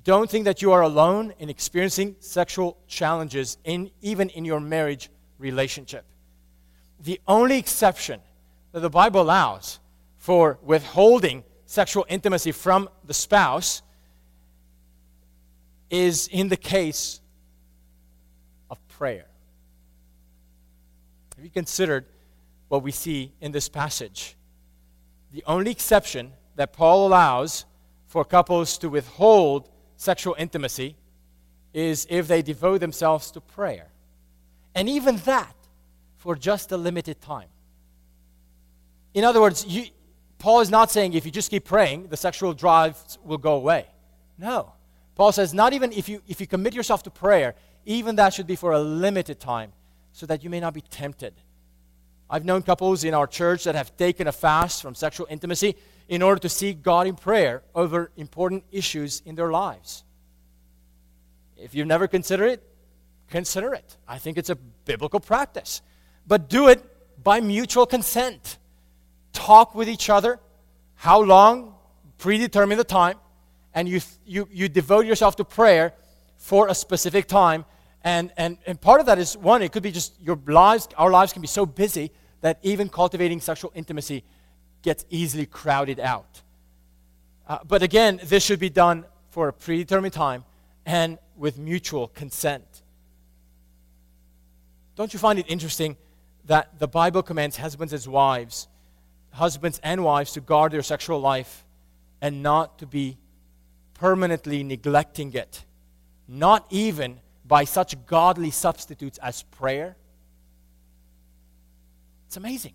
Don't 0.04 0.30
think 0.30 0.46
that 0.46 0.62
you 0.62 0.74
are 0.74 0.84
alone 0.84 1.34
in 1.40 1.50
experiencing 1.50 2.16
sexual 2.20 2.78
challenges, 2.86 3.58
in, 3.64 3.90
even 4.00 4.30
in 4.30 4.46
your 4.46 4.60
marriage 4.60 5.10
relationship. 5.40 6.06
The 7.00 7.20
only 7.28 7.58
exception 7.58 8.20
that 8.74 8.82
the 8.82 8.92
Bible 8.92 9.22
allows 9.22 9.80
for 10.20 10.60
withholding 10.62 11.44
sexual 11.66 12.06
intimacy 12.08 12.52
from 12.52 12.90
the 13.08 13.16
spouse 13.16 13.82
is 15.90 16.28
in 16.28 16.50
the 16.50 16.58
case 16.58 17.22
of 18.70 18.86
prayer. 18.88 19.26
Have 21.36 21.44
you 21.44 21.52
considered 21.52 22.06
what 22.68 22.84
we 22.84 22.92
see 22.92 23.32
in 23.42 23.52
this 23.52 23.70
passage? 23.70 24.36
The 25.32 25.44
only 25.48 25.72
exception 25.72 26.34
that 26.56 26.74
Paul 26.74 27.08
allows 27.08 27.66
for 28.08 28.26
couples 28.26 28.78
to 28.80 28.90
withhold 28.90 29.70
sexual 29.96 30.36
intimacy 30.38 30.96
is 31.74 32.08
if 32.10 32.28
they 32.28 32.42
devote 32.42 32.80
themselves 32.80 33.32
to 33.32 33.42
prayer. 33.42 33.88
And 34.76 34.90
even 34.90 35.18
that 35.18 35.56
for 36.18 36.36
just 36.36 36.72
a 36.72 36.78
limited 36.78 37.22
time. 37.22 37.48
In 39.14 39.24
other 39.24 39.42
words, 39.42 39.66
you, 39.66 39.86
Paul 40.38 40.62
is 40.62 40.70
not 40.70 40.92
saying 40.92 41.14
if 41.14 41.26
you 41.26 41.32
just 41.32 41.50
keep 41.50 41.66
praying, 41.66 42.08
the 42.08 42.18
sexual 42.18 42.54
drive 42.54 42.98
will 43.24 43.38
go 43.38 43.56
away. 43.56 43.88
No. 44.38 44.74
Paul 45.20 45.34
says 45.34 45.54
not 45.54 45.74
even 45.74 45.92
if 45.92 46.08
you, 46.08 46.22
if 46.30 46.40
you 46.40 46.48
commit 46.48 46.74
yourself 46.74 47.04
to 47.04 47.10
prayer, 47.10 47.54
even 47.84 48.16
that 48.16 48.34
should 48.34 48.48
be 48.48 48.56
for 48.56 48.72
a 48.72 48.80
limited 48.80 49.38
time 49.38 49.74
so 50.14 50.26
that 50.26 50.46
you 50.46 50.50
may 50.50 50.62
not 50.62 50.74
be 50.74 50.80
tempted. 50.80 51.34
I've 52.30 52.46
known 52.46 52.62
couples 52.62 53.04
in 53.04 53.14
our 53.14 53.28
church 53.28 53.66
that 53.66 53.76
have 53.76 53.98
taken 53.98 54.28
a 54.28 54.32
fast 54.32 54.82
from 54.82 54.96
sexual 54.96 55.28
intimacy 55.30 55.76
in 56.08 56.22
order 56.22 56.40
to 56.40 56.48
seek 56.48 56.82
God 56.82 57.06
in 57.06 57.16
prayer 57.16 57.64
over 57.76 58.12
important 58.16 58.64
issues 58.72 59.22
in 59.26 59.36
their 59.36 59.52
lives. 59.52 60.06
If 61.58 61.76
you've 61.76 61.86
never 61.86 62.08
considered 62.08 62.52
it, 62.52 62.64
consider 63.30 63.74
it. 63.74 63.98
I 64.08 64.20
think 64.20 64.38
it's 64.38 64.50
a 64.50 64.56
biblical 64.56 65.20
practice. 65.20 65.82
But 66.28 66.48
do 66.48 66.70
it 66.70 66.82
by 67.22 67.42
mutual 67.42 67.86
consent. 67.86 68.58
Talk 69.34 69.76
with 69.76 69.90
each 69.90 70.10
other. 70.10 70.40
How 70.96 71.20
long? 71.20 71.76
Predetermine 72.20 72.78
the 72.78 72.86
time. 72.86 73.18
And 73.80 73.88
you, 73.88 74.02
you, 74.26 74.46
you 74.52 74.68
devote 74.68 75.06
yourself 75.06 75.38
to 75.38 75.46
prayer 75.46 75.94
for 76.36 76.68
a 76.68 76.76
specific 76.76 77.30
time. 77.30 77.64
And, 78.04 78.30
and, 78.36 78.58
and 78.68 78.82
part 78.82 79.00
of 79.00 79.06
that 79.06 79.18
is 79.20 79.38
one, 79.38 79.62
it 79.62 79.72
could 79.72 79.84
be 79.84 79.94
just 79.94 80.20
your 80.22 80.38
lives, 80.48 80.90
our 80.98 81.10
lives 81.10 81.32
can 81.32 81.42
be 81.42 81.48
so 81.48 81.66
busy 81.66 82.12
that 82.42 82.60
even 82.62 82.90
cultivating 82.90 83.40
sexual 83.40 83.72
intimacy 83.74 84.26
gets 84.82 85.06
easily 85.10 85.46
crowded 85.46 85.98
out. 85.98 86.42
Uh, 87.48 87.60
but 87.66 87.82
again, 87.82 88.20
this 88.22 88.44
should 88.44 88.60
be 88.60 88.70
done 88.70 89.06
for 89.30 89.48
a 89.48 89.54
predetermined 89.54 90.14
time 90.14 90.44
and 90.86 91.18
with 91.38 91.58
mutual 91.58 92.10
consent. 92.10 92.84
Don't 94.98 95.14
you 95.14 95.20
find 95.20 95.40
it 95.40 95.46
interesting 95.48 95.96
that 96.48 96.80
the 96.80 96.88
Bible 96.90 97.24
commands 97.24 97.56
husbands 97.56 97.94
as 97.94 98.10
wives, 98.10 98.68
husbands 99.32 99.80
and 99.86 100.04
wives 100.04 100.34
to 100.34 100.42
guard 100.42 100.74
their 100.74 100.84
sexual 100.84 101.22
life 101.22 101.64
and 102.22 102.44
not 102.44 102.80
to 102.80 102.86
be 102.86 103.18
permanently 104.00 104.64
neglecting 104.64 105.34
it, 105.34 105.66
not 106.28 106.66
even 106.70 107.20
by 107.46 107.66
such 107.66 108.06
godly 108.06 108.52
substitutes 108.52 109.18
as 109.20 109.44
prayer? 109.44 109.96
It's 112.28 112.38
amazing. 112.38 112.74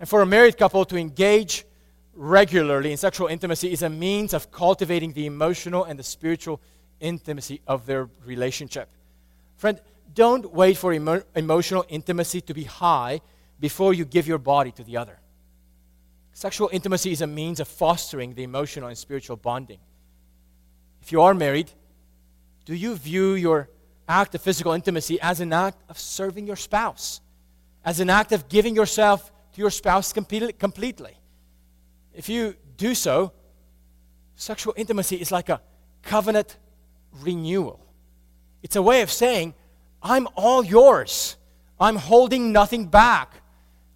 And 0.00 0.08
for 0.08 0.22
a 0.22 0.26
married 0.26 0.56
couple 0.56 0.84
to 0.86 0.96
engage 0.96 1.64
regularly 2.14 2.90
in 2.90 2.96
sexual 2.96 3.26
intimacy 3.26 3.72
is 3.72 3.82
a 3.82 3.90
means 3.90 4.32
of 4.32 4.50
cultivating 4.50 5.12
the 5.12 5.26
emotional 5.26 5.84
and 5.84 5.98
the 5.98 6.02
spiritual 6.02 6.60
intimacy 7.00 7.60
of 7.66 7.84
their 7.86 8.08
relationship. 8.24 8.88
Friend, 9.56 9.80
don't 10.14 10.52
wait 10.52 10.76
for 10.76 10.92
emo- 10.92 11.22
emotional 11.34 11.84
intimacy 11.88 12.40
to 12.42 12.54
be 12.54 12.64
high 12.64 13.20
before 13.60 13.92
you 13.92 14.04
give 14.04 14.26
your 14.26 14.38
body 14.38 14.70
to 14.72 14.84
the 14.84 14.96
other. 14.96 15.18
Sexual 16.32 16.70
intimacy 16.72 17.12
is 17.12 17.20
a 17.20 17.26
means 17.26 17.60
of 17.60 17.68
fostering 17.68 18.34
the 18.34 18.44
emotional 18.44 18.88
and 18.88 18.96
spiritual 18.96 19.36
bonding. 19.36 19.78
If 21.02 21.12
you 21.12 21.22
are 21.22 21.34
married, 21.34 21.70
do 22.64 22.74
you 22.74 22.96
view 22.96 23.32
your 23.34 23.68
act 24.08 24.34
of 24.34 24.40
physical 24.40 24.72
intimacy 24.72 25.20
as 25.20 25.40
an 25.40 25.52
act 25.52 25.82
of 25.88 25.98
serving 25.98 26.46
your 26.46 26.56
spouse, 26.56 27.20
as 27.84 28.00
an 28.00 28.08
act 28.08 28.32
of 28.32 28.48
giving 28.48 28.74
yourself 28.74 29.30
to 29.52 29.60
your 29.60 29.70
spouse 29.70 30.12
completely. 30.12 31.14
If 32.14 32.28
you 32.28 32.56
do 32.76 32.94
so, 32.94 33.32
sexual 34.34 34.72
intimacy 34.76 35.16
is 35.16 35.30
like 35.30 35.48
a 35.48 35.60
covenant 36.02 36.56
renewal. 37.20 37.84
It's 38.62 38.76
a 38.76 38.82
way 38.82 39.02
of 39.02 39.10
saying, 39.10 39.54
I'm 40.02 40.26
all 40.34 40.64
yours. 40.64 41.36
I'm 41.78 41.96
holding 41.96 42.50
nothing 42.52 42.86
back. 42.86 43.34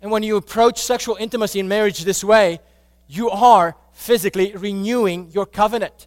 And 0.00 0.10
when 0.10 0.22
you 0.22 0.36
approach 0.36 0.80
sexual 0.80 1.16
intimacy 1.16 1.58
in 1.58 1.68
marriage 1.68 2.04
this 2.04 2.22
way, 2.22 2.60
you 3.08 3.30
are 3.30 3.76
physically 3.92 4.54
renewing 4.54 5.30
your 5.30 5.46
covenant. 5.46 6.06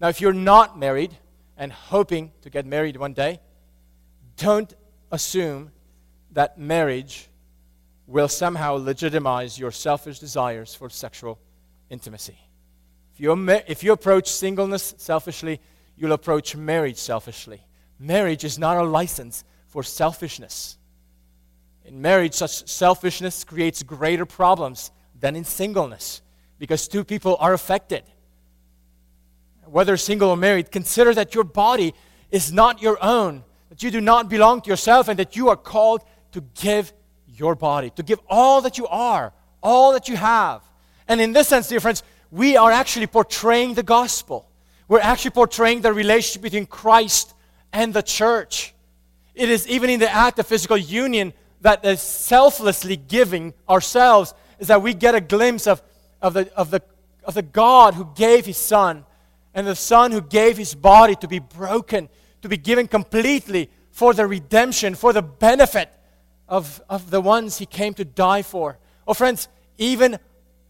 Now, 0.00 0.08
if 0.08 0.20
you're 0.20 0.32
not 0.32 0.78
married 0.78 1.16
and 1.56 1.70
hoping 1.70 2.32
to 2.42 2.50
get 2.50 2.64
married 2.64 2.96
one 2.96 3.12
day, 3.12 3.40
don't 4.36 4.72
assume 5.12 5.72
that 6.32 6.58
marriage 6.58 7.28
will 8.06 8.28
somehow 8.28 8.74
legitimize 8.74 9.58
your 9.58 9.70
selfish 9.70 10.18
desires 10.18 10.74
for 10.74 10.88
sexual 10.88 11.38
intimacy. 11.90 12.38
If 13.12 13.20
you, 13.20 13.48
if 13.68 13.84
you 13.84 13.92
approach 13.92 14.28
singleness 14.28 14.94
selfishly, 14.96 15.60
you'll 15.96 16.12
approach 16.12 16.56
marriage 16.56 16.96
selfishly. 16.96 17.60
Marriage 17.98 18.44
is 18.44 18.58
not 18.58 18.78
a 18.78 18.82
license 18.82 19.44
for 19.68 19.82
selfishness. 19.82 20.78
In 21.84 22.00
marriage, 22.00 22.34
such 22.34 22.66
selfishness 22.68 23.44
creates 23.44 23.82
greater 23.82 24.24
problems 24.24 24.90
than 25.18 25.36
in 25.36 25.44
singleness 25.44 26.22
because 26.58 26.88
two 26.88 27.04
people 27.04 27.36
are 27.38 27.52
affected. 27.52 28.04
Whether 29.70 29.96
single 29.96 30.30
or 30.30 30.36
married, 30.36 30.70
consider 30.70 31.14
that 31.14 31.34
your 31.34 31.44
body 31.44 31.94
is 32.30 32.52
not 32.52 32.82
your 32.82 32.98
own, 33.02 33.44
that 33.68 33.82
you 33.82 33.90
do 33.90 34.00
not 34.00 34.28
belong 34.28 34.60
to 34.62 34.70
yourself, 34.70 35.08
and 35.08 35.18
that 35.18 35.36
you 35.36 35.48
are 35.48 35.56
called 35.56 36.02
to 36.32 36.42
give 36.60 36.92
your 37.26 37.54
body, 37.54 37.90
to 37.90 38.02
give 38.02 38.18
all 38.28 38.60
that 38.62 38.78
you 38.78 38.86
are, 38.88 39.32
all 39.62 39.92
that 39.92 40.08
you 40.08 40.16
have. 40.16 40.62
And 41.08 41.20
in 41.20 41.32
this 41.32 41.48
sense, 41.48 41.68
dear 41.68 41.80
friends, 41.80 42.02
we 42.30 42.56
are 42.56 42.70
actually 42.70 43.06
portraying 43.06 43.74
the 43.74 43.82
gospel. 43.82 44.48
We're 44.88 45.00
actually 45.00 45.32
portraying 45.32 45.82
the 45.82 45.92
relationship 45.92 46.42
between 46.42 46.66
Christ 46.66 47.34
and 47.72 47.94
the 47.94 48.02
church. 48.02 48.74
It 49.34 49.48
is 49.48 49.66
even 49.68 49.90
in 49.90 50.00
the 50.00 50.12
act 50.12 50.38
of 50.38 50.46
physical 50.46 50.76
union 50.76 51.32
that 51.60 51.84
is 51.84 52.00
selflessly 52.00 52.96
giving 52.96 53.54
ourselves, 53.68 54.34
is 54.58 54.68
that 54.68 54.82
we 54.82 54.94
get 54.94 55.14
a 55.14 55.20
glimpse 55.20 55.66
of, 55.66 55.82
of, 56.20 56.34
the, 56.34 56.52
of, 56.54 56.70
the, 56.70 56.82
of 57.24 57.34
the 57.34 57.42
God 57.42 57.94
who 57.94 58.08
gave 58.14 58.46
his 58.46 58.56
Son 58.56 59.04
and 59.54 59.66
the 59.66 59.74
Son 59.74 60.12
who 60.12 60.20
gave 60.20 60.56
his 60.56 60.74
body 60.74 61.14
to 61.16 61.28
be 61.28 61.38
broken, 61.38 62.08
to 62.42 62.48
be 62.48 62.56
given 62.56 62.86
completely 62.86 63.70
for 63.90 64.14
the 64.14 64.26
redemption, 64.26 64.94
for 64.94 65.12
the 65.12 65.22
benefit 65.22 65.92
of, 66.48 66.82
of 66.88 67.10
the 67.10 67.20
ones 67.20 67.58
he 67.58 67.66
came 67.66 67.94
to 67.94 68.04
die 68.04 68.42
for. 68.42 68.78
Oh, 69.06 69.14
friends, 69.14 69.48
even 69.78 70.18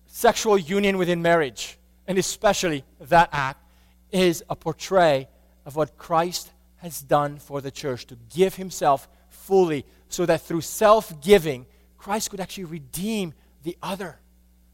sexual 0.07 0.59
union 0.59 0.99
within 0.99 1.23
marriage, 1.23 1.79
and 2.07 2.19
especially 2.19 2.85
that 3.01 3.29
act, 3.33 3.63
is 4.11 4.43
a 4.49 4.57
portray 4.57 5.29
of 5.65 5.77
what 5.77 5.97
Christ 5.97 6.51
has 6.79 7.03
done 7.03 7.39
for 7.39 7.61
the 7.61 7.71
church 7.71 8.07
to 8.07 8.17
give 8.35 8.57
himself 8.57 9.09
fully 9.29 9.85
so 10.09 10.27
that 10.27 10.41
through 10.41 10.63
self 10.63 11.21
giving, 11.21 11.67
Christ 11.99 12.31
could 12.31 12.41
actually 12.41 12.65
redeem 12.65 13.35
the 13.63 13.77
other. 13.83 14.19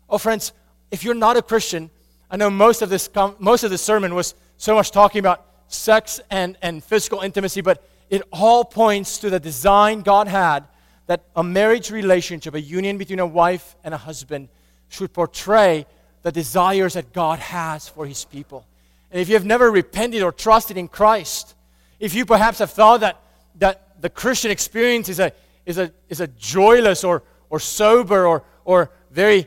Oh, 0.08 0.18
friends, 0.18 0.52
if 0.90 1.04
you're 1.04 1.14
not 1.14 1.36
a 1.36 1.42
Christian, 1.42 1.90
I 2.30 2.36
know 2.36 2.50
most 2.50 2.82
of 2.82 2.88
this, 2.88 3.08
most 3.38 3.64
of 3.64 3.70
this 3.70 3.82
sermon 3.82 4.14
was 4.14 4.34
so 4.56 4.74
much 4.74 4.90
talking 4.90 5.20
about 5.20 5.44
sex 5.68 6.20
and, 6.30 6.56
and 6.62 6.82
physical 6.82 7.20
intimacy, 7.20 7.60
but 7.60 7.82
it 8.10 8.22
all 8.32 8.64
points 8.64 9.18
to 9.18 9.30
the 9.30 9.40
design 9.40 10.02
God 10.02 10.28
had 10.28 10.64
that 11.06 11.22
a 11.36 11.44
marriage 11.44 11.90
relationship, 11.90 12.54
a 12.54 12.60
union 12.60 12.98
between 12.98 13.20
a 13.20 13.26
wife 13.26 13.76
and 13.84 13.94
a 13.94 13.96
husband, 13.96 14.48
should 14.88 15.12
portray 15.12 15.86
the 16.22 16.32
desires 16.32 16.94
that 16.94 17.12
God 17.12 17.38
has 17.38 17.88
for 17.88 18.06
his 18.06 18.24
people. 18.24 18.66
And 19.12 19.20
if 19.20 19.28
you 19.28 19.34
have 19.34 19.44
never 19.44 19.70
repented 19.70 20.22
or 20.22 20.32
trusted 20.32 20.76
in 20.76 20.88
Christ, 20.88 21.54
if 22.00 22.14
you 22.14 22.26
perhaps 22.26 22.58
have 22.58 22.70
thought 22.70 23.00
that, 23.00 23.20
that 23.60 24.02
the 24.02 24.10
Christian 24.10 24.50
experience 24.50 25.08
is 25.08 25.20
a, 25.20 25.32
is 25.64 25.78
a, 25.78 25.92
is 26.08 26.20
a 26.20 26.26
joyless 26.26 27.04
or, 27.04 27.22
or 27.50 27.60
sober 27.60 28.26
or, 28.26 28.42
or 28.64 28.90
very 29.10 29.46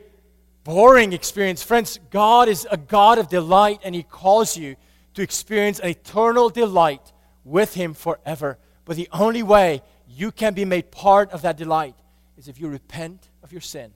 boring 0.63 1.13
experience, 1.13 1.63
friends, 1.63 1.99
God 2.09 2.47
is 2.47 2.67
a 2.69 2.77
God 2.77 3.17
of 3.17 3.29
delight 3.29 3.81
and 3.83 3.95
He 3.95 4.03
calls 4.03 4.57
you 4.57 4.75
to 5.13 5.21
experience 5.21 5.79
an 5.79 5.89
eternal 5.89 6.49
delight 6.49 7.11
with 7.43 7.73
Him 7.73 7.93
forever. 7.93 8.57
But 8.85 8.95
the 8.95 9.09
only 9.11 9.43
way 9.43 9.81
you 10.07 10.31
can 10.31 10.53
be 10.53 10.65
made 10.65 10.91
part 10.91 11.31
of 11.31 11.41
that 11.43 11.57
delight 11.57 11.95
is 12.37 12.47
if 12.47 12.59
you 12.59 12.67
repent 12.67 13.29
of 13.43 13.51
your 13.51 13.61
sin, 13.61 13.91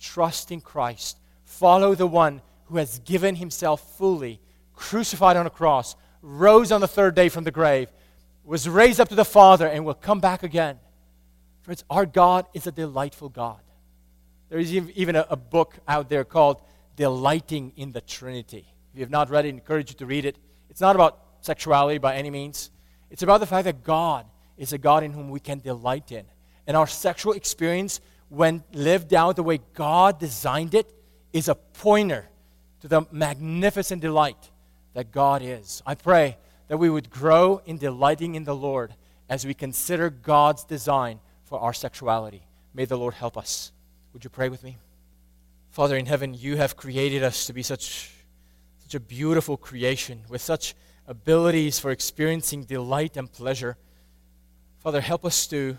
trust 0.00 0.50
in 0.50 0.60
Christ, 0.60 1.18
follow 1.44 1.94
the 1.94 2.06
one 2.06 2.42
who 2.64 2.76
has 2.78 2.98
given 3.00 3.36
Himself 3.36 3.96
fully, 3.96 4.40
crucified 4.74 5.36
on 5.36 5.46
a 5.46 5.50
cross, 5.50 5.94
rose 6.22 6.72
on 6.72 6.80
the 6.80 6.88
third 6.88 7.14
day 7.14 7.28
from 7.28 7.44
the 7.44 7.50
grave, 7.50 7.92
was 8.44 8.68
raised 8.68 9.00
up 9.00 9.08
to 9.08 9.14
the 9.14 9.24
Father, 9.24 9.66
and 9.66 9.84
will 9.84 9.94
come 9.94 10.20
back 10.20 10.42
again. 10.42 10.78
Friends, 11.62 11.84
our 11.88 12.06
God 12.06 12.46
is 12.54 12.66
a 12.66 12.72
delightful 12.72 13.28
God. 13.28 13.60
There 14.52 14.60
is 14.60 14.74
even 14.74 15.16
a, 15.16 15.24
a 15.30 15.36
book 15.36 15.78
out 15.88 16.10
there 16.10 16.24
called 16.24 16.60
Delighting 16.94 17.72
in 17.74 17.92
the 17.92 18.02
Trinity. 18.02 18.66
If 18.92 18.98
you 18.98 19.00
have 19.00 19.08
not 19.08 19.30
read 19.30 19.46
it, 19.46 19.48
I 19.48 19.50
encourage 19.52 19.88
you 19.88 19.96
to 19.96 20.04
read 20.04 20.26
it. 20.26 20.36
It's 20.68 20.82
not 20.82 20.94
about 20.94 21.20
sexuality 21.40 21.96
by 21.96 22.16
any 22.16 22.28
means, 22.28 22.70
it's 23.10 23.22
about 23.22 23.40
the 23.40 23.46
fact 23.46 23.64
that 23.64 23.82
God 23.82 24.26
is 24.58 24.74
a 24.74 24.78
God 24.78 25.04
in 25.04 25.12
whom 25.12 25.30
we 25.30 25.40
can 25.40 25.60
delight 25.60 26.12
in. 26.12 26.26
And 26.66 26.76
our 26.76 26.86
sexual 26.86 27.32
experience, 27.32 28.02
when 28.28 28.62
lived 28.74 29.14
out 29.14 29.36
the 29.36 29.42
way 29.42 29.58
God 29.72 30.18
designed 30.18 30.74
it, 30.74 30.92
is 31.32 31.48
a 31.48 31.54
pointer 31.54 32.28
to 32.80 32.88
the 32.88 33.06
magnificent 33.10 34.02
delight 34.02 34.50
that 34.92 35.12
God 35.12 35.40
is. 35.42 35.82
I 35.86 35.94
pray 35.94 36.36
that 36.68 36.76
we 36.76 36.90
would 36.90 37.08
grow 37.08 37.62
in 37.64 37.78
delighting 37.78 38.34
in 38.34 38.44
the 38.44 38.54
Lord 38.54 38.94
as 39.30 39.46
we 39.46 39.54
consider 39.54 40.10
God's 40.10 40.62
design 40.64 41.20
for 41.44 41.58
our 41.58 41.72
sexuality. 41.72 42.46
May 42.74 42.84
the 42.84 42.98
Lord 42.98 43.14
help 43.14 43.38
us. 43.38 43.72
Would 44.12 44.24
you 44.24 44.30
pray 44.30 44.48
with 44.48 44.62
me? 44.62 44.78
Father 45.70 45.96
in 45.96 46.06
heaven, 46.06 46.34
you 46.34 46.56
have 46.56 46.76
created 46.76 47.22
us 47.22 47.46
to 47.46 47.52
be 47.52 47.62
such, 47.62 48.10
such 48.82 48.94
a 48.94 49.00
beautiful 49.00 49.56
creation 49.56 50.20
with 50.28 50.42
such 50.42 50.74
abilities 51.06 51.78
for 51.78 51.90
experiencing 51.90 52.64
delight 52.64 53.16
and 53.16 53.32
pleasure. 53.32 53.76
Father, 54.80 55.00
help 55.00 55.24
us 55.24 55.46
to 55.46 55.78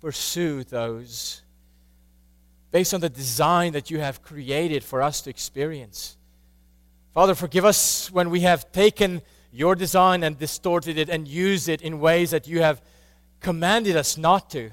pursue 0.00 0.64
those 0.64 1.42
based 2.70 2.92
on 2.92 3.00
the 3.00 3.08
design 3.08 3.72
that 3.72 3.90
you 3.90 4.00
have 4.00 4.22
created 4.22 4.84
for 4.84 5.00
us 5.00 5.22
to 5.22 5.30
experience. 5.30 6.16
Father, 7.14 7.34
forgive 7.34 7.64
us 7.64 8.10
when 8.10 8.30
we 8.30 8.40
have 8.40 8.70
taken 8.72 9.22
your 9.52 9.74
design 9.74 10.22
and 10.24 10.38
distorted 10.38 10.98
it 10.98 11.08
and 11.08 11.28
used 11.28 11.68
it 11.68 11.82
in 11.82 12.00
ways 12.00 12.30
that 12.30 12.48
you 12.48 12.62
have 12.62 12.82
commanded 13.40 13.96
us 13.96 14.16
not 14.16 14.50
to. 14.50 14.70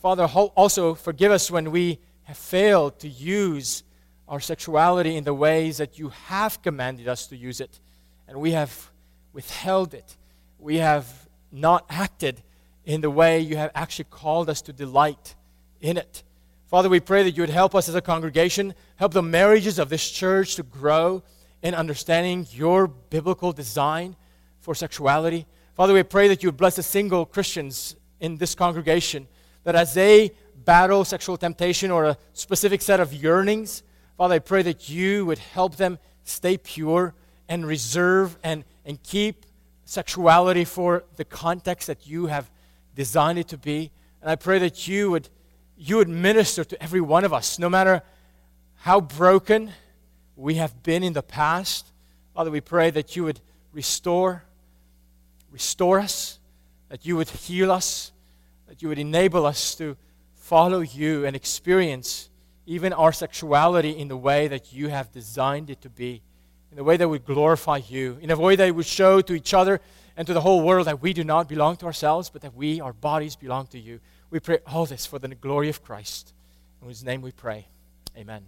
Father, 0.00 0.24
also 0.24 0.94
forgive 0.94 1.30
us 1.30 1.50
when 1.50 1.70
we 1.70 1.98
have 2.22 2.38
failed 2.38 2.98
to 3.00 3.08
use 3.08 3.82
our 4.26 4.40
sexuality 4.40 5.14
in 5.14 5.24
the 5.24 5.34
ways 5.34 5.76
that 5.76 5.98
you 5.98 6.08
have 6.08 6.62
commanded 6.62 7.06
us 7.06 7.26
to 7.26 7.36
use 7.36 7.60
it, 7.60 7.80
and 8.26 8.40
we 8.40 8.52
have 8.52 8.90
withheld 9.34 9.92
it. 9.92 10.16
We 10.58 10.76
have 10.76 11.28
not 11.52 11.84
acted 11.90 12.42
in 12.86 13.02
the 13.02 13.10
way 13.10 13.40
you 13.40 13.58
have 13.58 13.72
actually 13.74 14.06
called 14.06 14.48
us 14.48 14.62
to 14.62 14.72
delight 14.72 15.34
in 15.82 15.98
it. 15.98 16.22
Father, 16.64 16.88
we 16.88 17.00
pray 17.00 17.22
that 17.24 17.36
you 17.36 17.42
would 17.42 17.50
help 17.50 17.74
us 17.74 17.86
as 17.86 17.94
a 17.94 18.00
congregation, 18.00 18.74
help 18.96 19.12
the 19.12 19.22
marriages 19.22 19.78
of 19.78 19.90
this 19.90 20.10
church 20.10 20.54
to 20.54 20.62
grow 20.62 21.22
in 21.62 21.74
understanding 21.74 22.46
your 22.52 22.86
biblical 22.86 23.52
design 23.52 24.16
for 24.60 24.74
sexuality. 24.74 25.44
Father, 25.74 25.92
we 25.92 26.02
pray 26.04 26.28
that 26.28 26.42
you 26.42 26.46
would 26.48 26.56
bless 26.56 26.76
the 26.76 26.82
single 26.82 27.26
Christians 27.26 27.96
in 28.18 28.38
this 28.38 28.54
congregation, 28.54 29.28
that 29.64 29.74
as 29.74 29.94
they 29.94 30.32
battle 30.64 31.04
sexual 31.04 31.36
temptation 31.36 31.90
or 31.90 32.04
a 32.04 32.18
specific 32.32 32.82
set 32.82 33.00
of 33.00 33.12
yearnings, 33.12 33.82
Father, 34.16 34.34
I 34.34 34.38
pray 34.38 34.62
that 34.62 34.88
you 34.88 35.26
would 35.26 35.38
help 35.38 35.76
them 35.76 35.98
stay 36.24 36.58
pure 36.58 37.14
and 37.48 37.66
reserve 37.66 38.38
and, 38.42 38.64
and 38.84 39.02
keep 39.02 39.46
sexuality 39.84 40.64
for 40.64 41.04
the 41.16 41.24
context 41.24 41.86
that 41.86 42.06
you 42.06 42.26
have 42.26 42.50
designed 42.94 43.38
it 43.38 43.48
to 43.48 43.58
be. 43.58 43.90
And 44.20 44.30
I 44.30 44.36
pray 44.36 44.58
that 44.58 44.86
you 44.86 45.10
would, 45.10 45.28
you 45.76 45.96
would 45.96 46.08
minister 46.08 46.64
to 46.64 46.82
every 46.82 47.00
one 47.00 47.24
of 47.24 47.32
us, 47.32 47.58
no 47.58 47.68
matter 47.68 48.02
how 48.76 49.00
broken 49.00 49.72
we 50.36 50.56
have 50.56 50.82
been 50.82 51.02
in 51.02 51.12
the 51.12 51.22
past. 51.22 51.86
Father, 52.34 52.50
we 52.50 52.60
pray 52.60 52.90
that 52.90 53.16
you 53.16 53.24
would 53.24 53.40
restore 53.72 54.44
restore 55.50 55.98
us, 55.98 56.38
that 56.88 57.04
you 57.04 57.16
would 57.16 57.28
heal 57.28 57.70
us, 57.70 58.12
that 58.70 58.80
you 58.82 58.88
would 58.88 59.00
enable 59.00 59.46
us 59.46 59.74
to 59.74 59.96
follow 60.32 60.78
you 60.78 61.26
and 61.26 61.34
experience 61.34 62.30
even 62.66 62.92
our 62.92 63.12
sexuality 63.12 63.90
in 63.90 64.06
the 64.06 64.16
way 64.16 64.46
that 64.46 64.72
you 64.72 64.86
have 64.86 65.10
designed 65.10 65.70
it 65.70 65.80
to 65.80 65.90
be, 65.90 66.22
in 66.70 66.76
the 66.76 66.84
way 66.84 66.96
that 66.96 67.08
would 67.08 67.26
glorify 67.26 67.78
you, 67.88 68.16
in 68.22 68.30
a 68.30 68.38
way 68.38 68.54
that 68.54 68.72
would 68.72 68.86
show 68.86 69.20
to 69.20 69.34
each 69.34 69.52
other 69.52 69.80
and 70.16 70.24
to 70.24 70.32
the 70.32 70.40
whole 70.40 70.62
world 70.62 70.86
that 70.86 71.02
we 71.02 71.12
do 71.12 71.24
not 71.24 71.48
belong 71.48 71.74
to 71.78 71.86
ourselves, 71.86 72.30
but 72.30 72.42
that 72.42 72.54
we, 72.54 72.80
our 72.80 72.92
bodies, 72.92 73.34
belong 73.34 73.66
to 73.66 73.78
you. 73.78 73.98
We 74.30 74.38
pray 74.38 74.58
all 74.68 74.86
this 74.86 75.04
for 75.04 75.18
the 75.18 75.34
glory 75.34 75.68
of 75.68 75.82
Christ. 75.82 76.32
In 76.80 76.86
whose 76.86 77.02
name 77.02 77.22
we 77.22 77.32
pray. 77.32 77.66
Amen. 78.16 78.44